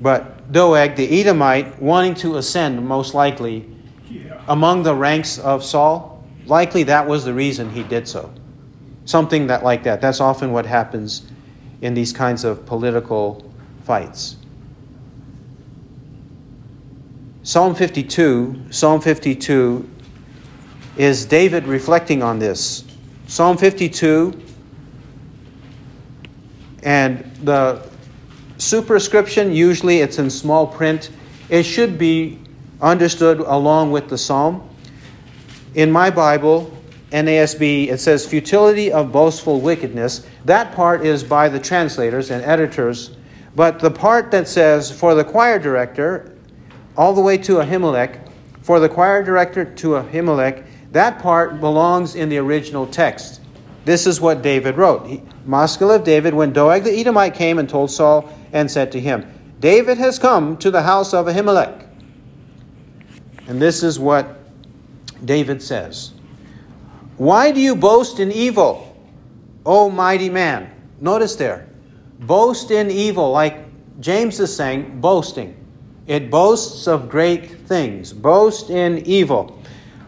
But 0.00 0.52
Doeg, 0.52 0.96
the 0.96 1.20
Edomite, 1.20 1.80
wanting 1.80 2.14
to 2.16 2.36
ascend, 2.36 2.86
most 2.86 3.14
likely, 3.14 3.66
Yeah. 4.08 4.40
among 4.48 4.82
the 4.82 4.94
ranks 4.94 5.38
of 5.38 5.64
Saul, 5.64 6.22
likely 6.46 6.84
that 6.84 7.08
was 7.08 7.24
the 7.24 7.34
reason 7.34 7.70
he 7.70 7.82
did 7.82 8.06
so. 8.06 8.30
Something 9.06 9.46
that 9.46 9.64
like 9.64 9.84
that. 9.84 10.00
That's 10.00 10.20
often 10.20 10.52
what 10.52 10.66
happens 10.66 11.22
in 11.80 11.94
these 11.94 12.12
kinds 12.12 12.44
of 12.44 12.66
political 12.66 13.50
fights. 13.84 14.36
Psalm 17.42 17.74
52, 17.74 18.66
Psalm 18.70 19.00
52 19.00 19.88
is 20.96 21.24
David 21.26 21.66
reflecting 21.66 22.22
on 22.22 22.38
this. 22.38 22.84
Psalm 23.28 23.56
52 23.56 24.42
and 26.82 27.24
the 27.42 27.84
superscription 28.58 29.52
usually 29.52 29.98
it's 30.00 30.18
in 30.18 30.30
small 30.30 30.66
print. 30.66 31.10
It 31.48 31.64
should 31.64 31.98
be 31.98 32.38
understood 32.80 33.40
along 33.40 33.90
with 33.90 34.08
the 34.08 34.18
psalm. 34.18 34.68
In 35.74 35.90
my 35.90 36.10
Bible, 36.10 36.75
NASB, 37.10 37.88
it 37.88 37.98
says 37.98 38.26
futility 38.26 38.90
of 38.90 39.12
boastful 39.12 39.60
wickedness. 39.60 40.26
That 40.44 40.74
part 40.74 41.06
is 41.06 41.22
by 41.22 41.48
the 41.48 41.60
translators 41.60 42.30
and 42.30 42.44
editors. 42.44 43.16
But 43.54 43.78
the 43.78 43.90
part 43.90 44.32
that 44.32 44.48
says 44.48 44.90
for 44.90 45.14
the 45.14 45.24
choir 45.24 45.58
director, 45.58 46.36
all 46.96 47.14
the 47.14 47.20
way 47.20 47.38
to 47.38 47.54
Ahimelech, 47.54 48.28
for 48.62 48.80
the 48.80 48.88
choir 48.88 49.22
director 49.22 49.64
to 49.64 49.88
Ahimelech, 49.90 50.64
that 50.92 51.20
part 51.20 51.60
belongs 51.60 52.14
in 52.14 52.28
the 52.28 52.38
original 52.38 52.86
text. 52.86 53.40
This 53.84 54.06
is 54.06 54.20
what 54.20 54.42
David 54.42 54.76
wrote. 54.76 55.06
He, 55.06 55.22
of 55.48 56.04
David, 56.04 56.34
when 56.34 56.52
Doeg 56.52 56.82
the 56.82 56.92
Edomite 56.92 57.34
came 57.34 57.58
and 57.58 57.68
told 57.68 57.92
Saul 57.92 58.28
and 58.52 58.68
said 58.68 58.90
to 58.92 59.00
him, 59.00 59.32
David 59.60 59.98
has 59.98 60.18
come 60.18 60.56
to 60.58 60.72
the 60.72 60.82
house 60.82 61.14
of 61.14 61.26
Ahimelech. 61.26 61.86
And 63.46 63.62
this 63.62 63.84
is 63.84 63.98
what 63.98 64.40
David 65.24 65.62
says 65.62 66.15
Why 67.18 67.50
do 67.50 67.60
you 67.60 67.74
boast 67.74 68.20
in 68.20 68.30
evil, 68.30 68.94
O 69.64 69.88
mighty 69.88 70.28
man? 70.28 70.70
Notice 71.00 71.36
there, 71.36 71.66
boast 72.18 72.70
in 72.70 72.90
evil, 72.90 73.30
like 73.30 73.56
James 74.00 74.38
is 74.38 74.54
saying, 74.54 75.00
boasting. 75.00 75.56
It 76.06 76.30
boasts 76.30 76.86
of 76.86 77.08
great 77.08 77.50
things. 77.66 78.12
Boast 78.12 78.68
in 78.68 78.98
evil, 79.06 79.62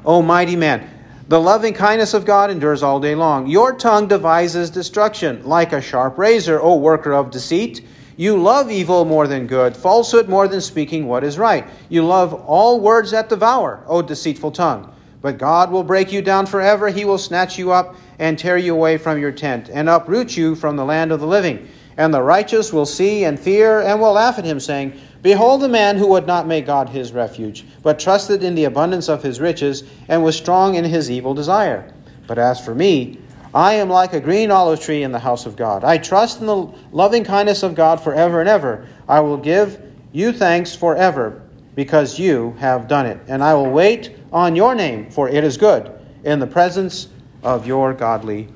O 0.05 0.21
mighty 0.21 0.55
man. 0.55 0.89
The 1.29 1.41
loving 1.41 1.73
kindness 1.73 2.13
of 2.13 2.27
God 2.27 2.51
endures 2.51 2.83
all 2.83 3.01
day 3.01 3.15
long. 3.15 3.47
Your 3.47 3.75
tongue 3.75 4.07
devises 4.07 4.69
destruction 4.69 5.45
like 5.47 5.73
a 5.73 5.81
sharp 5.81 6.19
razor, 6.19 6.61
O 6.61 6.77
worker 6.77 7.15
of 7.15 7.31
deceit. 7.31 7.87
You 8.19 8.37
love 8.37 8.71
evil 8.71 9.07
more 9.07 9.27
than 9.27 9.47
good, 9.47 9.77
falsehood 9.77 10.29
more 10.29 10.47
than 10.47 10.61
speaking 10.61 11.07
what 11.07 11.25
is 11.25 11.39
right. 11.39 11.67
You 11.89 12.05
love 12.05 12.35
all 12.35 12.81
words 12.81 13.13
that 13.13 13.31
devour, 13.31 13.83
O 13.87 14.03
deceitful 14.03 14.53
tongue. 14.53 14.93
But 15.21 15.39
God 15.39 15.71
will 15.71 15.83
break 15.83 16.13
you 16.13 16.23
down 16.23 16.47
forever. 16.47 16.89
He 16.89 17.05
will 17.05 17.19
snatch 17.19 17.59
you 17.59 17.73
up 17.73 17.97
and 18.19 18.39
tear 18.39 18.57
you 18.57 18.75
away 18.75 18.99
from 18.99 19.19
your 19.21 19.33
tent 19.33 19.69
and 19.73 19.89
uproot 19.89 20.37
you 20.37 20.55
from 20.55 20.77
the 20.77 20.85
land 20.85 21.13
of 21.13 21.21
the 21.21 21.27
living. 21.27 21.69
And 21.97 22.15
the 22.15 22.23
righteous 22.23 22.73
will 22.73 22.87
see 22.87 23.25
and 23.25 23.39
fear 23.39 23.81
and 23.81 24.01
will 24.01 24.13
laugh 24.13 24.39
at 24.39 24.45
him, 24.45 24.61
saying, 24.61 25.01
Behold 25.21 25.61
the 25.61 25.69
man 25.69 25.97
who 25.97 26.07
would 26.07 26.29
not 26.29 26.47
make 26.47 26.67
God 26.67 26.89
his 26.89 27.11
refuge, 27.11 27.65
but 27.83 27.99
trusted 27.99 28.45
in 28.45 28.55
the 28.55 28.65
abundance 28.65 29.09
of 29.09 29.23
his 29.23 29.41
riches, 29.41 29.83
and 30.07 30.23
was 30.23 30.37
strong 30.37 30.77
in 30.77 30.85
his 30.85 31.11
evil 31.11 31.35
desire. 31.35 31.93
But 32.29 32.39
as 32.39 32.65
for 32.65 32.73
me, 32.73 33.19
I 33.53 33.75
am 33.75 33.89
like 33.89 34.13
a 34.13 34.21
green 34.21 34.53
olive 34.53 34.79
tree 34.79 35.03
in 35.03 35.11
the 35.11 35.19
house 35.19 35.45
of 35.45 35.57
God. 35.57 35.83
I 35.83 35.99
trust 35.99 36.41
in 36.41 36.47
the 36.47 36.73
loving 36.93 37.25
kindness 37.25 37.65
of 37.65 37.75
God 37.75 38.01
forever 38.01 38.39
and 38.39 38.49
ever. 38.49 38.87
I 39.09 39.19
will 39.19 39.39
give 39.39 39.83
you 40.13 40.33
thanks 40.33 40.77
forever, 40.77 41.43
because 41.75 42.19
you 42.19 42.55
have 42.59 42.87
done 42.87 43.07
it. 43.07 43.19
And 43.27 43.43
I 43.43 43.55
will 43.55 43.71
wait 43.71 44.18
on 44.33 44.57
your 44.57 44.75
name, 44.75 45.11
for 45.11 45.29
it 45.29 45.45
is 45.45 45.57
good, 45.57 45.91
in 46.25 46.39
the 46.39 46.47
presence 46.47 47.09
of 47.43 47.67
your 47.67 47.95
godly 47.95 48.49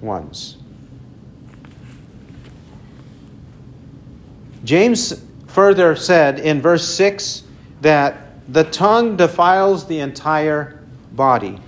ones. 0.00 0.56
James 4.64 5.22
further 5.48 5.96
said 5.96 6.38
in 6.38 6.60
verse 6.60 6.88
6 6.88 7.42
that 7.80 8.16
the 8.52 8.64
tongue 8.64 9.16
defiles 9.16 9.86
the 9.86 9.98
entire 9.98 10.80
body. 11.12 11.58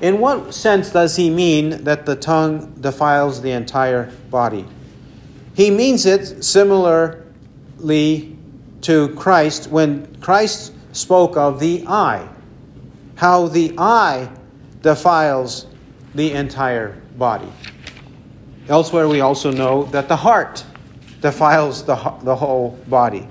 In 0.00 0.18
what 0.18 0.54
sense 0.54 0.90
does 0.90 1.16
he 1.16 1.30
mean 1.30 1.84
that 1.84 2.06
the 2.06 2.16
tongue 2.16 2.74
defiles 2.80 3.40
the 3.40 3.52
entire 3.52 4.10
body? 4.30 4.66
He 5.54 5.70
means 5.70 6.06
it 6.06 6.42
similarly 6.42 8.36
to 8.80 9.08
Christ 9.14 9.68
when 9.68 10.16
Christ 10.20 10.72
spoke 10.92 11.36
of 11.36 11.60
the 11.60 11.84
eye, 11.86 12.28
how 13.16 13.48
the 13.48 13.74
eye 13.78 14.28
defiles 14.82 15.66
the 16.14 16.32
entire 16.32 17.00
body. 17.16 17.50
Elsewhere, 18.68 19.08
we 19.08 19.20
also 19.20 19.50
know 19.50 19.84
that 19.84 20.08
the 20.08 20.16
heart 20.16 20.64
defiles 21.20 21.84
the, 21.84 21.94
the 22.22 22.34
whole 22.34 22.78
body. 22.88 23.28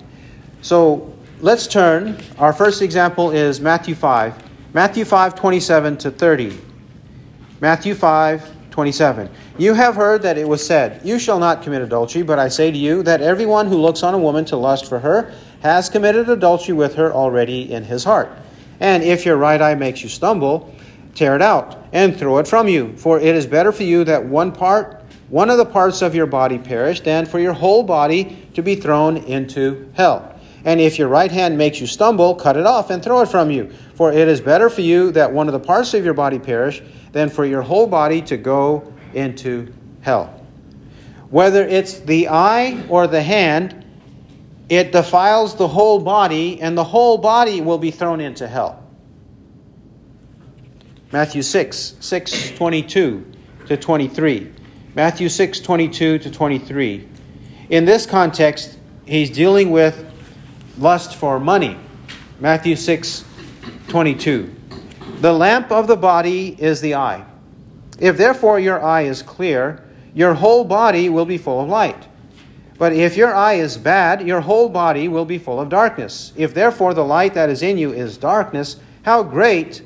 So 0.62 1.14
let's 1.40 1.68
turn. 1.68 2.18
Our 2.38 2.54
first 2.54 2.82
example 2.82 3.32
is 3.32 3.60
Matthew 3.60 3.96
5. 3.96 4.50
Matthew 4.74 5.06
5, 5.06 5.36
27 5.36 5.98
to 5.98 6.12
30. 6.12 6.58
Matthew 7.60 7.94
5, 7.94 8.72
27. 8.72 9.30
You 9.58 9.74
have 9.74 9.96
heard 9.96 10.22
that 10.24 10.38
it 10.38 10.48
was 10.48 10.66
said, 10.66 11.02
You 11.06 11.20
shall 11.20 11.40
not 11.40 11.62
commit 11.62 11.82
adultery, 11.82 12.24
but 12.24 12.40
I 12.40 12.48
say 12.48 12.72
to 12.72 12.78
you 12.78 13.04
that 13.04 13.22
everyone 13.22 13.68
who 13.68 13.78
looks 13.78 14.02
on 14.02 14.14
a 14.14 14.18
woman 14.18 14.46
to 14.46 14.56
lust 14.56 14.88
for 14.88 15.00
her 15.00 15.34
has 15.62 15.90
committed 15.90 16.30
adultery 16.30 16.74
with 16.74 16.96
her 16.96 17.14
already 17.14 17.72
in 17.72 17.84
his 17.84 18.04
heart. 18.04 18.32
And 18.82 19.04
if 19.04 19.26
your 19.26 19.38
right 19.38 19.62
eye 19.62 19.76
makes 19.76 20.02
you 20.04 20.10
stumble, 20.10 20.74
tear 21.14 21.36
it 21.36 21.42
out 21.42 21.78
and 21.94 22.18
throw 22.18 22.40
it 22.40 22.48
from 22.48 22.68
you. 22.68 22.98
For 22.98 23.20
it 23.20 23.36
is 23.36 23.46
better 23.46 23.72
for 23.72 23.84
you 23.84 24.04
that 24.06 24.26
one 24.26 24.52
part, 24.52 25.04
one 25.30 25.52
of 25.52 25.58
the 25.58 25.66
parts 25.66 26.02
of 26.02 26.16
your 26.16 26.26
body 26.26 26.58
perish, 26.58 27.00
than 27.02 27.28
for 27.28 27.40
your 27.40 27.54
whole 27.54 27.84
body 27.84 28.48
to 28.56 28.64
be 28.64 28.76
thrown 28.76 29.18
into 29.18 29.90
hell. 29.94 30.36
And 30.66 30.82
if 30.82 30.98
your 30.98 31.08
right 31.08 31.32
hand 31.32 31.58
makes 31.58 31.80
you 31.80 31.86
stumble, 31.86 32.36
cut 32.36 32.58
it 32.58 32.66
off 32.66 32.90
and 32.90 33.04
throw 33.04 33.22
it 33.22 33.30
from 33.30 33.52
you. 33.52 33.72
For 33.94 34.12
it 34.12 34.28
is 34.28 34.42
better 34.42 34.70
for 34.70 34.82
you 34.82 35.12
that 35.12 35.32
one 35.32 35.48
of 35.48 35.54
the 35.54 35.60
parts 35.60 35.94
of 35.94 36.04
your 36.04 36.14
body 36.16 36.40
perish 36.40 36.82
than 37.12 37.30
for 37.30 37.46
your 37.46 37.62
whole 37.62 37.88
body 37.88 38.22
to 38.24 38.38
go 38.38 38.92
into 39.14 39.72
hell. 40.02 40.44
Whether 41.30 41.68
it's 41.68 42.00
the 42.00 42.30
eye 42.30 42.84
or 42.90 43.08
the 43.08 43.22
hand, 43.22 43.86
it 44.72 44.94
defiles 44.94 45.56
the 45.56 45.68
whole 45.68 46.00
body, 46.00 46.62
and 46.62 46.78
the 46.78 46.84
whole 46.86 47.18
body 47.18 47.60
will 47.60 47.78
be 47.78 47.92
thrown 47.92 48.22
into 48.22 48.48
hell. 48.48 48.82
Matthew 51.12 51.42
6, 51.42 51.96
6, 52.00 52.52
22 52.52 53.34
to 53.68 53.76
23. 53.76 54.50
Matthew 54.96 55.28
6, 55.28 55.60
22 55.60 56.20
to 56.20 56.32
23. 56.32 57.06
In 57.70 57.84
this 57.84 58.06
context, 58.06 58.78
he's 59.06 59.30
dealing 59.30 59.72
with 59.72 60.10
lust 60.78 61.18
for 61.18 61.38
money. 61.38 61.76
Matthew 62.40 62.78
6, 62.78 63.26
22. 63.90 64.56
The 65.20 65.34
lamp 65.34 65.70
of 65.74 65.88
the 65.88 65.98
body 65.98 66.56
is 66.58 66.80
the 66.80 66.96
eye. 66.96 67.26
If 68.00 68.16
therefore 68.16 68.58
your 68.58 68.82
eye 68.82 69.02
is 69.02 69.22
clear, 69.22 69.84
your 70.14 70.34
whole 70.34 70.64
body 70.64 71.10
will 71.10 71.26
be 71.26 71.38
full 71.38 71.60
of 71.60 71.68
light. 71.68 72.08
But 72.82 72.94
if 72.94 73.16
your 73.16 73.32
eye 73.36 73.54
is 73.54 73.78
bad, 73.78 74.28
your 74.28 74.42
whole 74.42 74.68
body 74.68 75.08
will 75.08 75.24
be 75.24 75.38
full 75.38 75.60
of 75.60 75.70
darkness. 75.70 76.34
If 76.36 76.56
therefore 76.56 76.96
the 76.96 77.06
light 77.06 77.36
that 77.36 77.48
is 77.48 77.62
in 77.62 77.78
you 77.78 77.94
is 77.94 78.18
darkness, 78.18 78.78
how 79.04 79.22
great 79.22 79.84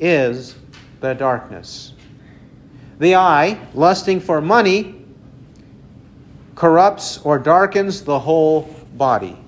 is 0.00 0.56
the 0.98 1.14
darkness? 1.14 1.92
The 2.98 3.14
eye, 3.14 3.60
lusting 3.74 4.18
for 4.18 4.40
money, 4.40 5.04
corrupts 6.56 7.18
or 7.18 7.38
darkens 7.38 8.02
the 8.02 8.18
whole 8.18 8.62
body 8.94 9.38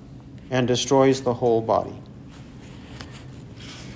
and 0.49 0.65
destroys 0.65 1.21
the 1.21 1.33
whole 1.33 1.59
body. 1.59 2.01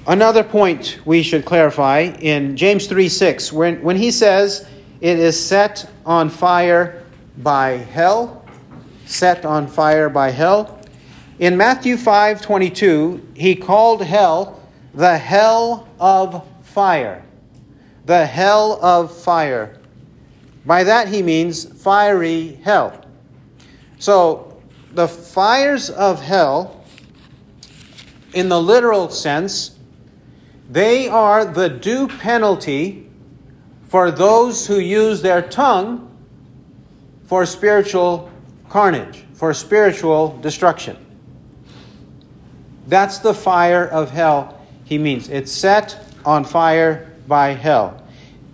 Another 0.07 0.43
point 0.43 0.99
we 1.05 1.23
should 1.23 1.45
clarify 1.45 2.01
in 2.19 2.57
James 2.57 2.85
3 2.87 3.07
6, 3.07 3.53
when, 3.53 3.81
when 3.81 3.95
he 3.95 4.11
says 4.11 4.67
it 4.99 5.17
is 5.17 5.41
set 5.41 5.89
on 6.05 6.29
fire 6.29 7.05
by 7.37 7.77
hell, 7.77 8.38
set 9.09 9.43
on 9.43 9.67
fire 9.67 10.07
by 10.07 10.29
hell. 10.29 10.79
In 11.39 11.57
Matthew 11.57 11.97
5 11.97 12.41
22, 12.41 13.29
he 13.33 13.55
called 13.55 14.03
hell 14.03 14.61
the 14.93 15.17
hell 15.17 15.87
of 15.99 16.45
fire. 16.61 17.23
The 18.05 18.25
hell 18.25 18.79
of 18.83 19.15
fire. 19.15 19.77
By 20.65 20.83
that 20.83 21.07
he 21.07 21.23
means 21.23 21.65
fiery 21.81 22.59
hell. 22.63 23.05
So, 23.97 24.61
the 24.93 25.07
fires 25.07 25.89
of 25.89 26.21
hell, 26.21 26.83
in 28.33 28.49
the 28.49 28.61
literal 28.61 29.09
sense, 29.09 29.75
They 30.69 31.07
are 31.09 31.45
the 31.45 31.67
due 31.67 32.07
penalty 32.07 33.09
for 33.87 34.11
those 34.11 34.67
who 34.67 34.77
use 34.77 35.23
their 35.23 35.41
tongue 35.41 36.15
for 37.25 37.43
spiritual 37.47 38.29
carnage, 38.69 39.25
for 39.33 39.53
spiritual 39.53 40.37
destruction. 40.41 40.97
That's 42.87 43.19
the 43.19 43.33
fire 43.33 43.85
of 43.85 44.11
hell, 44.11 44.61
he 44.83 44.97
means. 44.97 45.29
It's 45.29 45.51
set 45.51 46.05
on 46.25 46.43
fire 46.43 47.11
by 47.27 47.49
hell. 47.49 48.03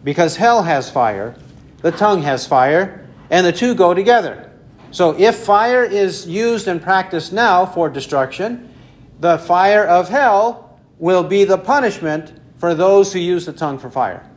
Because 0.03 0.35
hell 0.35 0.63
has 0.63 0.89
fire, 0.89 1.35
the 1.81 1.91
tongue 1.91 2.21
has 2.21 2.45
fire, 2.45 3.07
and 3.29 3.45
the 3.45 3.51
two 3.51 3.73
go 3.75 3.93
together. 3.93 4.51
So 4.91 5.17
if 5.17 5.35
fire 5.35 5.83
is 5.83 6.27
used 6.27 6.67
and 6.67 6.81
practiced 6.81 7.33
now 7.33 7.65
for 7.65 7.89
destruction, 7.89 8.73
the 9.19 9.37
fire 9.39 9.85
of 9.85 10.09
hell 10.09 10.79
will 10.99 11.23
be 11.23 11.43
the 11.43 11.57
punishment 11.57 12.33
for 12.57 12.75
those 12.75 13.11
who 13.11 13.19
use 13.19 13.45
the 13.45 13.53
tongue 13.53 13.77
for 13.77 13.89
fire, 13.89 14.29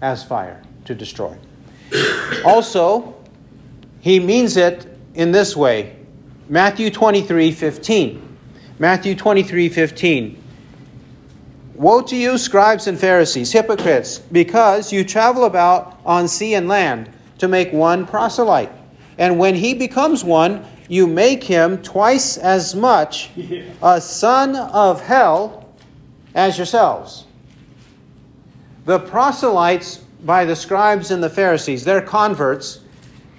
as 0.00 0.24
fire 0.24 0.62
to 0.84 0.94
destroy. 0.94 1.36
also, 2.44 3.15
he 4.00 4.20
means 4.20 4.56
it 4.56 4.86
in 5.14 5.32
this 5.32 5.56
way 5.56 5.96
Matthew 6.48 6.90
23 6.90 7.50
15. 7.52 8.38
Matthew 8.78 9.14
23 9.14 9.68
15. 9.68 10.42
Woe 11.74 12.00
to 12.02 12.16
you, 12.16 12.38
scribes 12.38 12.86
and 12.86 12.98
Pharisees, 12.98 13.52
hypocrites, 13.52 14.18
because 14.18 14.92
you 14.92 15.04
travel 15.04 15.44
about 15.44 16.00
on 16.06 16.28
sea 16.28 16.54
and 16.54 16.68
land 16.68 17.10
to 17.38 17.48
make 17.48 17.72
one 17.72 18.06
proselyte. 18.06 18.70
And 19.18 19.38
when 19.38 19.54
he 19.54 19.74
becomes 19.74 20.24
one, 20.24 20.64
you 20.88 21.06
make 21.06 21.44
him 21.44 21.82
twice 21.82 22.36
as 22.38 22.74
much 22.74 23.30
a 23.82 24.00
son 24.00 24.56
of 24.56 25.02
hell 25.02 25.68
as 26.34 26.56
yourselves. 26.56 27.24
The 28.84 29.00
proselytes 29.00 29.96
by 30.24 30.44
the 30.44 30.56
scribes 30.56 31.10
and 31.10 31.22
the 31.22 31.30
Pharisees, 31.30 31.84
their 31.84 32.00
converts, 32.00 32.80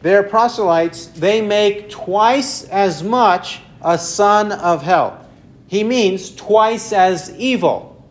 their 0.02 0.24
proselytes, 0.24 1.08
they 1.08 1.42
make 1.42 1.90
twice 1.90 2.64
as 2.66 3.04
much 3.04 3.62
a 3.82 3.98
son 3.98 4.52
of 4.52 4.84
hell. 4.84 5.26
He 5.68 5.84
means 5.84 6.34
twice 6.36 6.94
as 6.94 7.36
evil. 7.38 8.06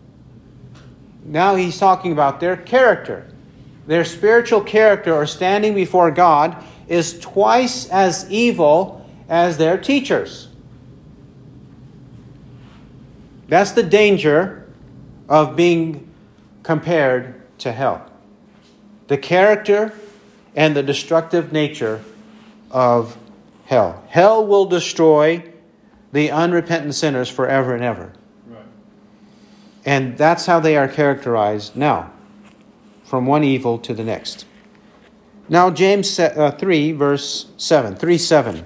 Now 1.24 1.54
he's 1.54 1.78
talking 1.78 2.12
about 2.12 2.40
their 2.40 2.56
character. 2.56 3.26
Their 3.86 4.04
spiritual 4.04 4.60
character 4.62 5.14
or 5.14 5.26
standing 5.26 5.74
before 5.74 6.10
God 6.10 6.62
is 6.88 7.18
twice 7.18 7.88
as 7.88 8.30
evil 8.30 9.08
as 9.28 9.58
their 9.58 9.78
teachers. 9.78 10.48
That's 13.48 13.72
the 13.72 13.82
danger 13.82 14.68
of 15.28 15.56
being 15.56 16.12
compared 16.62 17.58
to 17.58 17.72
hell. 17.72 18.10
The 19.06 19.18
character 19.18 19.92
and 20.56 20.74
the 20.74 20.82
destructive 20.82 21.52
nature 21.52 22.02
of 22.70 23.16
hell. 23.66 24.02
Hell 24.08 24.46
will 24.46 24.64
destroy 24.64 25.44
the 26.12 26.30
unrepentant 26.30 26.94
sinners 26.94 27.28
forever 27.28 27.74
and 27.74 27.84
ever. 27.84 28.12
Right. 28.46 28.64
And 29.84 30.16
that's 30.16 30.46
how 30.46 30.58
they 30.60 30.76
are 30.76 30.88
characterized 30.88 31.76
now, 31.76 32.10
from 33.04 33.26
one 33.26 33.44
evil 33.44 33.78
to 33.80 33.92
the 33.92 34.02
next. 34.02 34.46
Now, 35.48 35.70
James 35.70 36.18
uh, 36.18 36.56
3, 36.58 36.92
verse 36.92 37.46
7, 37.56 37.94
3 37.94 38.18
7. 38.18 38.64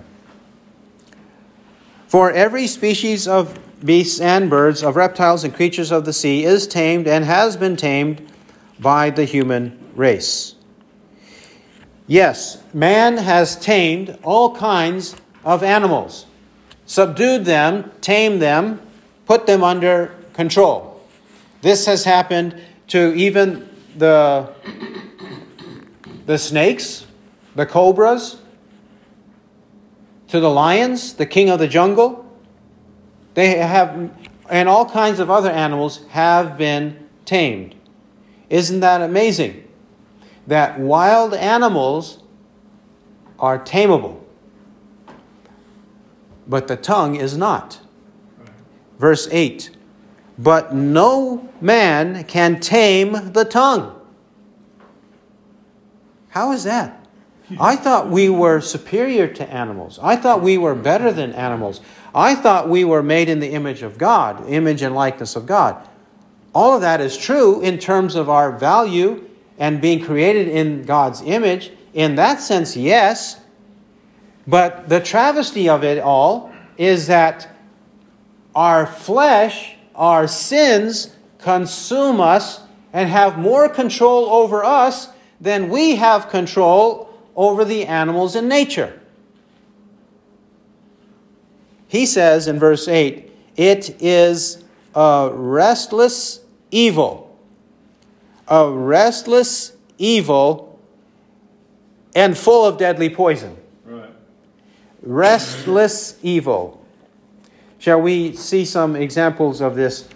For 2.07 2.31
every 2.33 2.67
species 2.67 3.29
of 3.29 3.59
beasts 3.85 4.21
and 4.21 4.49
birds, 4.49 4.83
of 4.83 4.97
reptiles 4.97 5.45
and 5.45 5.55
creatures 5.55 5.93
of 5.93 6.05
the 6.05 6.13
sea 6.13 6.45
is 6.45 6.67
tamed 6.67 7.07
and 7.07 7.25
has 7.25 7.57
been 7.57 7.77
tamed 7.77 8.31
by 8.79 9.11
the 9.11 9.25
human 9.25 9.79
race. 9.95 10.55
Yes, 12.11 12.61
man 12.75 13.19
has 13.19 13.55
tamed 13.55 14.19
all 14.25 14.57
kinds 14.57 15.15
of 15.45 15.63
animals, 15.63 16.27
subdued 16.85 17.45
them, 17.45 17.93
tamed 18.01 18.43
them, 18.43 18.81
put 19.27 19.47
them 19.47 19.63
under 19.63 20.13
control. 20.33 21.01
This 21.63 21.87
has 21.87 22.03
happened 22.03 22.61
to 22.89 23.15
even 23.15 23.69
the 23.97 24.53
the 26.27 26.37
snakes, 26.37 27.07
the 27.55 27.65
cobras, 27.65 28.39
to 30.27 30.41
the 30.41 30.51
lions, 30.51 31.15
the 31.15 31.27
king 31.27 31.49
of 31.49 31.61
the 31.61 31.69
jungle. 31.69 32.27
They 33.35 33.59
have, 33.59 34.11
and 34.51 34.69
all 34.69 34.91
kinds 34.91 35.21
of 35.21 35.31
other 35.31 35.51
animals 35.51 36.05
have 36.09 36.59
been 36.59 37.07
tamed. 37.25 37.77
Isn't 38.49 38.81
that 38.81 39.01
amazing? 39.01 39.70
That 40.51 40.81
wild 40.81 41.33
animals 41.33 42.19
are 43.39 43.57
tameable, 43.57 44.21
but 46.49 46.67
the 46.67 46.75
tongue 46.75 47.15
is 47.15 47.37
not. 47.37 47.79
Verse 48.99 49.29
8 49.31 49.71
But 50.37 50.75
no 50.75 51.49
man 51.61 52.25
can 52.25 52.59
tame 52.59 53.33
the 53.33 53.45
tongue. 53.45 53.95
How 56.31 56.51
is 56.51 56.65
that? 56.65 57.07
I 57.61 57.77
thought 57.77 58.11
we 58.11 58.29
were 58.29 58.61
superior 58.61 59.29
to 59.29 59.49
animals. 59.49 60.01
I 60.03 60.17
thought 60.17 60.43
we 60.43 60.59
were 60.59 60.75
better 60.75 61.13
than 61.13 61.33
animals. 61.33 61.81
I 62.13 62.35
thought 62.35 62.69
we 62.69 62.83
were 62.83 63.05
made 63.05 63.29
in 63.29 63.39
the 63.39 63.53
image 63.53 63.83
of 63.83 63.99
God, 63.99 64.49
image 64.49 64.83
and 64.83 64.97
likeness 64.97 65.37
of 65.37 65.47
God. 65.47 65.89
All 66.53 66.75
of 66.75 66.81
that 66.81 67.01
is 67.01 67.17
true 67.17 67.61
in 67.61 67.79
terms 67.79 68.17
of 68.17 68.29
our 68.29 68.51
value 68.51 69.30
and 69.61 69.81
being 69.81 70.03
created 70.03 70.49
in 70.49 70.83
God's 70.83 71.23
image. 71.23 71.71
In 71.95 72.17
that 72.17 72.41
sense, 72.41 72.77
yes. 72.77 73.41
But 74.47 74.89
the 74.89 74.99
travesty 74.99 75.69
of 75.69 75.85
it 75.85 75.99
all 75.99 76.53
is 76.77 77.07
that 77.07 77.55
our 78.55 78.87
flesh, 78.87 79.77
our 79.95 80.27
sins, 80.27 81.15
consume 81.39 82.21
us 82.21 82.63
and 82.93 83.09
have 83.09 83.39
more 83.39 83.69
control 83.69 84.27
over 84.31 84.65
us 84.65 85.09
than 85.41 85.69
we 85.69 85.97
have 85.97 86.29
control 86.29 87.09
over 87.37 87.65
the 87.65 87.87
animals 87.87 88.35
in 88.35 88.49
nature. 88.49 88.99
He 91.87 92.07
says 92.07 92.49
in 92.49 92.59
verse 92.59 92.89
8, 92.89 93.31
it 93.57 94.03
is 94.03 94.65
a 94.95 95.31
restless 95.33 96.41
evil. 96.71 97.30
A 98.51 98.71
restless 98.71 99.73
evil 99.99 100.79
and 102.15 102.37
full 102.37 102.67
of 102.67 102.77
deadly 102.79 103.09
poison. 103.09 103.57
Right. 103.85 104.11
Restless 105.03 106.19
evil. 106.23 106.85
Shall 107.79 108.01
we 108.01 108.35
see 108.35 108.65
some 108.65 108.97
examples 108.97 109.61
of 109.61 109.77
this 109.77 110.09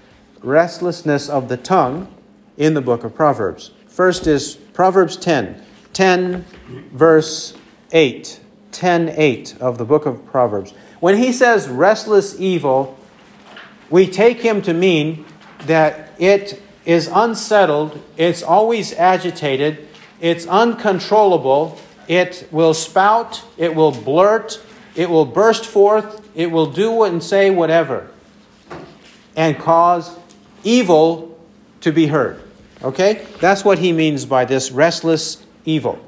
restlessness 0.43 1.29
of 1.29 1.49
the 1.49 1.57
tongue 1.57 2.13
in 2.59 2.75
the 2.75 2.83
book 2.83 3.05
of 3.05 3.15
Proverbs? 3.15 3.71
First 3.87 4.27
is 4.27 4.57
Proverbs 4.57 5.17
10, 5.17 5.63
10 5.93 6.45
verse 6.93 7.57
8. 7.93 8.41
10 8.75 9.15
8 9.17 9.57
of 9.61 9.79
the 9.79 9.85
book 9.85 10.05
of 10.05 10.27
Proverbs. 10.27 10.73
When 11.01 11.17
he 11.17 11.33
says 11.33 11.69
restless 11.69 12.39
evil, 12.41 12.99
we 13.89 14.07
take 14.07 14.41
him 14.41 14.61
to 14.63 14.75
mean 14.75 15.25
that 15.67 16.11
it 16.19 16.61
is 16.85 17.09
unsettled, 17.13 18.01
it's 18.17 18.43
always 18.43 18.93
agitated, 18.93 19.89
it's 20.21 20.47
uncontrollable, 20.47 21.79
it 22.09 22.49
will 22.51 22.75
spout, 22.75 23.43
it 23.57 23.75
will 23.75 23.93
blurt, 23.93 24.61
it 24.95 25.09
will 25.09 25.25
burst 25.25 25.65
forth, 25.65 26.29
it 26.35 26.51
will 26.51 26.67
do 26.67 27.03
and 27.05 27.23
say 27.23 27.51
whatever, 27.51 28.09
and 29.37 29.59
cause 29.59 30.17
evil 30.63 31.39
to 31.81 31.93
be 31.93 32.07
heard. 32.07 32.43
Okay? 32.83 33.27
That's 33.41 33.65
what 33.65 33.79
he 33.79 33.93
means 33.93 34.27
by 34.27 34.45
this 34.45 34.71
restless 34.71 35.43
evil. 35.65 35.99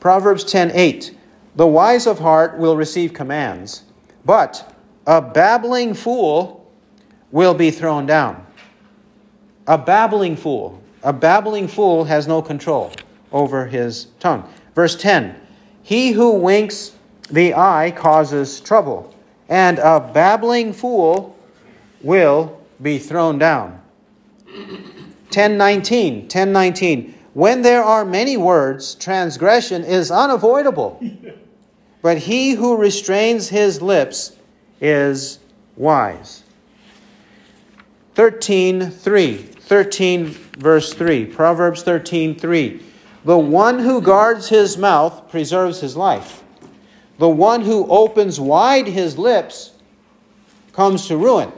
Proverbs 0.00 0.44
10:8 0.44 1.14
The 1.54 1.66
wise 1.66 2.06
of 2.06 2.18
heart 2.18 2.58
will 2.58 2.76
receive 2.76 3.12
commands, 3.12 3.82
but 4.24 4.74
a 5.06 5.20
babbling 5.20 5.94
fool 5.94 6.66
will 7.30 7.54
be 7.54 7.70
thrown 7.70 8.06
down. 8.06 8.44
A 9.72 9.78
babbling 9.78 10.36
fool. 10.36 10.82
A 11.02 11.14
babbling 11.14 11.66
fool 11.66 12.04
has 12.04 12.28
no 12.28 12.42
control 12.42 12.92
over 13.32 13.64
his 13.64 14.08
tongue. 14.20 14.46
Verse 14.74 14.94
10 14.96 15.34
He 15.82 16.12
who 16.12 16.32
winks 16.32 16.92
the 17.30 17.54
eye 17.54 17.90
causes 17.96 18.60
trouble, 18.60 19.14
and 19.48 19.78
a 19.78 19.98
babbling 19.98 20.74
fool 20.74 21.34
will 22.02 22.60
be 22.82 22.98
thrown 22.98 23.38
down. 23.38 23.80
1019, 24.44 26.24
1019. 26.24 27.14
When 27.32 27.62
there 27.62 27.82
are 27.82 28.04
many 28.04 28.36
words, 28.36 28.94
transgression 28.96 29.84
is 29.84 30.10
unavoidable. 30.10 31.02
but 32.02 32.18
he 32.18 32.50
who 32.50 32.76
restrains 32.76 33.48
his 33.48 33.80
lips 33.80 34.36
is 34.82 35.38
wise. 35.78 36.42
13 38.14 38.90
3. 38.90 39.51
13 39.72 40.26
verse 40.58 40.92
3. 40.92 41.24
Proverbs 41.24 41.82
13 41.82 42.38
3. 42.38 42.82
The 43.24 43.38
one 43.38 43.78
who 43.78 44.02
guards 44.02 44.50
his 44.50 44.76
mouth 44.76 45.30
preserves 45.30 45.80
his 45.80 45.96
life. 45.96 46.42
The 47.16 47.30
one 47.30 47.62
who 47.62 47.86
opens 47.86 48.38
wide 48.38 48.86
his 48.86 49.16
lips 49.16 49.72
comes 50.74 51.06
to 51.06 51.16
ruin. 51.16 51.50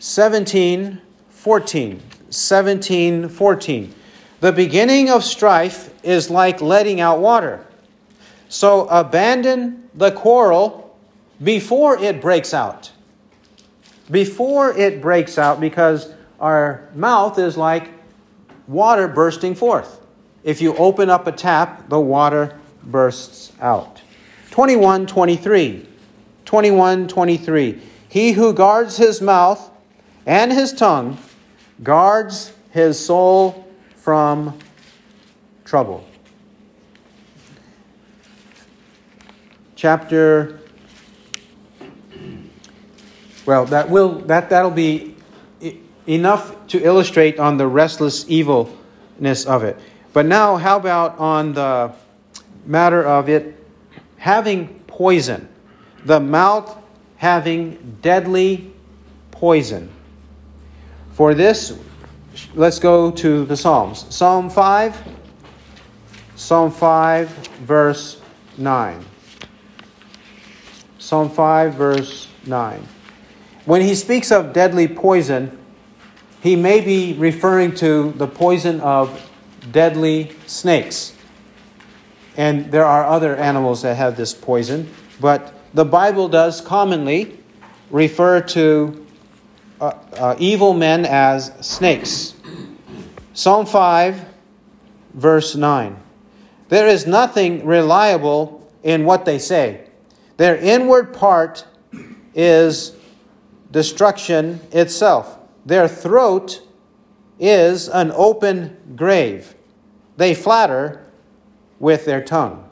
17 0.00 1.00
14. 1.30 2.02
17 2.28 3.28
14. 3.28 3.94
The 4.40 4.50
beginning 4.52 5.10
of 5.10 5.22
strife 5.22 5.94
is 6.02 6.28
like 6.28 6.60
letting 6.60 7.00
out 7.00 7.20
water. 7.20 7.64
So 8.48 8.88
abandon 8.88 9.90
the 9.94 10.10
quarrel 10.10 10.98
before 11.40 11.96
it 12.02 12.20
breaks 12.20 12.52
out. 12.52 12.90
Before 14.10 14.72
it 14.72 15.00
breaks 15.00 15.38
out, 15.38 15.60
because 15.60 16.12
our 16.38 16.88
mouth 16.94 17.38
is 17.38 17.56
like 17.56 17.90
water 18.66 19.08
bursting 19.08 19.54
forth. 19.54 20.00
If 20.44 20.60
you 20.60 20.76
open 20.76 21.10
up 21.10 21.26
a 21.26 21.32
tap, 21.32 21.88
the 21.88 21.98
water 21.98 22.58
bursts 22.84 23.52
out. 23.60 24.00
21 24.50 25.06
23. 25.06 25.88
21 26.44 27.08
23. 27.08 27.82
He 28.08 28.32
who 28.32 28.52
guards 28.52 28.96
his 28.96 29.20
mouth 29.20 29.70
and 30.24 30.52
his 30.52 30.72
tongue 30.72 31.18
guards 31.82 32.52
his 32.70 32.98
soul 32.98 33.68
from 33.96 34.58
trouble. 35.64 36.06
Chapter 39.74 40.60
well, 43.46 43.64
that 43.66 43.88
will 43.88 44.18
that 44.26 44.50
that'll 44.50 44.70
be 44.70 45.14
enough 46.06 46.66
to 46.68 46.82
illustrate 46.82 47.38
on 47.38 47.56
the 47.56 47.66
restless 47.66 48.28
evilness 48.28 49.46
of 49.46 49.64
it. 49.64 49.78
But 50.12 50.26
now, 50.26 50.56
how 50.56 50.76
about 50.76 51.18
on 51.18 51.52
the 51.54 51.92
matter 52.64 53.04
of 53.04 53.28
it 53.28 53.64
having 54.16 54.80
poison? 54.86 55.48
The 56.04 56.20
mouth 56.20 56.76
having 57.16 57.98
deadly 58.02 58.72
poison. 59.30 59.90
For 61.12 61.34
this, 61.34 61.78
let's 62.54 62.78
go 62.78 63.10
to 63.10 63.44
the 63.44 63.56
Psalms. 63.56 64.06
Psalm 64.14 64.50
5, 64.50 65.02
Psalm 66.36 66.70
5, 66.70 67.28
verse 67.60 68.20
9. 68.58 69.04
Psalm 70.98 71.30
5, 71.30 71.74
verse 71.74 72.28
9. 72.46 72.86
When 73.66 73.80
he 73.80 73.96
speaks 73.96 74.30
of 74.30 74.52
deadly 74.52 74.86
poison, 74.86 75.58
he 76.40 76.54
may 76.54 76.80
be 76.80 77.14
referring 77.14 77.74
to 77.76 78.12
the 78.12 78.28
poison 78.28 78.80
of 78.80 79.28
deadly 79.72 80.30
snakes. 80.46 81.12
And 82.36 82.70
there 82.70 82.84
are 82.84 83.04
other 83.04 83.34
animals 83.34 83.82
that 83.82 83.96
have 83.96 84.16
this 84.16 84.32
poison, 84.32 84.88
but 85.20 85.52
the 85.74 85.84
Bible 85.84 86.28
does 86.28 86.60
commonly 86.60 87.38
refer 87.90 88.40
to 88.40 89.04
uh, 89.80 89.94
uh, 90.12 90.36
evil 90.38 90.72
men 90.72 91.04
as 91.04 91.52
snakes. 91.60 92.34
Psalm 93.34 93.66
5, 93.66 94.24
verse 95.14 95.56
9. 95.56 95.96
There 96.68 96.86
is 96.86 97.04
nothing 97.04 97.66
reliable 97.66 98.70
in 98.84 99.04
what 99.04 99.24
they 99.24 99.40
say. 99.40 99.88
Their 100.36 100.56
inward 100.56 101.12
part 101.12 101.66
is 102.32 102.92
destruction 103.70 104.60
itself. 104.72 105.38
Their 105.64 105.88
throat 105.88 106.62
is 107.38 107.88
an 107.88 108.12
open 108.14 108.76
grave. 108.96 109.54
They 110.16 110.34
flatter 110.34 111.04
with 111.78 112.04
their 112.04 112.22
tongue. 112.22 112.68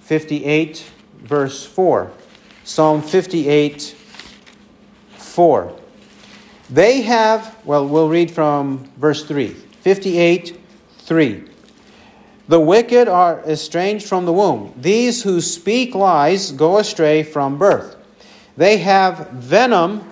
58, 0.00 0.90
verse 1.18 1.66
4. 1.66 2.10
Psalm 2.64 3.02
58, 3.02 3.94
4. 5.16 5.76
They 6.70 7.02
have, 7.02 7.56
well, 7.64 7.86
we'll 7.86 8.08
read 8.08 8.30
from 8.30 8.90
verse 8.96 9.24
3. 9.24 9.48
58, 9.48 10.60
3. 10.98 11.44
The 12.48 12.60
wicked 12.60 13.08
are 13.08 13.42
estranged 13.46 14.06
from 14.06 14.26
the 14.26 14.32
womb. 14.32 14.74
These 14.76 15.22
who 15.22 15.40
speak 15.40 15.94
lies 15.94 16.52
go 16.52 16.78
astray 16.78 17.22
from 17.22 17.58
birth. 17.58 17.96
They 18.56 18.78
have 18.78 19.30
venom 19.30 20.10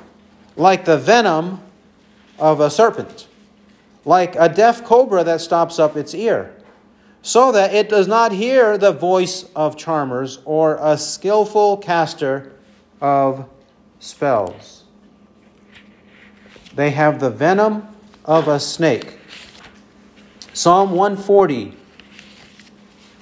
like 0.56 0.84
the 0.84 0.98
venom 0.98 1.60
of 2.38 2.60
a 2.60 2.70
serpent, 2.70 3.28
like 4.04 4.34
a 4.36 4.48
deaf 4.48 4.84
cobra 4.84 5.24
that 5.24 5.40
stops 5.40 5.78
up 5.78 5.96
its 5.96 6.14
ear, 6.14 6.54
so 7.22 7.52
that 7.52 7.74
it 7.74 7.88
does 7.88 8.08
not 8.08 8.32
hear 8.32 8.76
the 8.76 8.92
voice 8.92 9.44
of 9.54 9.76
charmers 9.76 10.40
or 10.44 10.78
a 10.80 10.98
skillful 10.98 11.76
caster 11.76 12.52
of 13.00 13.48
spells. 14.00 14.84
They 16.74 16.90
have 16.90 17.20
the 17.20 17.30
venom 17.30 17.86
of 18.24 18.48
a 18.48 18.58
snake. 18.58 19.18
Psalm 20.52 20.92
140. 20.92 21.76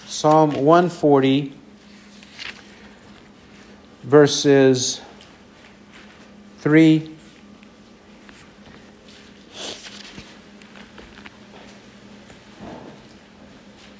Psalm 0.07 0.51
140, 0.51 1.53
verses 4.03 5.01
3 6.61 7.17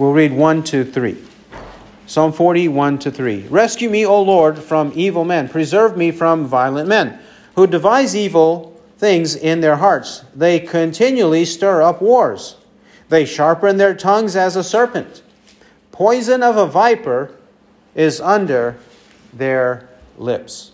We'll 0.01 0.15
read 0.15 0.33
1 0.33 0.63
to 0.65 0.83
3. 0.83 1.19
Psalm 2.07 2.33
41 2.33 2.99
to 3.01 3.11
3. 3.11 3.49
Rescue 3.49 3.91
me, 3.91 4.07
O 4.07 4.23
Lord, 4.23 4.59
from 4.59 4.93
evil 4.95 5.27
men. 5.27 5.47
Preserve 5.47 5.95
me 5.95 6.11
from 6.11 6.47
violent 6.47 6.89
men, 6.89 7.19
who 7.55 7.67
devise 7.67 8.17
evil 8.17 8.81
things 8.97 9.37
in 9.37 9.61
their 9.61 9.77
hearts. 9.77 10.25
They 10.35 10.59
continually 10.59 11.45
stir 11.45 11.83
up 11.83 12.01
wars. 12.01 12.57
They 13.11 13.27
sharpen 13.27 13.77
their 13.77 13.95
tongues 13.95 14.37
as 14.37 14.57
a 14.57 14.65
serpent. 14.65 15.23
Poison 15.93 16.43
of 16.43 16.57
a 16.57 16.67
viper 16.67 17.37
is 17.95 18.23
under 18.23 18.79
their 19.35 19.87
lips. 20.17 20.70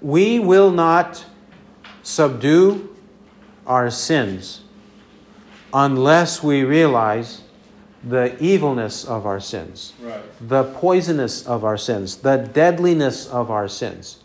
We 0.00 0.38
will 0.38 0.70
not 0.70 1.24
subdue 2.02 2.94
our 3.66 3.90
sins 3.90 4.62
unless 5.72 6.42
we 6.42 6.64
realize 6.64 7.42
the 8.02 8.36
evilness 8.42 9.04
of 9.04 9.26
our 9.26 9.40
sins, 9.40 9.92
Right. 10.02 10.22
the 10.40 10.64
poisonous 10.64 11.46
of 11.46 11.64
our 11.64 11.76
sins, 11.76 12.16
the 12.16 12.38
deadliness 12.38 13.26
of 13.28 13.50
our 13.50 13.68
sins. 13.68 14.16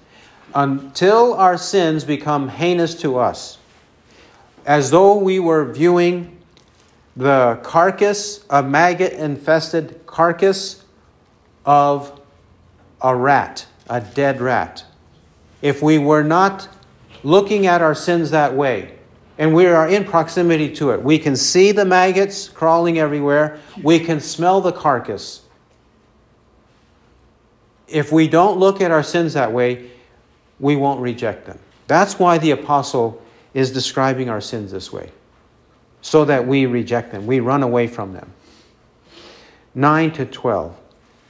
Until 0.53 1.33
our 1.33 1.57
sins 1.57 2.05
become 2.05 2.47
heinous 2.47 2.95
to 3.01 3.17
us, 3.19 3.57
as 4.65 4.91
though 4.91 5.17
we 5.17 5.39
were 5.39 5.65
viewing 5.65 6.37
the 7.17 7.59
carcass, 7.63 8.45
a 8.49 8.63
maggot 8.63 9.11
infested 9.13 10.05
carcass 10.05 10.83
of 11.65 12.19
a 13.01 13.13
rat, 13.15 13.65
a 13.89 13.99
dead 13.99 14.39
rat. 14.39 14.85
If 15.65 15.81
we 15.81 15.97
were 15.97 16.21
not 16.21 16.67
looking 17.23 17.65
at 17.65 17.81
our 17.81 17.95
sins 17.95 18.29
that 18.29 18.53
way, 18.53 18.99
and 19.39 19.51
we 19.51 19.65
are 19.65 19.89
in 19.89 20.05
proximity 20.05 20.71
to 20.75 20.91
it. 20.91 21.01
We 21.01 21.17
can 21.17 21.35
see 21.35 21.71
the 21.71 21.85
maggots 21.85 22.47
crawling 22.47 22.99
everywhere. 22.99 23.59
We 23.81 23.99
can 23.99 24.19
smell 24.19 24.61
the 24.61 24.71
carcass. 24.71 25.41
If 27.87 28.11
we 28.11 28.27
don't 28.27 28.59
look 28.59 28.79
at 28.79 28.91
our 28.91 29.01
sins 29.01 29.33
that 29.33 29.51
way, 29.51 29.89
we 30.59 30.75
won't 30.75 31.01
reject 31.01 31.47
them. 31.47 31.57
That's 31.87 32.19
why 32.19 32.37
the 32.37 32.51
apostle 32.51 33.19
is 33.55 33.71
describing 33.71 34.29
our 34.29 34.41
sins 34.41 34.71
this 34.71 34.93
way, 34.93 35.11
so 36.03 36.25
that 36.25 36.45
we 36.45 36.67
reject 36.67 37.11
them, 37.11 37.25
we 37.25 37.39
run 37.39 37.63
away 37.63 37.87
from 37.87 38.13
them. 38.13 38.31
9 39.73 40.11
to 40.11 40.27
12. 40.27 40.77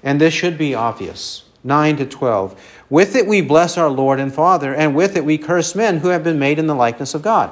And 0.03 0.19
this 0.19 0.33
should 0.33 0.57
be 0.57 0.75
obvious. 0.75 1.45
9 1.63 1.97
to 1.97 2.05
12. 2.05 2.74
With 2.89 3.15
it 3.15 3.27
we 3.27 3.41
bless 3.41 3.77
our 3.77 3.89
Lord 3.89 4.19
and 4.19 4.33
Father, 4.33 4.73
and 4.73 4.95
with 4.95 5.15
it 5.15 5.25
we 5.25 5.37
curse 5.37 5.75
men 5.75 5.99
who 5.99 6.09
have 6.09 6.23
been 6.23 6.39
made 6.39 6.59
in 6.59 6.67
the 6.67 6.75
likeness 6.75 7.13
of 7.13 7.21
God. 7.21 7.51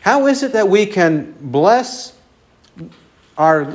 How 0.00 0.26
is 0.26 0.42
it 0.42 0.52
that 0.52 0.68
we 0.68 0.86
can 0.86 1.34
bless 1.40 2.16
our 3.36 3.66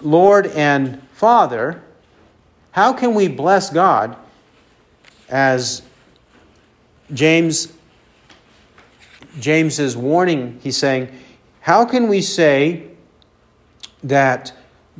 Lord 0.00 0.46
and 0.46 1.02
Father? 1.12 1.82
How 2.70 2.92
can 2.92 3.14
we 3.14 3.28
bless 3.28 3.70
God 3.70 4.16
as 5.28 5.82
James 7.12 7.72
James 9.40 9.78
is 9.78 9.96
warning, 9.96 10.60
he's 10.62 10.76
saying, 10.76 11.08
how 11.60 11.86
can 11.86 12.08
we 12.08 12.20
say 12.20 12.92
that 14.02 14.52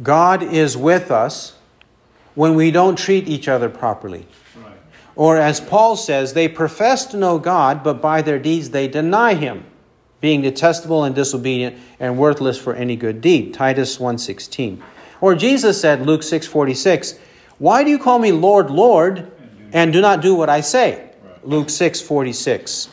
God 0.02 0.42
is 0.42 0.76
with 0.76 1.10
us 1.10 1.56
when 2.34 2.54
we 2.54 2.70
don't 2.70 2.96
treat 2.96 3.28
each 3.28 3.48
other 3.48 3.68
properly. 3.68 4.26
Or 5.22 5.36
as 5.36 5.60
Paul 5.60 5.94
says, 5.94 6.32
they 6.32 6.48
profess 6.48 7.06
to 7.06 7.16
know 7.16 7.38
God, 7.38 7.84
but 7.84 8.02
by 8.02 8.22
their 8.22 8.40
deeds 8.40 8.70
they 8.70 8.88
deny 8.88 9.34
him, 9.34 9.64
being 10.20 10.42
detestable 10.42 11.04
and 11.04 11.14
disobedient 11.14 11.76
and 12.00 12.18
worthless 12.18 12.58
for 12.58 12.74
any 12.74 12.96
good 12.96 13.20
deed. 13.20 13.54
Titus 13.54 13.98
1:16. 13.98 14.82
Or 15.20 15.36
Jesus 15.36 15.80
said, 15.80 16.04
Luke 16.04 16.22
6:46, 16.24 17.14
"Why 17.58 17.84
do 17.84 17.90
you 17.90 18.00
call 18.00 18.18
me 18.18 18.32
Lord, 18.32 18.68
Lord, 18.68 19.30
and 19.72 19.92
do 19.92 20.00
not 20.00 20.22
do 20.22 20.34
what 20.34 20.48
I 20.48 20.60
say?" 20.60 21.12
Luke 21.44 21.70
6:46. 21.70 22.88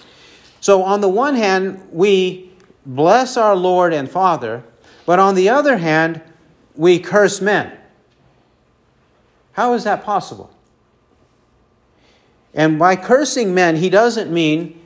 So 0.62 0.84
on 0.84 1.02
the 1.02 1.10
one 1.10 1.34
hand, 1.34 1.82
we 1.92 2.52
bless 2.86 3.38
our 3.38 3.56
Lord 3.56 3.92
and 3.92 4.08
Father, 4.08 4.62
but 5.08 5.18
on 5.18 5.34
the 5.34 5.50
other 5.50 5.78
hand, 5.78 6.22
we 6.76 7.00
curse 7.00 7.42
men. 7.42 7.72
How 9.54 9.74
is 9.74 9.84
that 9.86 10.04
possible? 10.06 10.52
And 12.54 12.80
by 12.80 12.96
cursing 12.96 13.54
men, 13.54 13.76
he 13.76 13.90
doesn't 13.90 14.32
mean 14.32 14.82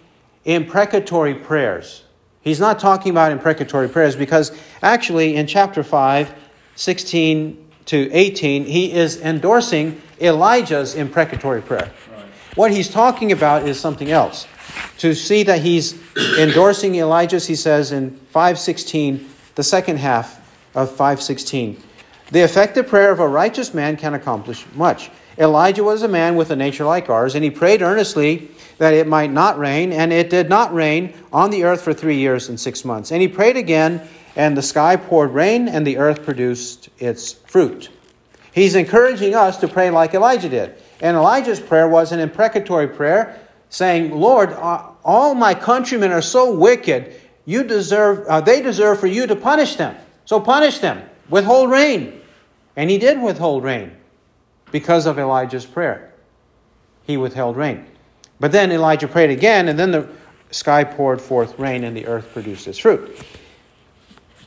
imprecatory 0.45 1.35
prayers. 1.35 2.03
He's 2.41 2.59
not 2.59 2.79
talking 2.79 3.11
about 3.11 3.31
imprecatory 3.31 3.87
prayers 3.87 4.15
because 4.15 4.51
actually 4.81 5.35
in 5.35 5.47
chapter 5.47 5.81
5, 5.81 6.33
16 6.75 7.65
to 7.85 8.11
18, 8.11 8.65
he 8.65 8.91
is 8.91 9.21
endorsing 9.21 10.01
Elijah's 10.19 10.95
imprecatory 10.95 11.61
prayer. 11.61 11.91
Right. 12.11 12.25
What 12.55 12.71
he's 12.71 12.89
talking 12.89 13.31
about 13.31 13.67
is 13.67 13.79
something 13.79 14.11
else. 14.11 14.47
To 14.99 15.13
see 15.13 15.43
that 15.43 15.61
he's 15.61 15.95
endorsing 16.37 16.95
Elijah's, 16.95 17.47
he 17.47 17.55
says 17.55 17.91
in 17.91 18.11
516, 18.31 19.29
the 19.55 19.63
second 19.63 19.97
half 19.97 20.39
of 20.75 20.89
516. 20.89 21.81
The 22.31 22.39
effective 22.39 22.87
prayer 22.87 23.11
of 23.11 23.19
a 23.19 23.27
righteous 23.27 23.73
man 23.73 23.95
can 23.95 24.13
accomplish 24.13 24.65
much. 24.75 25.11
Elijah 25.37 25.83
was 25.83 26.03
a 26.03 26.07
man 26.07 26.35
with 26.35 26.51
a 26.51 26.55
nature 26.55 26.85
like 26.85 27.09
ours, 27.09 27.35
and 27.35 27.43
he 27.43 27.49
prayed 27.49 27.81
earnestly 27.81 28.49
that 28.77 28.93
it 28.93 29.07
might 29.07 29.31
not 29.31 29.57
rain, 29.57 29.91
and 29.91 30.13
it 30.13 30.29
did 30.29 30.49
not 30.49 30.73
rain 30.73 31.13
on 31.31 31.49
the 31.49 31.63
earth 31.63 31.81
for 31.81 31.93
three 31.93 32.17
years 32.17 32.49
and 32.49 32.59
six 32.59 32.85
months. 32.85 33.11
And 33.11 33.21
he 33.21 33.27
prayed 33.27 33.57
again, 33.57 34.07
and 34.35 34.55
the 34.55 34.61
sky 34.61 34.95
poured 34.95 35.31
rain, 35.31 35.67
and 35.67 35.85
the 35.85 35.97
earth 35.97 36.23
produced 36.23 36.89
its 36.99 37.33
fruit. 37.33 37.89
He's 38.53 38.75
encouraging 38.75 39.33
us 39.33 39.57
to 39.57 39.67
pray 39.67 39.89
like 39.89 40.13
Elijah 40.13 40.49
did. 40.49 40.75
And 41.01 41.17
Elijah's 41.17 41.59
prayer 41.59 41.87
was 41.87 42.11
an 42.11 42.19
imprecatory 42.19 42.87
prayer, 42.87 43.39
saying, 43.69 44.11
Lord, 44.11 44.53
uh, 44.53 44.89
all 45.03 45.33
my 45.33 45.55
countrymen 45.55 46.11
are 46.11 46.21
so 46.21 46.53
wicked, 46.53 47.19
you 47.45 47.63
deserve, 47.63 48.25
uh, 48.27 48.41
they 48.41 48.61
deserve 48.61 48.99
for 48.99 49.07
you 49.07 49.25
to 49.27 49.35
punish 49.35 49.75
them. 49.75 49.95
So 50.25 50.39
punish 50.39 50.79
them. 50.79 51.01
Withhold 51.29 51.71
rain. 51.71 52.21
And 52.75 52.89
he 52.89 52.97
did 52.97 53.21
withhold 53.21 53.63
rain 53.63 53.91
because 54.73 55.05
of 55.05 55.19
Elijah's 55.19 55.67
prayer. 55.67 56.11
He 57.03 57.15
withheld 57.15 57.55
rain. 57.55 57.85
But 58.39 58.51
then 58.51 58.71
Elijah 58.71 59.07
prayed 59.07 59.29
again, 59.29 59.69
and 59.69 59.77
then 59.77 59.91
the 59.91 60.09
sky 60.49 60.83
poured 60.83 61.21
forth 61.21 61.57
rain, 61.59 61.83
and 61.83 61.95
the 61.95 62.07
earth 62.07 62.33
produced 62.33 62.67
its 62.67 62.79
fruit. 62.79 63.23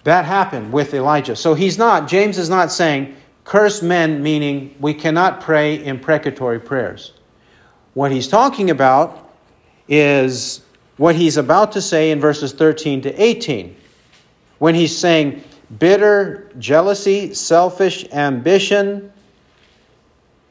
That 0.03 0.25
happened 0.25 0.73
with 0.73 0.93
Elijah. 0.95 1.37
So 1.37 1.55
he's 1.55 1.79
not, 1.79 2.09
James 2.09 2.39
is 2.39 2.51
not 2.51 2.73
saying, 2.73 3.15
curse 3.45 3.83
men, 3.83 4.21
meaning 4.21 4.75
we 4.81 4.95
cannot 4.95 5.41
pray 5.41 5.83
imprecatory 5.85 6.59
prayers. 6.59 7.13
What 7.95 8.11
he's 8.11 8.27
talking 8.27 8.71
about 8.71 9.31
is 9.89 10.61
what 10.97 11.15
he's 11.15 11.37
about 11.37 11.71
to 11.73 11.81
say 11.81 12.11
in 12.11 12.19
verses 12.19 12.53
13 12.53 13.03
to 13.03 13.23
18. 13.23 13.77
When 14.59 14.75
he's 14.75 14.97
saying, 14.97 15.45
bitter 15.79 16.51
jealousy, 16.59 17.33
selfish 17.33 18.05
ambition, 18.11 19.13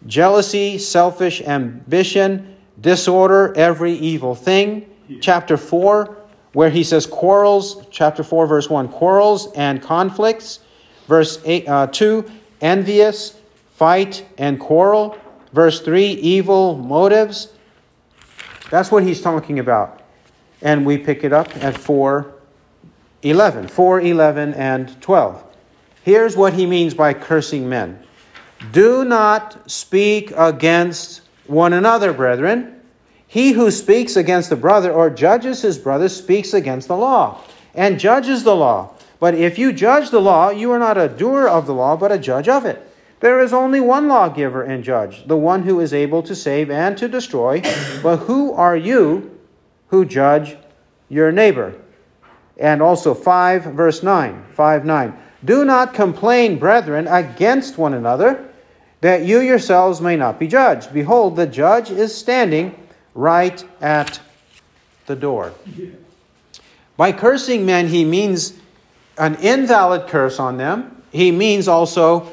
jealousy, 0.06 0.78
selfish 0.78 1.42
ambition, 1.42 2.56
disorder, 2.80 3.54
every 3.56 3.94
evil 3.94 4.36
thing. 4.36 4.90
Chapter 5.22 5.58
4, 5.58 6.18
where 6.54 6.70
he 6.70 6.84
says 6.84 7.06
quarrels, 7.06 7.86
chapter 7.92 8.24
4, 8.24 8.48
verse 8.48 8.70
1, 8.70 8.88
quarrels 8.90 9.52
and 9.54 9.82
conflicts. 9.82 10.60
Verse 11.08 11.40
eight, 11.46 11.68
uh, 11.68 11.88
2, 11.88 12.30
envious, 12.62 13.40
fight 13.76 14.26
and 14.38 14.60
quarrel. 14.60 15.18
Verse 15.54 15.82
3, 15.82 16.06
evil 16.06 16.78
motives. 16.78 17.50
That's 18.72 18.92
what 18.92 19.04
he's 19.04 19.22
talking 19.22 19.60
about. 19.60 20.02
And 20.62 20.86
we 20.86 20.98
pick 20.98 21.24
it 21.24 21.32
up 21.32 21.56
at 21.58 21.78
4 21.78 22.32
11. 23.22 23.68
4, 23.70 24.02
11, 24.02 24.54
and 24.54 25.02
12. 25.02 25.44
Here's 26.04 26.38
what 26.38 26.54
he 26.54 26.68
means 26.68 26.94
by 26.94 27.14
cursing 27.14 27.68
men 27.68 28.05
Do 28.72 29.06
not 29.06 29.70
speak 29.70 30.32
against 30.36 31.22
one 31.48 31.74
another, 31.74 32.14
brethren. 32.14 32.82
He 33.28 33.52
who 33.52 33.72
speaks 33.72 34.16
against 34.16 34.52
a 34.52 34.56
brother 34.56 34.92
or 34.92 35.10
judges 35.10 35.62
his 35.62 35.78
brother 35.78 36.10
speaks 36.10 36.54
against 36.54 36.88
the 36.88 36.96
law 36.96 37.42
and 37.74 38.00
judges 38.00 38.44
the 38.44 38.56
law. 38.56 38.94
But 39.20 39.36
if 39.36 39.58
you 39.58 39.74
judge 39.74 40.10
the 40.10 40.22
law, 40.22 40.50
you 40.50 40.72
are 40.72 40.80
not 40.80 40.98
a 40.98 41.10
doer 41.10 41.48
of 41.48 41.66
the 41.66 41.74
law, 41.74 41.96
but 41.96 42.12
a 42.12 42.18
judge 42.18 42.48
of 42.48 42.66
it. 42.66 42.82
There 43.20 43.40
is 43.40 43.54
only 43.54 43.80
one 43.80 44.08
lawgiver 44.08 44.64
and 44.64 44.84
judge, 44.84 45.26
the 45.28 45.38
one 45.38 45.64
who 45.64 45.80
is 45.80 45.94
able 45.94 46.22
to 46.24 46.36
save 46.36 46.70
and 46.70 46.98
to 46.98 47.08
destroy. 47.08 47.62
But 48.04 48.18
who 48.18 48.54
are 48.54 48.78
you 48.78 49.38
who 49.88 50.06
judge 50.06 50.58
your 51.10 51.32
neighbor? 51.32 51.76
And 52.58 52.82
also 52.82 53.14
5 53.14 53.64
verse 53.64 54.04
9. 54.04 54.46
5 54.54 54.86
9. 54.86 55.20
Do 55.44 55.66
not 55.66 55.94
complain, 55.94 56.58
brethren, 56.58 57.08
against 57.08 57.78
one 57.78 57.94
another, 57.94 58.50
that 59.06 59.24
you 59.24 59.40
yourselves 59.40 60.02
may 60.02 60.16
not 60.16 60.40
be 60.40 60.48
judged. 60.48 60.92
Behold, 60.92 61.36
the 61.36 61.46
judge 61.46 61.92
is 61.92 62.18
standing 62.18 62.76
right 63.14 63.64
at 63.80 64.20
the 65.06 65.16
door. 65.16 65.54
By 66.98 67.12
cursing 67.12 67.68
men, 67.68 67.88
he 67.88 68.04
means 68.04 68.54
an 69.16 69.36
invalid 69.36 70.08
curse 70.08 70.40
on 70.40 70.58
them. 70.58 71.04
He 71.12 71.32
means 71.32 71.68
also 71.68 72.32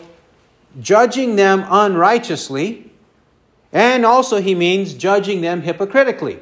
judging 0.80 1.36
them 1.36 1.62
unrighteously. 1.68 2.90
And 3.70 4.06
also, 4.06 4.40
he 4.40 4.54
means 4.54 4.94
judging 4.94 5.42
them 5.42 5.60
hypocritically. 5.60 6.40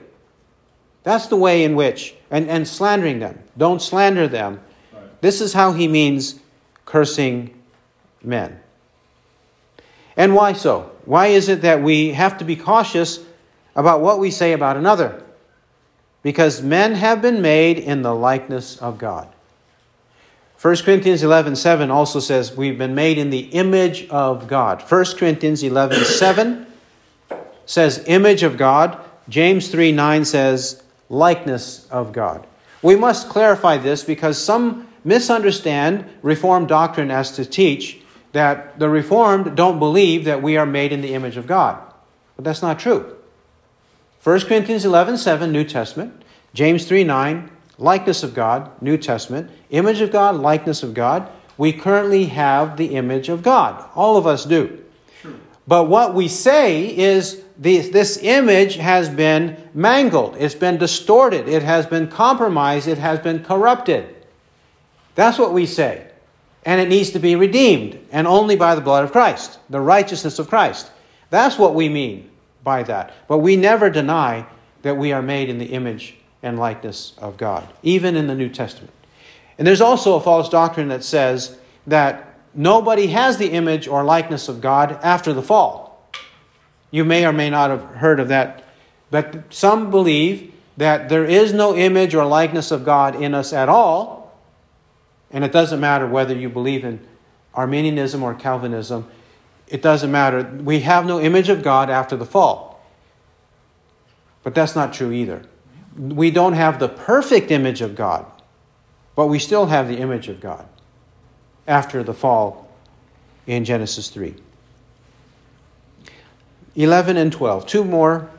That's 1.02 1.26
the 1.26 1.36
way 1.36 1.64
in 1.64 1.74
which, 1.74 2.14
and, 2.30 2.48
and 2.48 2.68
slandering 2.68 3.18
them. 3.18 3.42
Don't 3.58 3.82
slander 3.82 4.28
them. 4.28 4.60
Right. 4.92 5.22
This 5.22 5.40
is 5.40 5.52
how 5.52 5.72
he 5.72 5.88
means 5.88 6.38
cursing 6.84 7.60
men. 8.22 8.59
And 10.16 10.34
why 10.34 10.52
so? 10.52 10.90
Why 11.04 11.28
is 11.28 11.48
it 11.48 11.62
that 11.62 11.82
we 11.82 12.12
have 12.12 12.38
to 12.38 12.44
be 12.44 12.56
cautious 12.56 13.20
about 13.74 14.00
what 14.00 14.18
we 14.18 14.30
say 14.30 14.52
about 14.52 14.76
another? 14.76 15.22
Because 16.22 16.62
men 16.62 16.94
have 16.94 17.22
been 17.22 17.40
made 17.40 17.78
in 17.78 18.02
the 18.02 18.14
likeness 18.14 18.76
of 18.78 18.98
God. 18.98 19.28
1 20.60 20.76
Corinthians 20.78 21.22
11 21.22 21.56
7 21.56 21.90
also 21.90 22.20
says 22.20 22.54
we've 22.54 22.76
been 22.76 22.94
made 22.94 23.16
in 23.16 23.30
the 23.30 23.48
image 23.52 24.06
of 24.10 24.46
God. 24.46 24.82
1 24.82 25.04
Corinthians 25.16 25.62
11 25.62 26.04
7 26.04 26.66
says 27.64 28.04
image 28.06 28.42
of 28.42 28.58
God. 28.58 28.98
James 29.28 29.68
3 29.68 29.92
9 29.92 30.24
says 30.26 30.82
likeness 31.08 31.88
of 31.88 32.12
God. 32.12 32.46
We 32.82 32.94
must 32.94 33.30
clarify 33.30 33.78
this 33.78 34.04
because 34.04 34.36
some 34.42 34.88
misunderstand 35.02 36.04
Reformed 36.20 36.68
doctrine 36.68 37.10
as 37.10 37.32
to 37.32 37.46
teach 37.46 37.99
that 38.32 38.78
the 38.78 38.88
Reformed 38.88 39.56
don't 39.56 39.78
believe 39.78 40.24
that 40.24 40.42
we 40.42 40.56
are 40.56 40.66
made 40.66 40.92
in 40.92 41.00
the 41.00 41.14
image 41.14 41.36
of 41.36 41.46
God. 41.46 41.80
But 42.36 42.44
that's 42.44 42.62
not 42.62 42.78
true. 42.78 43.16
1 44.22 44.40
Corinthians 44.42 44.84
11 44.84 45.18
7, 45.18 45.50
New 45.50 45.64
Testament. 45.64 46.22
James 46.52 46.84
3 46.84 47.04
9, 47.04 47.50
likeness 47.78 48.22
of 48.22 48.34
God, 48.34 48.70
New 48.82 48.96
Testament. 48.96 49.50
Image 49.70 50.00
of 50.00 50.10
God, 50.10 50.36
likeness 50.36 50.82
of 50.82 50.94
God. 50.94 51.30
We 51.56 51.72
currently 51.72 52.26
have 52.26 52.76
the 52.76 52.94
image 52.96 53.28
of 53.28 53.42
God. 53.42 53.88
All 53.94 54.16
of 54.16 54.26
us 54.26 54.44
do. 54.44 54.82
But 55.66 55.84
what 55.84 56.14
we 56.14 56.26
say 56.26 56.96
is 56.96 57.44
this, 57.56 57.90
this 57.90 58.16
image 58.22 58.76
has 58.76 59.08
been 59.08 59.68
mangled, 59.74 60.36
it's 60.38 60.54
been 60.54 60.78
distorted, 60.78 61.48
it 61.48 61.62
has 61.62 61.86
been 61.86 62.08
compromised, 62.08 62.88
it 62.88 62.98
has 62.98 63.20
been 63.20 63.44
corrupted. 63.44 64.16
That's 65.14 65.38
what 65.38 65.52
we 65.52 65.66
say. 65.66 66.09
And 66.64 66.80
it 66.80 66.88
needs 66.88 67.10
to 67.10 67.18
be 67.18 67.36
redeemed, 67.36 67.98
and 68.12 68.26
only 68.26 68.54
by 68.56 68.74
the 68.74 68.80
blood 68.80 69.04
of 69.04 69.12
Christ, 69.12 69.58
the 69.70 69.80
righteousness 69.80 70.38
of 70.38 70.48
Christ. 70.48 70.90
That's 71.30 71.58
what 71.58 71.74
we 71.74 71.88
mean 71.88 72.30
by 72.62 72.82
that. 72.82 73.14
But 73.28 73.38
we 73.38 73.56
never 73.56 73.88
deny 73.88 74.46
that 74.82 74.96
we 74.96 75.12
are 75.12 75.22
made 75.22 75.48
in 75.48 75.58
the 75.58 75.66
image 75.66 76.16
and 76.42 76.58
likeness 76.58 77.14
of 77.18 77.36
God, 77.36 77.66
even 77.82 78.16
in 78.16 78.26
the 78.26 78.34
New 78.34 78.48
Testament. 78.48 78.92
And 79.58 79.66
there's 79.66 79.80
also 79.80 80.16
a 80.16 80.20
false 80.20 80.48
doctrine 80.48 80.88
that 80.88 81.04
says 81.04 81.58
that 81.86 82.34
nobody 82.54 83.08
has 83.08 83.36
the 83.36 83.50
image 83.50 83.86
or 83.88 84.04
likeness 84.04 84.48
of 84.48 84.60
God 84.60 84.98
after 85.02 85.32
the 85.32 85.42
fall. 85.42 86.10
You 86.90 87.04
may 87.04 87.26
or 87.26 87.32
may 87.32 87.50
not 87.50 87.70
have 87.70 87.82
heard 87.82 88.20
of 88.20 88.28
that, 88.28 88.64
but 89.10 89.52
some 89.52 89.90
believe 89.90 90.52
that 90.76 91.08
there 91.08 91.24
is 91.24 91.52
no 91.52 91.76
image 91.76 92.14
or 92.14 92.24
likeness 92.24 92.70
of 92.70 92.84
God 92.84 93.20
in 93.20 93.34
us 93.34 93.52
at 93.52 93.68
all, 93.68 94.19
and 95.30 95.44
it 95.44 95.52
doesn't 95.52 95.80
matter 95.80 96.06
whether 96.06 96.34
you 96.34 96.48
believe 96.48 96.84
in 96.84 97.06
Arminianism 97.54 98.22
or 98.22 98.34
Calvinism, 98.34 99.08
it 99.66 99.82
doesn't 99.82 100.10
matter. 100.10 100.42
We 100.42 100.80
have 100.80 101.06
no 101.06 101.20
image 101.20 101.48
of 101.48 101.62
God 101.62 101.90
after 101.90 102.16
the 102.16 102.26
fall. 102.26 102.84
But 104.42 104.54
that's 104.54 104.74
not 104.74 104.92
true 104.92 105.12
either. 105.12 105.42
We 105.96 106.30
don't 106.30 106.54
have 106.54 106.78
the 106.78 106.88
perfect 106.88 107.50
image 107.50 107.80
of 107.80 107.94
God, 107.94 108.24
but 109.14 109.26
we 109.26 109.38
still 109.38 109.66
have 109.66 109.88
the 109.88 109.98
image 109.98 110.28
of 110.28 110.40
God 110.40 110.66
after 111.66 112.02
the 112.02 112.14
fall 112.14 112.68
in 113.46 113.64
Genesis 113.64 114.08
3. 114.08 114.34
11 116.76 117.16
and 117.16 117.32
12. 117.32 117.66
Two 117.66 117.84
more 117.84 118.30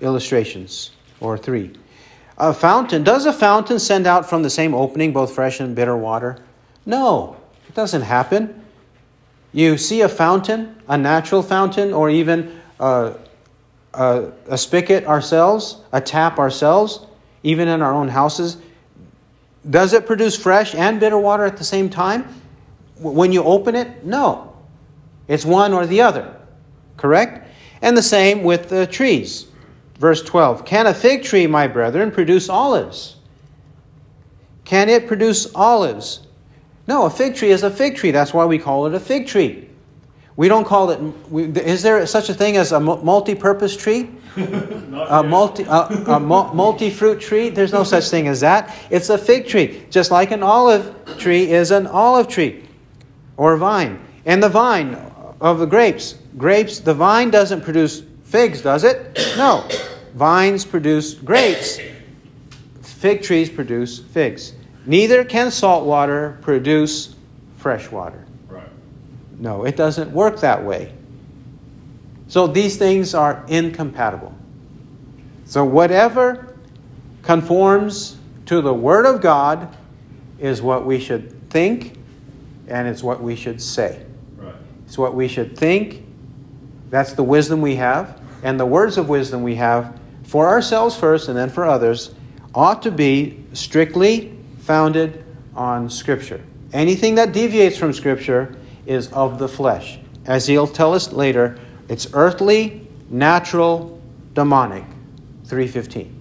illustrations, 0.00 0.90
or 1.20 1.36
three. 1.36 1.72
A 2.40 2.54
fountain. 2.54 3.04
Does 3.04 3.26
a 3.26 3.34
fountain 3.34 3.78
send 3.78 4.06
out 4.06 4.28
from 4.28 4.42
the 4.42 4.48
same 4.48 4.74
opening 4.74 5.12
both 5.12 5.34
fresh 5.34 5.60
and 5.60 5.76
bitter 5.76 5.94
water? 5.94 6.38
No, 6.86 7.36
it 7.68 7.74
doesn't 7.74 8.00
happen. 8.00 8.64
You 9.52 9.76
see 9.76 10.00
a 10.00 10.08
fountain, 10.08 10.74
a 10.88 10.96
natural 10.96 11.42
fountain, 11.42 11.92
or 11.92 12.08
even 12.08 12.58
a, 12.78 13.12
a, 13.92 14.32
a 14.48 14.56
spigot 14.56 15.04
ourselves, 15.04 15.82
a 15.92 16.00
tap 16.00 16.38
ourselves, 16.38 17.04
even 17.42 17.68
in 17.68 17.82
our 17.82 17.92
own 17.92 18.08
houses. 18.08 18.56
Does 19.68 19.92
it 19.92 20.06
produce 20.06 20.34
fresh 20.34 20.74
and 20.74 20.98
bitter 20.98 21.18
water 21.18 21.44
at 21.44 21.58
the 21.58 21.64
same 21.64 21.90
time? 21.90 22.26
When 22.96 23.32
you 23.32 23.44
open 23.44 23.74
it? 23.74 24.02
No. 24.02 24.56
It's 25.28 25.44
one 25.44 25.74
or 25.74 25.86
the 25.86 26.00
other. 26.00 26.34
Correct? 26.96 27.46
And 27.82 27.94
the 27.94 28.02
same 28.02 28.44
with 28.44 28.70
the 28.70 28.86
trees. 28.86 29.49
Verse 30.00 30.22
12 30.22 30.64
Can 30.64 30.86
a 30.86 30.94
fig 30.94 31.22
tree, 31.22 31.46
my 31.46 31.68
brethren, 31.68 32.10
produce 32.10 32.48
olives? 32.48 33.16
Can 34.64 34.88
it 34.88 35.06
produce 35.06 35.54
olives? 35.54 36.26
No, 36.88 37.04
a 37.04 37.10
fig 37.10 37.36
tree 37.36 37.50
is 37.50 37.62
a 37.62 37.70
fig 37.70 37.96
tree. 37.96 38.10
That's 38.10 38.32
why 38.32 38.46
we 38.46 38.58
call 38.58 38.86
it 38.86 38.94
a 38.94 39.00
fig 39.00 39.26
tree. 39.26 39.68
We 40.36 40.48
don't 40.48 40.64
call 40.64 40.90
it. 40.90 41.58
Is 41.58 41.82
there 41.82 42.04
such 42.06 42.30
a 42.30 42.34
thing 42.34 42.56
as 42.56 42.72
a 42.72 42.80
multi-purpose 42.80 43.76
tree? 43.76 44.10
a 44.36 45.22
multi 45.22 45.64
a, 45.64 45.80
a 46.06 46.18
multi-fruit 46.18 47.20
tree? 47.20 47.50
There's 47.50 47.72
no 47.72 47.84
such 47.84 48.08
thing 48.08 48.26
as 48.26 48.40
that. 48.40 48.74
It's 48.88 49.10
a 49.10 49.18
fig 49.18 49.48
tree, 49.48 49.84
just 49.90 50.10
like 50.10 50.30
an 50.30 50.42
olive 50.42 51.18
tree 51.18 51.50
is 51.50 51.72
an 51.72 51.86
olive 51.86 52.26
tree 52.26 52.64
or 53.36 53.58
vine. 53.58 54.00
And 54.24 54.42
the 54.42 54.48
vine 54.48 54.94
of 55.42 55.58
the 55.58 55.66
grapes, 55.66 56.14
grapes. 56.38 56.78
The 56.78 56.94
vine 56.94 57.30
doesn't 57.30 57.60
produce 57.60 58.02
figs, 58.22 58.62
does 58.62 58.84
it? 58.84 59.18
No. 59.36 59.68
Vines 60.14 60.64
produce 60.64 61.14
grapes. 61.14 61.78
Fig 62.82 63.22
trees 63.22 63.48
produce 63.48 63.98
figs. 63.98 64.54
Neither 64.86 65.24
can 65.24 65.50
salt 65.50 65.86
water 65.86 66.38
produce 66.42 67.14
fresh 67.58 67.90
water. 67.90 68.24
Right. 68.48 68.68
No, 69.38 69.64
it 69.64 69.76
doesn't 69.76 70.10
work 70.12 70.40
that 70.40 70.64
way. 70.64 70.92
So 72.28 72.46
these 72.46 72.76
things 72.76 73.14
are 73.14 73.44
incompatible. 73.48 74.34
So 75.44 75.64
whatever 75.64 76.56
conforms 77.22 78.16
to 78.46 78.60
the 78.60 78.72
Word 78.72 79.06
of 79.06 79.20
God 79.20 79.76
is 80.38 80.62
what 80.62 80.86
we 80.86 80.98
should 80.98 81.50
think 81.50 81.98
and 82.68 82.88
it's 82.88 83.02
what 83.02 83.22
we 83.22 83.36
should 83.36 83.60
say. 83.60 84.04
Right. 84.36 84.54
It's 84.86 84.96
what 84.96 85.14
we 85.14 85.28
should 85.28 85.58
think. 85.58 86.04
That's 86.88 87.12
the 87.12 87.22
wisdom 87.22 87.60
we 87.60 87.76
have. 87.76 88.20
And 88.42 88.58
the 88.58 88.66
words 88.66 88.96
of 88.96 89.08
wisdom 89.08 89.42
we 89.42 89.56
have 89.56 89.99
for 90.30 90.46
ourselves 90.46 90.94
first 90.94 91.26
and 91.28 91.36
then 91.36 91.50
for 91.50 91.64
others 91.64 92.14
ought 92.54 92.82
to 92.82 92.90
be 92.92 93.44
strictly 93.52 94.32
founded 94.60 95.24
on 95.56 95.90
Scripture. 95.90 96.40
Anything 96.72 97.16
that 97.16 97.32
deviates 97.32 97.76
from 97.76 97.92
Scripture 97.92 98.54
is 98.86 99.12
of 99.12 99.40
the 99.40 99.48
flesh. 99.48 99.98
As 100.26 100.46
he'll 100.46 100.68
tell 100.68 100.94
us 100.94 101.12
later, 101.12 101.58
it's 101.88 102.06
earthly, 102.14 102.86
natural, 103.08 104.00
demonic. 104.34 104.84
315. 105.46 106.16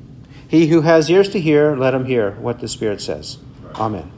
He 0.47 0.65
who 0.69 0.81
has 0.81 1.07
ears 1.11 1.29
to 1.29 1.39
hear, 1.39 1.75
let 1.75 1.93
him 1.93 2.05
hear 2.05 2.31
what 2.31 2.61
the 2.61 2.67
Spirit 2.67 3.01
says. 3.01 3.37
Amen. 3.75 4.11